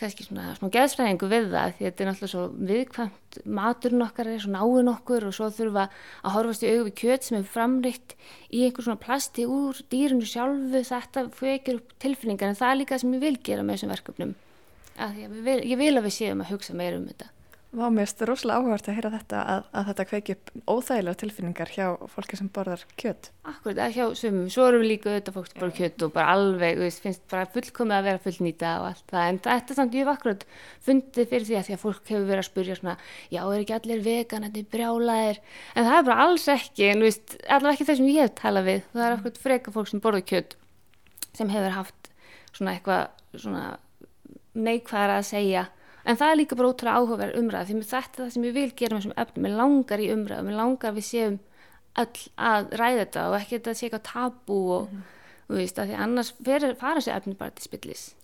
kannski 0.00 0.26
svona, 0.26 0.54
svona 0.56 0.72
geðsfræðingu 0.74 1.30
við 1.30 1.48
það 1.52 1.74
því 1.76 1.86
þetta 1.86 2.04
er 2.04 2.08
náttúrulega 2.10 2.32
svo 2.32 2.44
viðkvæmt 2.70 3.38
maturinn 3.58 4.04
okkar 4.06 4.30
er 4.32 4.42
svo 4.42 4.52
náinn 4.54 4.92
okkur 4.94 5.26
og 5.28 5.36
svo 5.36 5.48
þurfa 5.54 5.86
að 5.88 6.36
horfast 6.36 6.64
í 6.64 6.70
auðvitað 6.70 6.86
við 6.90 6.96
kjöt 7.02 7.26
sem 7.28 7.38
er 7.38 7.50
framrikt 7.54 8.14
í 8.50 8.62
einhver 8.66 8.86
svona 8.86 9.02
plasti 9.04 9.48
úr 9.48 9.82
dýrunu 9.92 10.28
sjálfu. 10.28 10.84
Þetta 10.90 11.26
fyrir 11.36 11.80
upp 11.80 11.98
tilfinningar 12.02 12.52
en 12.52 12.60
það 12.60 12.72
er 12.72 12.80
líka 12.82 13.00
sem 13.02 13.18
ég 13.18 13.26
vil 13.26 13.36
gera 13.50 13.66
með 13.66 13.78
þessum 13.78 13.94
verkefnum. 13.94 14.38
Að 15.00 15.20
ég, 15.22 15.36
vil, 15.46 15.60
ég 15.74 15.80
vil 15.80 15.92
að 15.94 16.08
við 16.08 16.16
séum 16.16 16.42
að 16.44 16.56
hugsa 16.56 16.76
meira 16.76 16.98
um 17.00 17.06
þetta 17.08 17.30
Vá, 17.70 17.84
mér 17.94 18.08
það 18.10 18.26
rosalega 18.32 18.58
áhugart 18.58 18.88
að 18.90 18.96
heyra 18.96 19.10
þetta 19.12 19.40
að, 19.52 19.66
að 19.78 19.84
þetta 19.88 20.04
kveiki 20.10 20.34
upp 20.34 20.48
óþægilega 20.72 21.18
tilfinningar 21.20 21.70
hjá 21.70 21.84
fólki 22.10 22.38
sem 22.40 22.48
borðar 22.50 22.80
kjött. 22.98 23.28
Akkurat, 23.46 23.76
það 23.76 23.82
er 23.84 23.94
hjá 23.94 24.16
sumum. 24.18 24.48
Svo 24.50 24.64
erum 24.66 24.82
við 24.82 24.90
líka 24.90 25.12
auðvitað 25.12 25.36
fólk 25.36 25.50
sem 25.52 25.60
borðar 25.60 25.76
kjött 25.76 26.04
og 26.06 26.12
bara 26.16 26.34
alveg, 26.34 26.80
við 26.82 26.98
finnst 27.04 27.22
bara 27.30 27.46
fullkomið 27.54 27.96
að 28.00 28.08
vera 28.08 28.22
fullnýta 28.24 28.72
og 28.80 28.88
allt 28.88 29.14
það. 29.14 29.28
En 29.28 29.40
þetta 29.46 29.78
samt, 29.78 29.94
ég 29.94 30.02
hef 30.02 30.12
akkurat 30.16 30.44
fundið 30.88 31.30
fyrir 31.30 31.46
því 31.46 31.58
að 31.60 31.66
því 31.68 31.76
að 31.76 31.82
fólk 31.84 32.10
hefur 32.10 32.28
verið 32.32 32.42
að 32.42 32.48
spurja 32.50 32.78
svona, 32.80 32.98
já, 33.30 33.40
er 33.44 33.62
ekki 33.62 33.78
allir 33.78 34.04
vegan, 34.08 34.48
þetta 34.48 34.62
er 34.64 34.70
brjálæðir. 34.74 35.42
En 35.76 35.90
það 35.92 36.00
er 36.00 36.06
bara 36.10 36.26
alls 36.26 36.50
ekki, 36.50 36.90
en 36.90 37.06
við, 37.06 37.20
allavega 37.46 37.76
ekki 37.78 37.90
þeir 37.92 38.00
sem 38.02 38.10
ég 38.10 38.26
hef 38.26 38.38
talað 38.42 38.72
við. 38.72 38.86
Það 38.96 39.06
er 39.06 39.18
akkurat 39.20 39.42
freka 39.46 39.78
fólk 39.78 39.94
sem 39.94 40.02
borðar 40.02 40.26
kjött 40.26 40.58
sem 41.38 41.54
hefur 41.54 41.78
haft 41.78 42.10
svona 42.50 42.74
eitthvað 42.74 43.38
svona 43.38 43.66
neikvæðar 44.58 45.20
að 45.20 45.28
segja 45.28 45.68
en 46.04 46.18
það 46.20 46.32
er 46.32 46.38
líka 46.40 46.58
bara 46.58 46.72
ótrúlega 46.72 46.98
áhugaverð 47.00 47.38
umræð 47.40 47.70
því 47.70 47.78
þetta 47.90 48.00
er 48.00 48.24
það 48.24 48.34
sem 48.34 48.44
ég 48.48 48.56
vil 48.56 48.72
gera 48.76 48.96
með 48.96 49.02
þessum 49.02 49.16
efnum. 49.22 49.46
Mér 49.46 49.56
langar 49.60 50.02
í 50.02 50.10
umræð, 50.14 50.42
mér 50.46 50.58
langar 50.60 50.96
við 50.96 51.06
séum 51.10 51.38
öll 52.00 52.26
að 52.50 52.76
ræða 52.80 53.00
þetta 53.04 53.24
og 53.28 53.38
ekki 53.40 53.56
þetta 53.56 53.74
sé 53.74 53.86
eitthvað 53.86 54.06
tabú 54.10 54.60
og 54.76 54.84
mm 54.90 54.98
-hmm. 54.98 55.16
þú 55.48 55.56
veist, 55.60 55.78
að 55.78 55.88
því 55.88 55.96
annars 56.04 56.34
fer, 56.44 56.74
fara 56.74 57.00
þessi 57.00 57.16
efni 57.16 57.34
bara 57.34 57.50
til 57.50 57.64
spillis. 57.64 58.14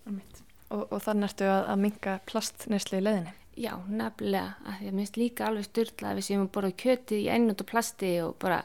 Og, 0.70 0.92
og 0.92 1.02
þannig 1.02 1.28
ertu 1.30 1.44
að, 1.44 1.64
að 1.68 1.76
minga 1.78 2.20
plastnesli 2.26 2.98
í 2.98 3.02
leðinni 3.02 3.34
Já, 3.56 3.72
nefnilega, 3.88 4.56
að 4.68 4.74
því 4.78 4.88
að 4.90 4.96
minnst 4.98 5.16
líka 5.16 5.46
alveg 5.46 5.64
styrla 5.64 6.10
að 6.10 6.18
við 6.18 6.26
séum 6.26 6.42
að 6.42 6.50
borða 6.52 6.70
kjöti 6.82 7.20
í 7.22 7.28
einnund 7.32 7.62
og 7.62 7.68
plasti 7.70 8.10
og 8.20 8.34
bara 8.42 8.58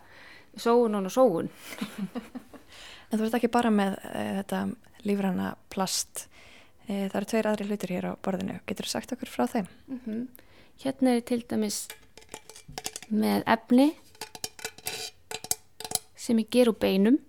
sóun 0.59 0.99
og 0.99 1.11
sóun. 1.11 1.51
En 3.11 3.19
þú 3.19 3.25
ert 3.25 3.33
ekki 3.41 3.49
bara 3.51 3.67
með 3.75 3.97
e, 4.07 4.19
þetta 4.37 4.59
lífræna 5.03 5.47
plast 5.73 6.29
E, 6.91 7.07
það 7.07 7.17
eru 7.21 7.29
tveir 7.31 7.47
aðri 7.47 7.67
hlutur 7.69 7.93
hér 7.95 8.07
á 8.11 8.13
borðinu. 8.19 8.59
Getur 8.67 8.87
þú 8.87 8.91
sagt 8.91 9.13
okkur 9.15 9.31
frá 9.31 9.45
þeim? 9.47 9.67
Mm 9.87 9.99
-hmm. 10.05 10.27
Hérna 10.83 11.15
er 11.15 11.21
til 11.21 11.43
dæmis 11.47 11.87
með 13.09 13.43
efni 13.47 13.95
sem 16.15 16.39
ég 16.39 16.49
ger 16.49 16.67
úr 16.67 16.79
beinum 16.79 17.19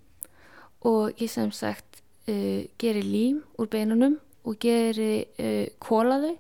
og 0.81 1.13
ég 1.21 1.31
sem 1.31 1.53
sagt 1.53 2.03
uh, 2.29 2.65
gerir 2.79 3.05
lím 3.05 3.43
úr 3.59 3.69
beinunum 3.69 4.21
og 4.45 4.59
gerir 4.59 5.27
uh, 5.39 5.67
kólaðu 5.81 6.39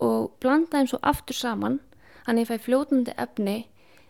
og 0.00 0.32
blanda 0.40 0.78
þeim 0.78 0.86
svo 0.86 0.98
aftur 1.02 1.34
saman 1.34 1.80
að 2.26 2.38
ég 2.38 2.48
fæ 2.48 2.58
fljótandi 2.58 3.14
efni 3.16 3.66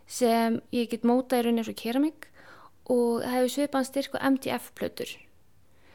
sem 0.06 0.60
ég 0.72 0.90
get 0.90 1.02
móta 1.02 1.38
í 1.38 1.42
rauninni 1.42 1.60
eins 1.60 1.68
og 1.68 1.80
keramík 1.80 2.28
og 2.86 3.22
það 3.22 3.34
hefur 3.34 3.48
svipaðan 3.48 3.84
styrk 3.84 4.14
og 4.14 4.20
MDF-plötur. 4.20 5.10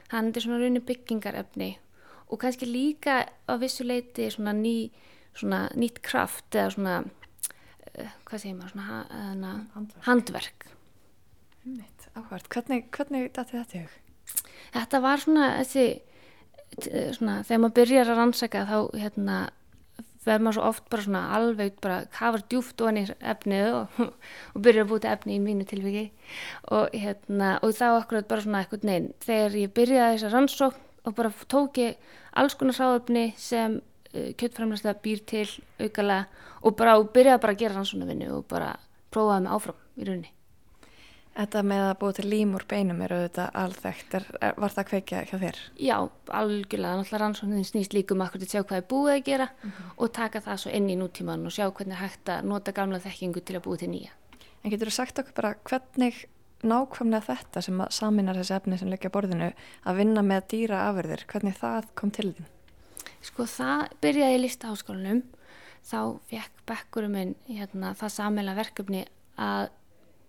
Þannig 0.09 0.19
að 0.19 0.25
þetta 0.25 0.39
er 0.39 0.43
svona 0.43 0.59
rauninni 0.59 0.79
byggingarefni 0.79 1.77
og 2.29 2.41
kannski 2.41 2.69
líka 2.69 3.21
á 3.49 3.53
vissu 3.61 3.85
leiti 3.87 4.29
svona, 4.31 4.53
ný, 4.53 4.91
svona 5.37 5.67
nýtt 5.75 6.01
kraft 6.05 6.55
eða 6.55 6.73
svona 6.75 6.97
uh, 7.03 8.11
hvað 8.29 8.43
segir 8.43 8.57
maður, 8.57 8.75
svona 8.75 8.99
uh, 9.05 9.63
handverk, 9.75 10.03
handverk. 10.07 10.67
Neitt, 11.69 12.09
áhvert, 12.15 12.49
hvernig, 12.53 12.85
hvernig 12.95 13.31
dætti 13.35 13.57
þetta 13.57 13.83
hug? 13.83 13.97
Þetta 14.73 15.01
var 15.03 15.23
svona 15.23 15.49
þessi 15.59 15.87
svona, 17.17 17.39
þegar 17.47 17.63
maður 17.63 17.77
byrjar 17.79 18.11
að 18.11 18.19
rannsaka 18.21 18.65
þá 18.69 18.77
hérna 18.93 19.37
verður 20.25 20.43
maður 20.45 20.57
svo 20.57 20.65
oft 20.67 20.89
bara 20.91 21.05
svona 21.05 21.21
alveg 21.37 21.79
bara 21.81 21.99
kafar 22.13 22.43
djúft 22.51 22.81
og 22.81 22.89
hann 22.89 22.99
í 23.01 23.05
efnið 23.31 23.69
og, 23.77 24.01
og 24.53 24.65
byrjar 24.65 24.85
að 24.85 24.91
búta 24.91 25.13
efni 25.15 25.37
í 25.37 25.41
mínu 25.43 25.65
tilviki 25.69 26.05
og 26.75 26.93
hérna 26.93 27.55
og 27.65 27.73
þá 27.77 27.87
akkurat 27.93 28.29
bara 28.29 28.45
svona 28.45 28.63
eitthvað 28.63 28.85
neinn 28.89 29.09
þegar 29.25 29.57
ég 29.63 29.73
byrjaði 29.79 30.17
þessa 30.17 30.33
rannsókn 30.35 30.85
og 31.05 31.15
bara 31.15 31.31
tók 31.47 31.77
ég 31.81 31.97
alls 32.33 32.55
konar 32.55 32.77
sáöfni 32.77 33.33
sem 33.37 33.79
uh, 33.79 34.31
kjöttframlæslega 34.33 34.99
býr 35.03 35.23
til 35.25 35.47
aukala 35.79 36.25
og 36.61 36.75
bara 36.75 36.97
og 36.99 37.13
byrjaði 37.13 37.41
bara 37.45 37.55
að 37.55 37.63
gera 37.63 37.79
rannsóna 37.79 38.09
vinnu 38.09 38.33
og 38.39 38.45
bara 38.49 38.75
prófaði 39.13 39.45
mig 39.45 39.55
áfram 39.55 39.79
í 39.97 40.09
rauninni. 40.09 40.33
Þetta 41.39 41.61
með 41.63 41.81
að 41.85 41.97
búið 42.01 42.15
til 42.17 42.25
lím 42.27 42.55
úr 42.57 42.63
beinum 42.67 42.97
er 43.05 43.13
auðvitað 43.15 43.53
alþekkt, 43.61 44.15
er, 44.17 44.55
var 44.59 44.73
það 44.75 44.87
kveikja 44.89 45.19
hjá 45.29 45.35
þér? 45.39 45.59
Já, 45.79 45.95
algjörlega, 46.35 46.97
náttúrulega 46.99 47.21
rannsóknin 47.21 47.67
snýst 47.69 47.95
líkum 47.95 48.23
akkur 48.25 48.41
til 48.41 48.49
að 48.49 48.55
sjá 48.55 48.63
hvað 48.65 48.81
er 48.81 48.87
búið 48.89 49.13
að 49.13 49.21
gera 49.29 49.47
og 49.95 50.11
taka 50.17 50.41
það 50.43 50.59
svo 50.63 50.73
inn 50.75 50.89
í 50.91 50.97
nútíman 50.99 51.45
og 51.47 51.55
sjá 51.55 51.69
hvernig 51.69 51.95
er 51.95 52.01
hægt 52.01 52.33
að 52.33 52.49
nota 52.49 52.73
gamla 52.75 52.99
þekkingu 53.05 53.45
til 53.45 53.55
að 53.55 53.63
búið 53.69 53.85
til 53.85 53.91
nýja. 53.93 54.11
En 54.65 54.73
getur 54.73 54.91
þú 54.91 54.95
sagt 54.97 55.21
okkur 55.23 55.37
bara 55.37 55.53
hvernig 55.69 56.25
nákvæmlega 56.65 57.25
þetta 57.29 57.63
sem 57.63 57.81
saminar 57.93 58.39
þessi 58.39 58.55
efni 58.57 58.79
sem 58.79 58.91
leggja 58.91 59.11
borðinu 59.13 59.51
að 59.87 59.99
vinna 60.01 60.23
með 60.25 60.47
dýra 60.53 60.85
afurðir, 60.89 61.25
hvernig 61.31 61.57
það 61.59 61.89
kom 61.99 62.13
til 62.15 62.31
þín? 62.35 62.49
Sko 63.23 63.45
það 63.49 63.85
byrjaði 64.03 64.37
í 64.37 64.41
listaháskólanum, 64.45 65.21
þá 65.87 65.99
fekk 66.31 66.63
bekkurum 66.69 67.15
minn 67.15 67.35
hérna, 67.47 67.93
það 67.99 68.15
samela 68.15 68.55
verkefni 68.57 69.05
að 69.39 69.69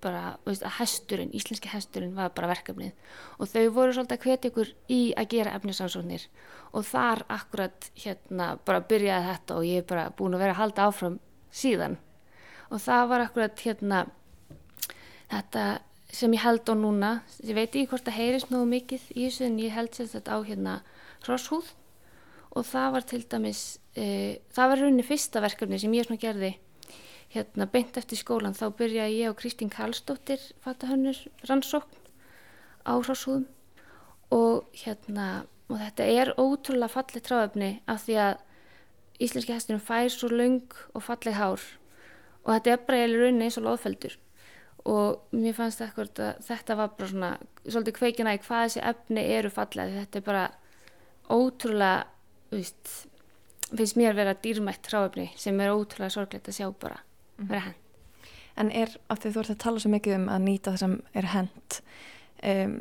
bara, 0.00 0.36
veist, 0.46 0.64
að 0.64 0.78
hesturinn, 0.78 1.32
íslenski 1.36 1.70
hesturinn 1.70 2.14
var 2.16 2.32
bara 2.36 2.50
verkefnið. 2.54 2.94
Og 3.38 3.50
þau 3.50 3.64
voru 3.76 3.94
svolítið 3.96 4.16
að 4.16 4.26
hvetja 4.26 4.50
ykkur 4.50 4.70
í 4.92 5.00
að 5.18 5.28
gera 5.34 5.54
efnisansóknir 5.58 6.24
og 6.70 6.86
þar 6.88 7.24
akkurat 7.36 7.90
hérna 7.98 8.54
bara 8.66 8.84
byrjaði 8.90 9.28
þetta 9.28 9.58
og 9.58 9.68
ég 9.68 9.82
er 9.82 9.90
bara 9.90 10.06
búin 10.16 10.36
að 10.36 10.44
vera 10.46 10.56
að 10.56 10.62
halda 10.62 10.88
áfram 10.88 11.18
síðan. 11.52 11.98
Og 12.70 12.80
það 12.80 13.06
var 13.12 13.26
akkurat 13.26 13.64
hérna 13.66 14.02
þetta 15.30 15.66
sem 16.12 16.32
ég 16.34 16.42
held 16.42 16.66
á 16.66 16.74
núna 16.74 17.10
ég 17.42 17.54
veit 17.54 17.68
ekki 17.68 17.88
hvort 17.90 18.06
það 18.06 18.18
heyrist 18.18 18.50
nógu 18.50 18.68
mikið 18.70 19.04
í 19.14 19.26
þessu 19.26 19.46
en 19.46 19.60
ég 19.62 19.76
held 19.76 19.94
sér 19.94 20.10
þetta 20.14 20.34
á 20.34 20.38
hérna 20.48 20.74
hrosshúð 21.26 21.70
og 22.50 22.66
það 22.66 22.88
var 22.96 23.06
til 23.06 23.22
dæmis 23.30 23.62
e, 23.94 24.40
það 24.50 24.72
var 24.72 24.82
rauninni 24.82 25.06
fyrsta 25.06 25.42
verkefni 25.44 25.78
sem 25.78 25.94
ég 25.94 26.08
svona 26.08 26.22
gerði 26.22 26.52
hérna 27.30 27.68
beint 27.70 27.96
eftir 28.00 28.18
skólan 28.18 28.58
þá 28.58 28.66
byrjaði 28.78 29.20
ég 29.20 29.30
og 29.30 29.38
Kristín 29.38 29.70
Karlsdóttir 29.70 30.42
fattahönnur 30.64 31.20
rannsókn 31.46 32.00
á 32.82 32.98
hrosshúðum 32.98 33.46
og 34.34 34.66
hérna 34.82 35.46
og 35.70 35.78
þetta 35.78 36.06
er 36.10 36.32
ótrúlega 36.34 36.90
fallið 36.90 37.26
tráöfni 37.26 37.70
af 37.90 38.02
því 38.06 38.16
að 38.24 38.40
íslenski 39.22 39.54
hestunum 39.54 39.82
fær 39.84 40.10
svo 40.10 40.30
laung 40.32 40.74
og 40.96 41.04
fallið 41.04 41.38
hár. 41.38 41.62
Og 42.42 42.54
þetta 42.56 42.72
er 42.72 42.84
bara 42.88 43.04
í 43.04 43.12
rauninni 43.12 43.46
eins 43.46 43.58
og 43.60 43.66
loðfeldur 43.68 44.16
og 44.88 45.36
mér 45.36 45.56
fannst 45.56 45.82
ekkert 45.84 46.22
að 46.22 46.40
þetta 46.46 46.76
var 46.78 46.94
bara 46.96 47.10
svona 47.10 47.30
svolítið 47.66 47.98
kveikina 47.98 48.34
í 48.36 48.40
hvað 48.40 48.64
þessi 48.66 48.84
efni 48.92 49.26
eru 49.36 49.52
fallið 49.52 49.98
þetta 49.98 50.20
er 50.20 50.26
bara 50.30 50.46
ótrúlega 51.30 52.06
víst, 52.50 52.94
finnst 53.70 53.98
mér 54.00 54.16
vera 54.18 54.34
dýrmætt 54.34 54.88
ráöfni 54.92 55.28
sem 55.38 55.60
er 55.60 55.74
ótrúlega 55.74 56.16
sorglegt 56.16 56.48
að 56.50 56.58
sjá 56.60 56.70
bara 56.72 57.02
vera 57.40 57.68
hend 57.68 57.86
En 58.60 58.68
er, 58.74 58.90
af 59.08 59.22
því 59.22 59.30
þú 59.32 59.40
ert 59.40 59.52
að 59.54 59.60
tala 59.62 59.80
svo 59.80 59.90
mikið 59.92 60.16
um 60.18 60.24
að 60.28 60.42
nýta 60.44 60.72
það 60.72 60.80
sem 60.82 60.94
er 61.16 61.28
hend 61.32 61.76
um, 62.50 62.72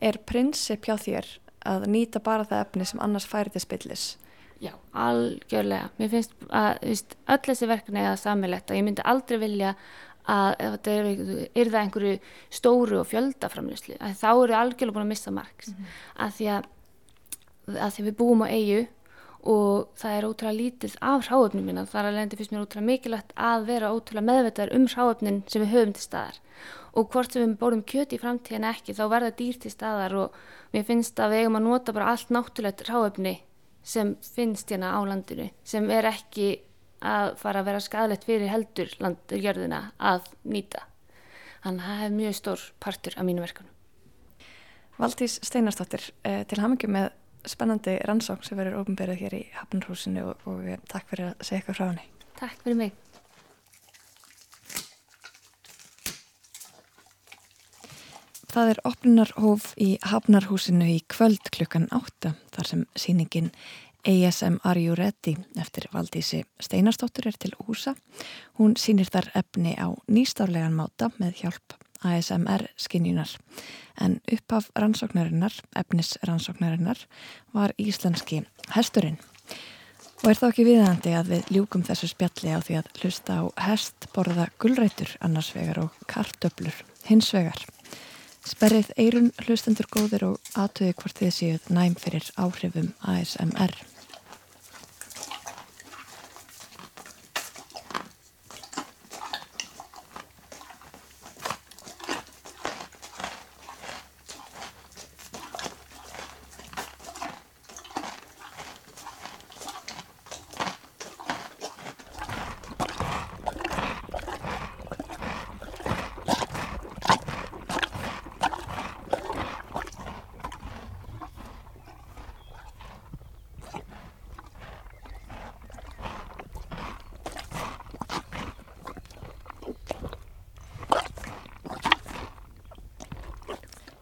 er 0.00 0.18
prinsip 0.28 0.86
hjá 0.86 0.96
þér 1.00 1.30
að 1.70 1.86
nýta 1.92 2.22
bara 2.24 2.46
það 2.48 2.64
efni 2.64 2.86
sem 2.88 3.00
annars 3.04 3.26
færi 3.28 3.52
til 3.52 3.62
spillis? 3.64 4.04
Já, 4.60 4.74
algjörlega. 4.92 5.88
Mér 5.96 6.12
finnst 6.12 6.34
að 6.52 6.82
víst, 6.84 7.16
öll 7.32 7.40
þessi 7.46 7.68
verkefni 7.68 8.02
er 8.02 8.10
það 8.10 8.22
samilegt 8.22 8.70
og 8.70 8.78
ég 8.78 8.86
myndi 8.86 9.04
aldrei 9.08 9.40
vilja 9.40 9.74
að 10.28 10.50
ef 10.58 10.76
þetta 10.76 10.90
er, 10.90 11.08
er 11.54 11.70
það 11.72 11.80
einhverju 11.80 12.14
stóru 12.50 13.00
og 13.00 13.08
fjöldaframlýslu 13.10 13.96
að 13.98 14.16
þá 14.20 14.30
eru 14.30 14.56
algjörlega 14.58 14.96
búin 14.96 15.06
að 15.06 15.12
missa 15.14 15.30
margs 15.34 15.68
mm 15.68 15.74
-hmm. 15.74 16.00
að, 16.24 16.32
því 16.36 16.48
að, 16.56 16.64
að 17.80 17.92
því 17.94 18.06
við 18.08 18.16
búum 18.20 18.44
á 18.44 18.48
eigu 18.48 18.80
og 19.40 19.88
það 19.96 20.16
er 20.16 20.26
ótrúlega 20.28 20.60
lítið 20.60 20.96
af 21.00 21.28
hráöfnum 21.28 21.64
mína 21.64 21.86
þar 21.88 22.10
að 22.10 22.16
lendi 22.18 22.36
fyrst 22.36 22.52
mér 22.52 22.64
ótrúlega 22.66 22.90
mikilvægt 22.90 23.32
að 23.36 23.66
vera 23.70 23.92
ótrúlega 23.94 24.28
meðvitaður 24.28 24.74
um 24.76 24.86
hráöfnin 24.86 25.42
sem 25.48 25.62
við 25.62 25.72
höfum 25.72 25.94
til 25.96 26.04
staðar 26.04 26.40
og 26.92 27.08
hvort 27.08 27.32
sem 27.32 27.46
við 27.46 27.58
bórum 27.60 27.82
kjöti 27.82 28.18
í 28.18 28.20
framtíðan 28.20 28.68
ekki 28.68 28.92
þá 28.92 29.04
verða 29.08 29.36
dýr 29.38 29.60
til 29.62 29.72
staðar 29.72 30.16
og 30.24 30.34
mér 30.74 30.84
finnst 30.84 31.20
að 31.20 31.32
við 31.32 31.44
eigum 31.44 31.56
að 31.56 31.68
nota 31.68 31.94
bara 31.96 32.10
allt 32.12 32.34
náttúrulegt 32.34 32.84
hráöfni 32.84 33.36
sem 33.82 34.16
finnst 34.20 34.68
hérna 34.70 34.92
á 34.92 35.00
landinu 35.08 35.48
sem 35.64 35.88
er 35.90 36.10
ekki 36.10 36.60
að 37.00 37.34
fara 37.40 37.62
að 37.62 37.68
vera 37.70 37.82
skadalegt 37.84 38.26
fyrir 38.28 38.52
heldur 38.52 38.94
landurgjörðina 39.00 39.82
að 39.98 40.30
nýta. 40.44 40.84
Þannig 41.64 41.84
að 41.84 41.96
það 41.96 42.04
er 42.06 42.16
mjög 42.16 42.36
stór 42.38 42.66
partur 42.80 43.16
af 43.16 43.26
mínu 43.28 43.44
verkunum. 43.44 43.76
Valdís 45.00 45.38
Steinarstóttir, 45.40 46.10
eh, 46.24 46.44
til 46.44 46.60
hamingi 46.60 46.88
með 46.88 47.10
spennandi 47.48 47.98
rannsókn 48.04 48.44
sem 48.44 48.58
verður 48.58 48.82
ofnberið 48.82 49.22
hér 49.22 49.36
í 49.38 49.44
Hafnarhúsinu 49.56 50.26
og, 50.28 50.42
og 50.44 50.88
takk 50.88 51.08
fyrir 51.08 51.30
að 51.30 51.46
segja 51.46 51.62
eitthvað 51.62 51.78
frá 51.78 51.86
henni. 51.88 52.04
Takk 52.40 52.64
fyrir 52.64 52.76
mig. 52.76 52.92
Það 58.50 58.72
er 58.72 58.80
opnarhóf 58.88 59.66
í 59.78 59.92
Hafnarhúsinu 60.02 60.88
í 60.90 60.98
kvöld 61.12 61.52
klukkan 61.54 61.86
átta 61.94 62.34
þar 62.50 62.66
sem 62.66 62.80
síningin 62.98 63.52
ASM 64.06 64.60
Are 64.64 64.80
You 64.80 64.94
Ready 64.94 65.36
eftir 65.60 65.88
Valdísi 65.92 66.44
Steinarstóttur 66.60 67.28
er 67.28 67.36
til 67.38 67.52
húsa. 67.66 67.94
Hún 68.58 68.76
sínir 68.76 69.10
þar 69.12 69.30
efni 69.34 69.76
á 69.76 69.92
nýstárlegan 70.08 70.76
máta 70.76 71.10
með 71.18 71.42
hjálp 71.42 71.76
ASMR 72.04 72.64
skinjunar 72.80 73.28
en 74.00 74.20
uppaf 74.32 74.70
rannsóknarinnar, 74.74 75.52
efnis 75.76 76.14
rannsóknarinnar 76.24 77.02
var 77.52 77.74
íslenski 77.78 78.44
hesturinn. 78.72 79.18
Og 80.20 80.30
er 80.30 80.36
þá 80.40 80.46
ekki 80.50 80.64
viðandi 80.68 81.12
að 81.16 81.34
við 81.34 81.52
ljúkum 81.56 81.84
þessu 81.84 82.10
spjalli 82.10 82.52
á 82.56 82.60
því 82.60 82.80
að 82.80 82.88
hlusta 83.00 83.36
á 83.40 83.44
hest 83.68 84.08
borða 84.14 84.48
gullrætur 84.60 85.12
annars 85.24 85.52
vegar 85.56 85.84
og 85.84 86.00
kartöblur 86.08 86.76
hins 87.08 87.32
vegar. 87.36 87.60
Sperrið 88.50 88.88
eirun 88.98 89.28
hlustendur 89.44 89.86
góðir 89.94 90.24
og 90.26 90.52
aðtöði 90.58 90.96
hvort 90.98 91.20
þið 91.20 91.32
séuð 91.36 91.68
næm 91.76 91.94
fyrir 92.00 92.26
áhrifum 92.34 92.88
ASMR. 93.12 93.76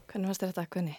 Hvernig 0.09 0.31
fannst 0.31 0.45
þetta, 0.47 0.67
Gunni? 0.73 0.97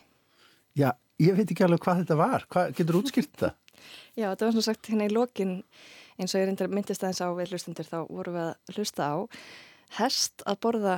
Já, 0.77 0.91
ég 1.21 1.37
veit 1.37 1.49
ekki 1.49 1.65
alveg 1.65 1.81
hvað 1.85 2.03
þetta 2.03 2.19
var. 2.19 2.45
Hvað 2.53 2.75
getur 2.77 2.99
útskýrt 3.01 3.33
það? 3.41 3.55
Já, 4.19 4.27
þetta 4.27 4.45
var 4.45 4.53
svona 4.55 4.67
sagt 4.67 4.91
hérna 4.91 5.07
í 5.09 5.13
lokin 5.13 5.55
eins 6.19 6.35
og 6.35 6.43
ég 6.43 6.63
myndist 6.69 7.03
aðeins 7.03 7.23
á 7.23 7.27
við 7.37 7.53
hlustendur 7.53 7.87
þá 7.87 7.99
vorum 8.09 8.35
við 8.35 8.45
að 8.45 8.75
hlusta 8.75 9.07
á 9.07 9.17
hest 9.99 10.43
að 10.45 10.59
borða 10.65 10.95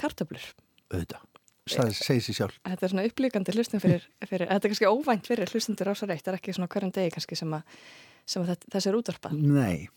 kartöflur. 0.00 0.46
Auðvitað. 0.88 1.24
Það 1.68 1.90
segir 1.98 2.24
sér 2.24 2.36
sjálf. 2.38 2.58
Þetta 2.64 2.86
er 2.86 2.92
svona 2.94 3.06
upplýkandi 3.10 3.54
hlustum 3.54 3.82
fyrir, 3.82 4.06
fyrir 4.30 4.48
þetta 4.48 4.68
er 4.68 4.72
kannski 4.72 4.88
óvænt 4.88 5.28
fyrir 5.28 5.52
hlustendur 5.52 5.92
ásar 5.92 6.14
eitt, 6.14 6.24
það 6.24 6.32
er 6.32 6.40
ekki 6.40 6.56
svona 6.56 6.70
hverjum 6.72 6.94
degi 6.96 7.12
kannski 7.12 7.38
sem 7.38 7.52
að, 7.58 7.76
sem 8.24 8.44
að 8.44 8.64
þessi 8.72 8.90
er 8.90 8.98
útvarpað. 8.98 9.36
Nei, 9.36 9.88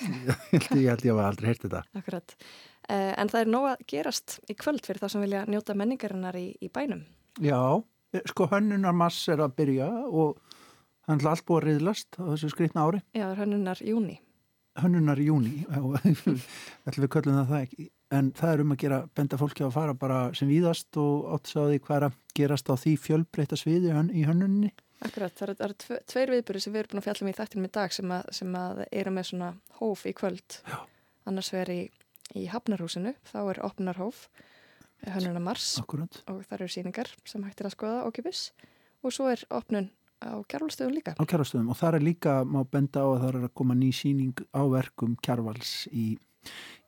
ég 0.82 0.88
held 0.90 1.06
ég 1.06 1.14
að 1.14 1.24
aldrei 1.28 1.52
heyrt 1.52 1.66
þetta. 1.68 1.84
Akkurat. 2.00 2.36
Uh, 2.90 3.12
en 3.14 3.30
það 3.30 3.44
er 3.44 3.50
nóg 3.52 3.68
að 3.70 3.84
gerast 3.92 4.38
í 4.50 4.56
kvöld 4.58 4.82
fyrir 4.86 5.02
það 5.02 5.14
sem 5.14 5.24
vilja 5.24 5.44
njóta 5.50 5.76
menningarinnar 5.78 6.38
í, 6.38 6.48
í 6.58 6.70
bænum. 6.72 7.04
Já, 7.42 7.60
sko 8.28 8.48
hönnunar 8.50 8.96
mass 8.96 9.28
er 9.32 9.40
að 9.44 9.54
byrja 9.60 9.88
og 10.10 10.40
hann 11.08 11.22
er 11.22 11.30
allt 11.30 11.46
búið 11.46 11.62
að 11.62 11.66
riðlast 11.68 12.18
á 12.18 12.22
þessu 12.32 12.52
skritna 12.52 12.86
ári. 12.88 13.02
Já, 13.16 13.28
hönnunar 13.38 13.80
júni. 13.86 14.18
Hönnunar 14.82 15.20
júni, 15.20 15.66
ætlum 16.88 17.04
við 17.04 17.10
köllum 17.12 17.38
það 17.38 17.50
það 17.52 17.64
ekki. 17.66 17.88
En 18.12 18.30
það 18.36 18.52
er 18.52 18.62
um 18.62 18.72
að 18.74 18.80
gera 18.82 19.00
benda 19.16 19.38
fólki 19.40 19.64
að 19.64 19.74
fara 19.76 19.94
bara 19.96 20.20
sem 20.36 20.48
víðast 20.50 20.98
og 21.00 21.28
átsáði 21.36 21.80
hvað 21.80 21.98
er 21.98 22.06
að 22.08 22.18
gerast 22.36 22.72
á 22.72 22.74
því 22.76 22.96
fjölbreyta 23.00 23.58
sviði 23.60 23.92
í 24.12 24.24
hönnunni. 24.28 24.72
Akkurat, 25.02 25.34
það 25.34 25.48
eru 25.48 25.66
er 25.66 26.02
tveir 26.12 26.30
viðbúri 26.30 26.60
sem 26.62 26.74
við 26.74 26.82
erum 26.82 26.92
búin 26.92 27.00
að 27.00 27.06
fjalla 27.08 27.24
um 27.24 27.30
í 27.30 27.36
þættinum 27.38 27.66
í 27.66 27.72
dag 27.74 27.94
sem 27.96 28.12
að, 28.14 28.28
sem 28.36 28.58
að 28.58 28.82
eru 28.86 29.14
með 29.16 29.28
svona 29.30 29.48
hóf 29.80 30.04
í 30.06 30.12
kvöld. 30.14 30.58
Já. 30.68 30.78
Annars 31.30 31.50
verður 31.54 31.74
í, 31.74 31.86
í 32.38 32.46
Hafnarhúsinu, 32.52 33.14
þá 33.28 33.38
er 33.44 33.62
opnarhóf 33.66 34.26
hönnuna 35.02 35.42
mars 35.42 35.74
Akkurat. 35.82 36.20
og 36.30 36.44
það 36.46 36.58
eru 36.58 36.70
síningar 36.70 37.10
sem 37.26 37.42
hættir 37.42 37.66
að 37.68 37.74
skoða 37.76 38.04
okkipis 38.06 38.52
og 39.02 39.14
svo 39.14 39.26
er 39.32 39.42
opnun 39.50 39.90
á 40.22 40.38
kjærvalstöðum 40.46 40.94
líka. 40.94 41.16
Á 41.18 41.24
kjærvalstöðum 41.26 41.72
og 41.74 41.78
það 41.80 41.98
er 41.98 42.06
líka, 42.06 42.36
má 42.46 42.62
benda 42.62 43.02
á 43.02 43.08
að 43.10 43.20
það 43.24 43.30
er 43.32 43.48
að 43.48 43.54
koma 43.58 43.74
ný 43.74 43.90
síning 43.90 44.44
á 44.54 44.62
verkum 44.70 45.16
kjærvals 45.18 45.88
í 45.90 46.14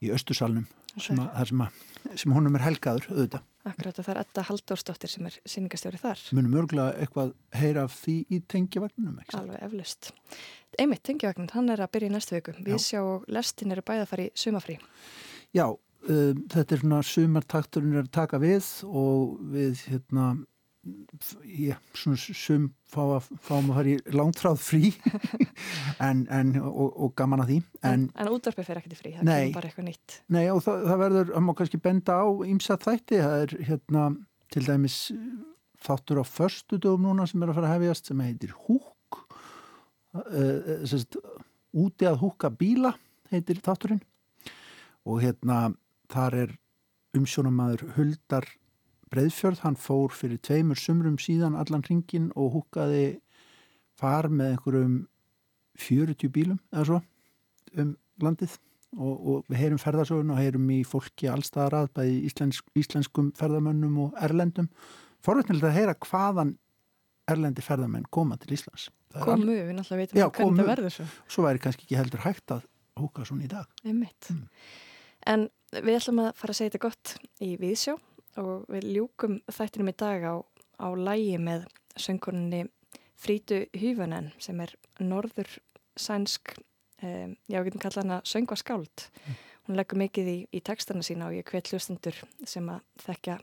í 0.02 0.12
Östursalnum 0.14 0.66
sem, 0.94 1.18
að, 1.18 1.50
sem, 1.50 1.62
að, 1.64 1.82
sem 2.20 2.34
honum 2.36 2.56
er 2.58 2.64
helgaður 2.66 3.08
auðvitað. 3.10 3.50
Akkurat 3.64 3.98
og 3.98 4.04
það 4.04 4.12
er 4.12 4.20
Edda 4.20 4.44
Halldórsdóttir 4.44 5.10
sem 5.10 5.28
er 5.28 5.36
síningastjóri 5.48 6.00
þar. 6.00 6.22
Munum 6.36 6.56
örgulega 6.60 6.98
eitthvað 7.00 7.32
heyra 7.56 7.86
af 7.88 7.94
því 8.02 8.16
í 8.28 8.40
tengjavagnunum, 8.52 9.22
ekki? 9.22 9.38
Alveg 9.38 9.62
eflust. 9.64 10.10
Einmitt, 10.76 11.02
tengjavagnun, 11.08 11.48
hann 11.54 11.72
er 11.72 11.82
að 11.84 11.92
byrja 11.96 12.10
í 12.10 12.14
næstu 12.14 12.36
viku. 12.36 12.54
Við 12.66 12.82
sjá 12.84 13.00
lestin 13.32 13.72
eru 13.74 13.86
bæða 13.86 14.04
að 14.04 14.10
fara 14.12 14.26
í 14.26 14.34
sumafrí. 14.38 14.76
Já, 15.54 15.68
um, 15.70 16.42
þetta 16.50 16.74
er 16.74 16.82
svona 16.82 17.04
sumartakturinn 17.06 17.94
er 17.94 18.04
að 18.04 18.12
taka 18.16 18.40
við 18.42 18.66
og 18.90 19.38
við 19.54 19.84
hérna 19.92 20.32
ég, 21.48 21.78
svona 21.96 22.18
sum 22.18 22.66
fá 22.90 23.20
fáum 23.44 23.70
að 23.70 23.78
fara 23.78 23.92
í 23.92 24.16
langtráð 24.16 24.60
frí. 24.62 24.90
En, 26.02 26.24
en, 26.34 26.48
og, 26.58 26.88
og 27.06 27.12
gaman 27.16 27.44
að 27.44 27.50
því. 27.52 27.56
En, 27.86 28.04
en 28.18 28.28
útvarpið 28.34 28.66
fyrir 28.66 28.80
ekkert 28.80 28.96
í 28.96 28.98
frí, 28.98 29.10
það 29.14 29.28
nei, 29.28 29.36
er 29.44 29.52
bara 29.54 29.68
eitthvað 29.68 29.86
nýtt. 29.86 30.16
Nei 30.34 30.42
og 30.50 30.58
það, 30.64 30.80
það 30.90 30.98
verður, 31.04 31.28
það 31.30 31.44
má 31.46 31.52
kannski 31.60 31.80
benda 31.84 32.16
á 32.18 32.26
ímsa 32.50 32.76
þætti, 32.82 33.20
það 33.22 33.44
er 33.44 33.54
hérna 33.68 34.02
til 34.52 34.62
dæmis 34.66 34.96
þáttur 35.86 36.20
á 36.20 36.24
förstu 36.26 36.80
dögum 36.82 37.06
núna 37.06 37.28
sem 37.30 37.46
er 37.46 37.52
að 37.52 37.60
fara 37.60 37.70
að 37.70 37.76
hefjast 37.76 38.10
sem 38.10 38.24
heitir 38.26 38.56
Húk. 38.66 39.20
Uh, 40.18 40.82
sérst, 40.90 41.16
úti 41.74 42.10
að 42.10 42.20
húka 42.26 42.50
bíla 42.50 42.96
heitir 43.30 43.62
þátturinn 43.64 44.02
og 45.04 45.22
hérna 45.22 45.74
þar 46.12 46.38
er 46.42 46.54
umsjónamaður 47.14 47.94
Huldar 47.96 48.46
Breiðfjörð, 49.14 49.60
hann 49.62 49.76
fór 49.78 50.10
fyrir 50.10 50.40
tveimur 50.42 50.78
sumrum 50.80 51.18
síðan 51.22 51.54
allan 51.58 51.84
ringin 51.86 52.32
og 52.34 52.56
húkaði 52.56 53.20
far 53.94 54.26
með 54.32 54.54
einhverjum 54.54 54.96
40 55.78 56.32
bílum 56.34 56.58
eða 56.72 56.86
svo 56.88 57.00
um 57.78 57.94
landið 58.22 58.56
og, 58.94 59.14
og 59.14 59.48
við 59.50 59.60
heyrum 59.60 59.80
ferðarsögun 59.82 60.34
og 60.34 60.40
heyrum 60.40 60.66
í 60.70 60.80
fólki 60.86 61.30
allstaðarað 61.30 61.90
bæði 61.98 62.18
íslensk, 62.28 62.66
íslenskum 62.78 63.32
ferðamönnum 63.38 63.96
og 64.06 64.20
erlendum. 64.22 64.68
Forveitnilega 65.24 65.70
að 65.70 65.78
heyra 65.78 65.96
hvaðan 66.06 66.54
erlendi 67.30 67.64
ferðamenn 67.64 68.06
koma 68.12 68.38
til 68.40 68.54
Íslands. 68.54 68.90
Komu, 69.14 69.46
við 69.46 69.76
náttúrulega 69.76 70.00
veitum 70.00 70.20
Já, 70.20 70.26
hvernig 70.34 70.60
það 70.60 70.70
verður 70.72 70.94
svo. 70.96 71.06
Svo 71.30 71.44
væri 71.46 71.62
kannski 71.62 71.86
ekki 71.86 71.98
heldur 71.98 72.24
hægt 72.24 72.54
að 72.54 72.66
húka 72.98 73.26
svona 73.26 73.46
í 73.46 73.50
dag. 73.50 73.70
Einmitt. 73.86 74.30
Mm. 74.30 74.48
En 75.30 75.48
við 75.72 75.98
ætlum 75.98 76.22
að 76.24 76.34
fara 76.38 76.54
að 76.54 76.58
segja 76.58 76.72
þetta 76.72 76.84
gott 76.84 77.14
í 77.44 77.54
Víðsjó 77.60 77.96
og 78.42 78.66
við 78.72 78.88
ljúkum 78.96 79.38
þættinum 79.52 79.92
í 79.92 79.96
dag 80.04 80.26
á, 80.26 80.34
á 80.82 80.88
lægi 80.98 81.38
með 81.40 81.66
söngkoninni 81.96 82.64
Frítu 83.24 83.64
Hýfunen 83.72 84.32
sem 84.42 84.58
er 84.60 84.74
norður 85.00 85.48
sænsk, 85.96 86.56
um, 87.02 87.34
já 87.48 87.60
við 87.60 87.70
getum 87.70 87.84
kallað 87.84 88.02
hana 88.02 88.20
söngvaskáld. 88.28 89.08
Mm. 89.24 89.42
Hún 89.64 89.78
leggur 89.78 90.00
mikið 90.02 90.28
í, 90.28 90.38
í 90.52 90.60
textana 90.60 91.04
sína 91.06 91.30
og 91.30 91.38
ég 91.38 91.48
hvet 91.48 91.70
hlustendur 91.72 92.18
sem 92.44 92.66
að 92.68 92.82
þekkja 93.06 93.38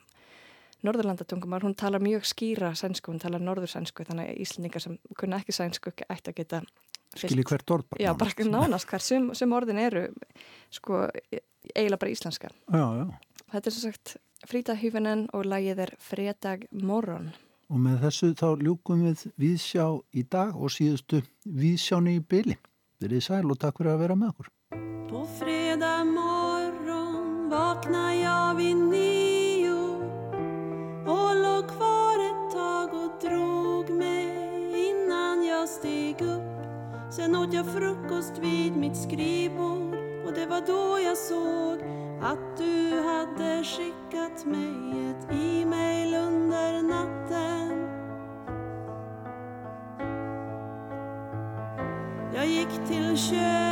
Norðurlandatungumar, 0.82 1.61
hún 1.61 1.75
talar 1.77 2.01
mjög 2.01 2.25
skýra 2.25 2.71
sænsku, 2.77 3.11
hún 3.13 3.21
talar 3.21 3.41
norðursænsku 3.43 4.05
þannig 4.07 4.32
að 4.32 4.39
Íslandingar 4.41 4.82
sem 4.82 4.95
kunna 5.17 5.38
ekki 5.38 5.53
sænsku 5.53 5.93
ætti 5.93 6.32
að 6.32 6.38
geta 6.39 6.61
skilji 7.18 7.45
hvert 7.47 7.76
orð 7.76 7.88
bara 7.91 8.03
já, 8.03 8.12
bara 8.18 8.49
nánast 8.49 8.89
hver 8.89 9.03
sem, 9.03 9.30
sem 9.36 9.53
orðin 9.53 9.82
eru 9.82 10.07
sko, 10.72 11.05
eiginlega 11.76 12.01
bara 12.01 12.14
íslenska 12.14 12.51
já, 12.51 12.86
já. 13.01 13.05
þetta 13.55 13.66
er 13.68 13.76
svo 13.76 13.88
sagt 13.89 14.18
Frítahýfunen 14.49 15.28
og 15.38 15.45
lagið 15.45 15.84
er 15.86 15.91
Fredag 16.01 16.66
morgon. 16.74 17.30
Og 17.70 17.78
með 17.80 18.07
þessu 18.07 18.32
þá 18.39 18.47
ljúkum 18.66 19.05
við 19.05 19.28
viðsjá 19.39 19.86
í 20.18 20.26
dag 20.34 20.57
og 20.57 20.74
síðustu 20.74 21.22
viðsjáni 21.45 22.18
í 22.18 22.26
byli. 22.26 22.57
Þeir 22.99 23.12
eru 23.12 23.24
sæl 23.28 23.45
og 23.45 23.62
takk 23.62 23.80
fyrir 23.80 23.93
að 23.93 24.03
vera 24.07 24.18
með 24.18 24.34
okkur. 24.34 24.51
På 25.12 25.24
fredag 25.38 26.05
morgon 26.09 27.49
vakna 27.53 28.05
jag 28.18 28.55
vid 28.57 28.86
nio 28.89 29.20
Sen 37.12 37.36
åt 37.36 37.53
jag 37.53 37.66
frukost 37.66 38.38
vid 38.38 38.78
mitt 38.78 38.97
skrivbord 38.97 39.95
och 40.26 40.34
det 40.34 40.45
var 40.45 40.62
då 40.68 40.99
jag 40.99 41.18
såg 41.18 41.80
att 42.22 42.57
du 42.57 43.01
hade 43.01 43.64
skickat 43.64 44.45
mig 44.45 45.09
ett 45.09 45.32
e-mail 45.32 46.14
under 46.14 46.82
natten. 46.82 47.88
Jag 52.34 52.47
gick 52.47 52.88
till 52.88 53.18
köket 53.18 53.70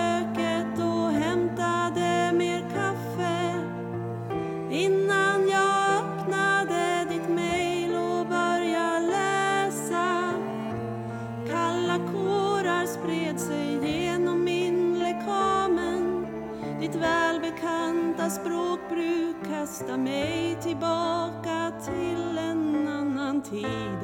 språkbruk 18.41 19.35
kasta 19.49 19.97
mig 19.97 20.57
tillbaka 20.61 21.71
till 21.85 22.37
en 22.37 22.87
annan 22.87 23.41
tid. 23.41 23.97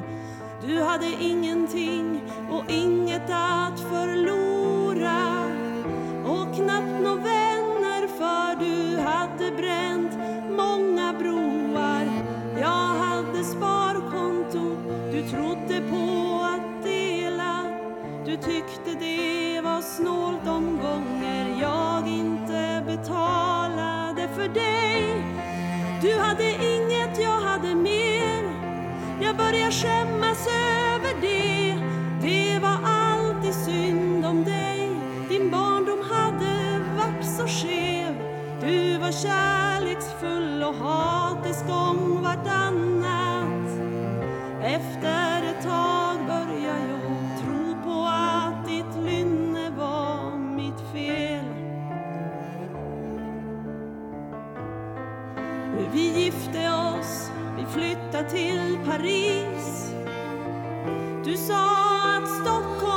Du 0.61 0.81
hade 0.83 1.05
ingenting 1.19 2.21
och 2.51 2.71
inget 2.71 3.29
att 3.29 3.79
förlora 3.79 5.45
och 6.25 6.55
knappt 6.55 7.01
några 7.01 7.15
vänner 7.15 8.07
för 8.07 8.59
du 8.59 8.97
hade 8.97 9.51
bränt 9.57 10.13
många 10.49 11.13
broar. 11.13 12.05
Jag 12.59 12.95
hade 13.05 13.43
sparkonto, 13.43 14.77
du 15.11 15.29
trodde 15.29 15.81
på 15.89 16.39
att 16.43 16.83
dela. 16.83 17.65
Du 18.25 18.35
tyckte 18.37 18.99
det 18.99 19.61
var 19.61 19.81
snålt 19.81 20.45
de 20.45 20.77
gånger 20.77 21.61
jag 21.61 22.07
inte 22.07 22.83
betalade 22.87 23.44
för 24.45 24.53
dig. 24.53 25.23
Du 26.01 26.19
hade 26.19 26.49
inget, 26.51 27.19
jag 27.19 27.41
hade 27.41 27.75
mer. 27.75 28.43
Jag 29.21 29.37
börjar 29.37 29.71
skämmas 29.71 30.47
över 30.47 31.13
det. 31.21 31.75
Det 32.21 32.59
var 32.59 32.77
alltid 32.83 33.53
synd 33.53 34.25
om 34.25 34.43
dig. 34.43 34.89
Din 35.29 35.51
barndom 35.51 35.99
hade 36.11 36.79
varit 36.97 37.25
så 37.25 37.47
skev. 37.47 38.15
Du 38.61 38.97
var 38.97 39.11
kärleksfull 39.11 40.63
och 40.63 40.75
hatisk 40.75 41.14
flytta 57.75 58.23
till 58.29 58.77
Paris. 58.85 59.93
Du 61.25 61.37
sa 61.37 61.63
att 62.17 62.29
Stockholm 62.41 62.94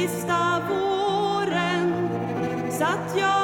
sista 0.00 0.62
våren 0.68 2.08
satt 2.70 3.16
jag 3.18 3.39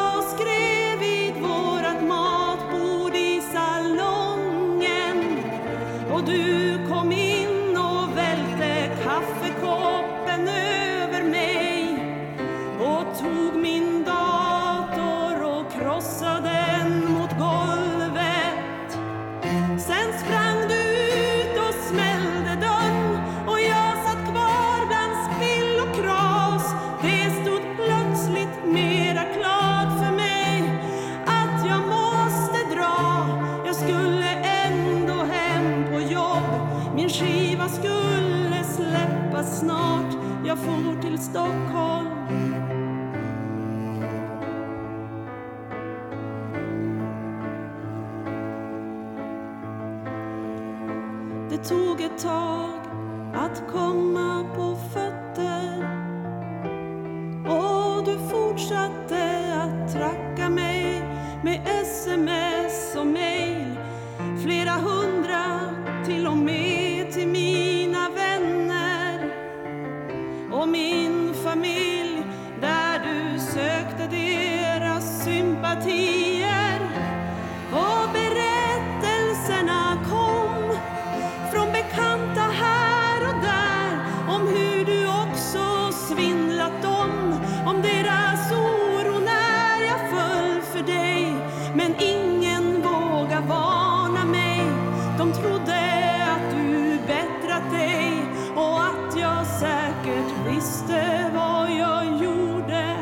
säkert 100.06 100.46
visste 100.46 101.30
vad 101.34 101.70
jag 101.70 102.22
gjorde. 102.22 102.96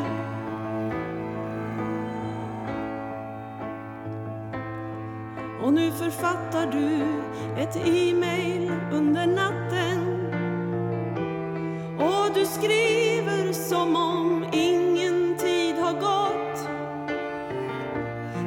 Och 5.63 5.73
nu 5.73 5.93
författar 5.93 6.67
du 6.73 7.03
ett 7.63 7.77
e-mail 7.77 8.73
under 8.93 9.27
natten. 9.27 10.01
Och 11.99 12.35
du 12.35 12.47
skriver 12.47 13.53
som 13.53 13.97
om 13.97 14.45
ingen 14.53 15.37
tid 15.39 15.77
har 15.77 15.93
gått. 15.93 16.69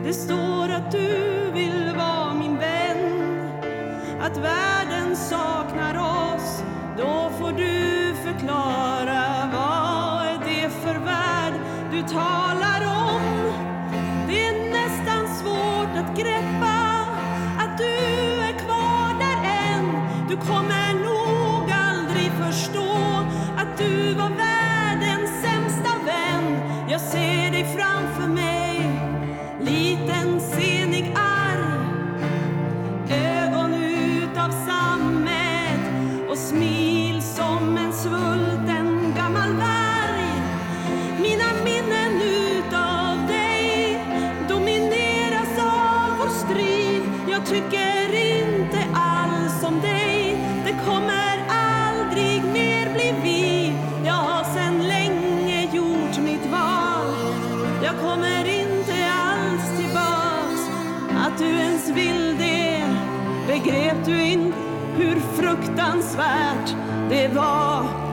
Det 0.03 0.13
står 0.13 0.69
att 0.69 0.91
du 0.91 1.51
vill 1.53 1.95
vara 1.97 2.33
min 2.33 2.57
vän 2.57 2.97
att 4.21 4.37
världen 4.37 4.76
talar 12.11 12.81
om. 12.85 13.21
Det 14.27 14.47
är 14.47 14.69
nästan 14.71 15.27
svårt 15.35 15.97
att 15.97 16.17
greppa 16.17 16.77
att 17.59 17.77
du 17.77 17.95
är 18.41 18.53
kvar 18.59 19.19
där 19.19 19.49
än. 19.73 19.85
Du 20.29 20.35
kommer 20.35 20.76
fruktansvärt 65.47 66.75
det 67.09 67.27
var. 67.27 68.06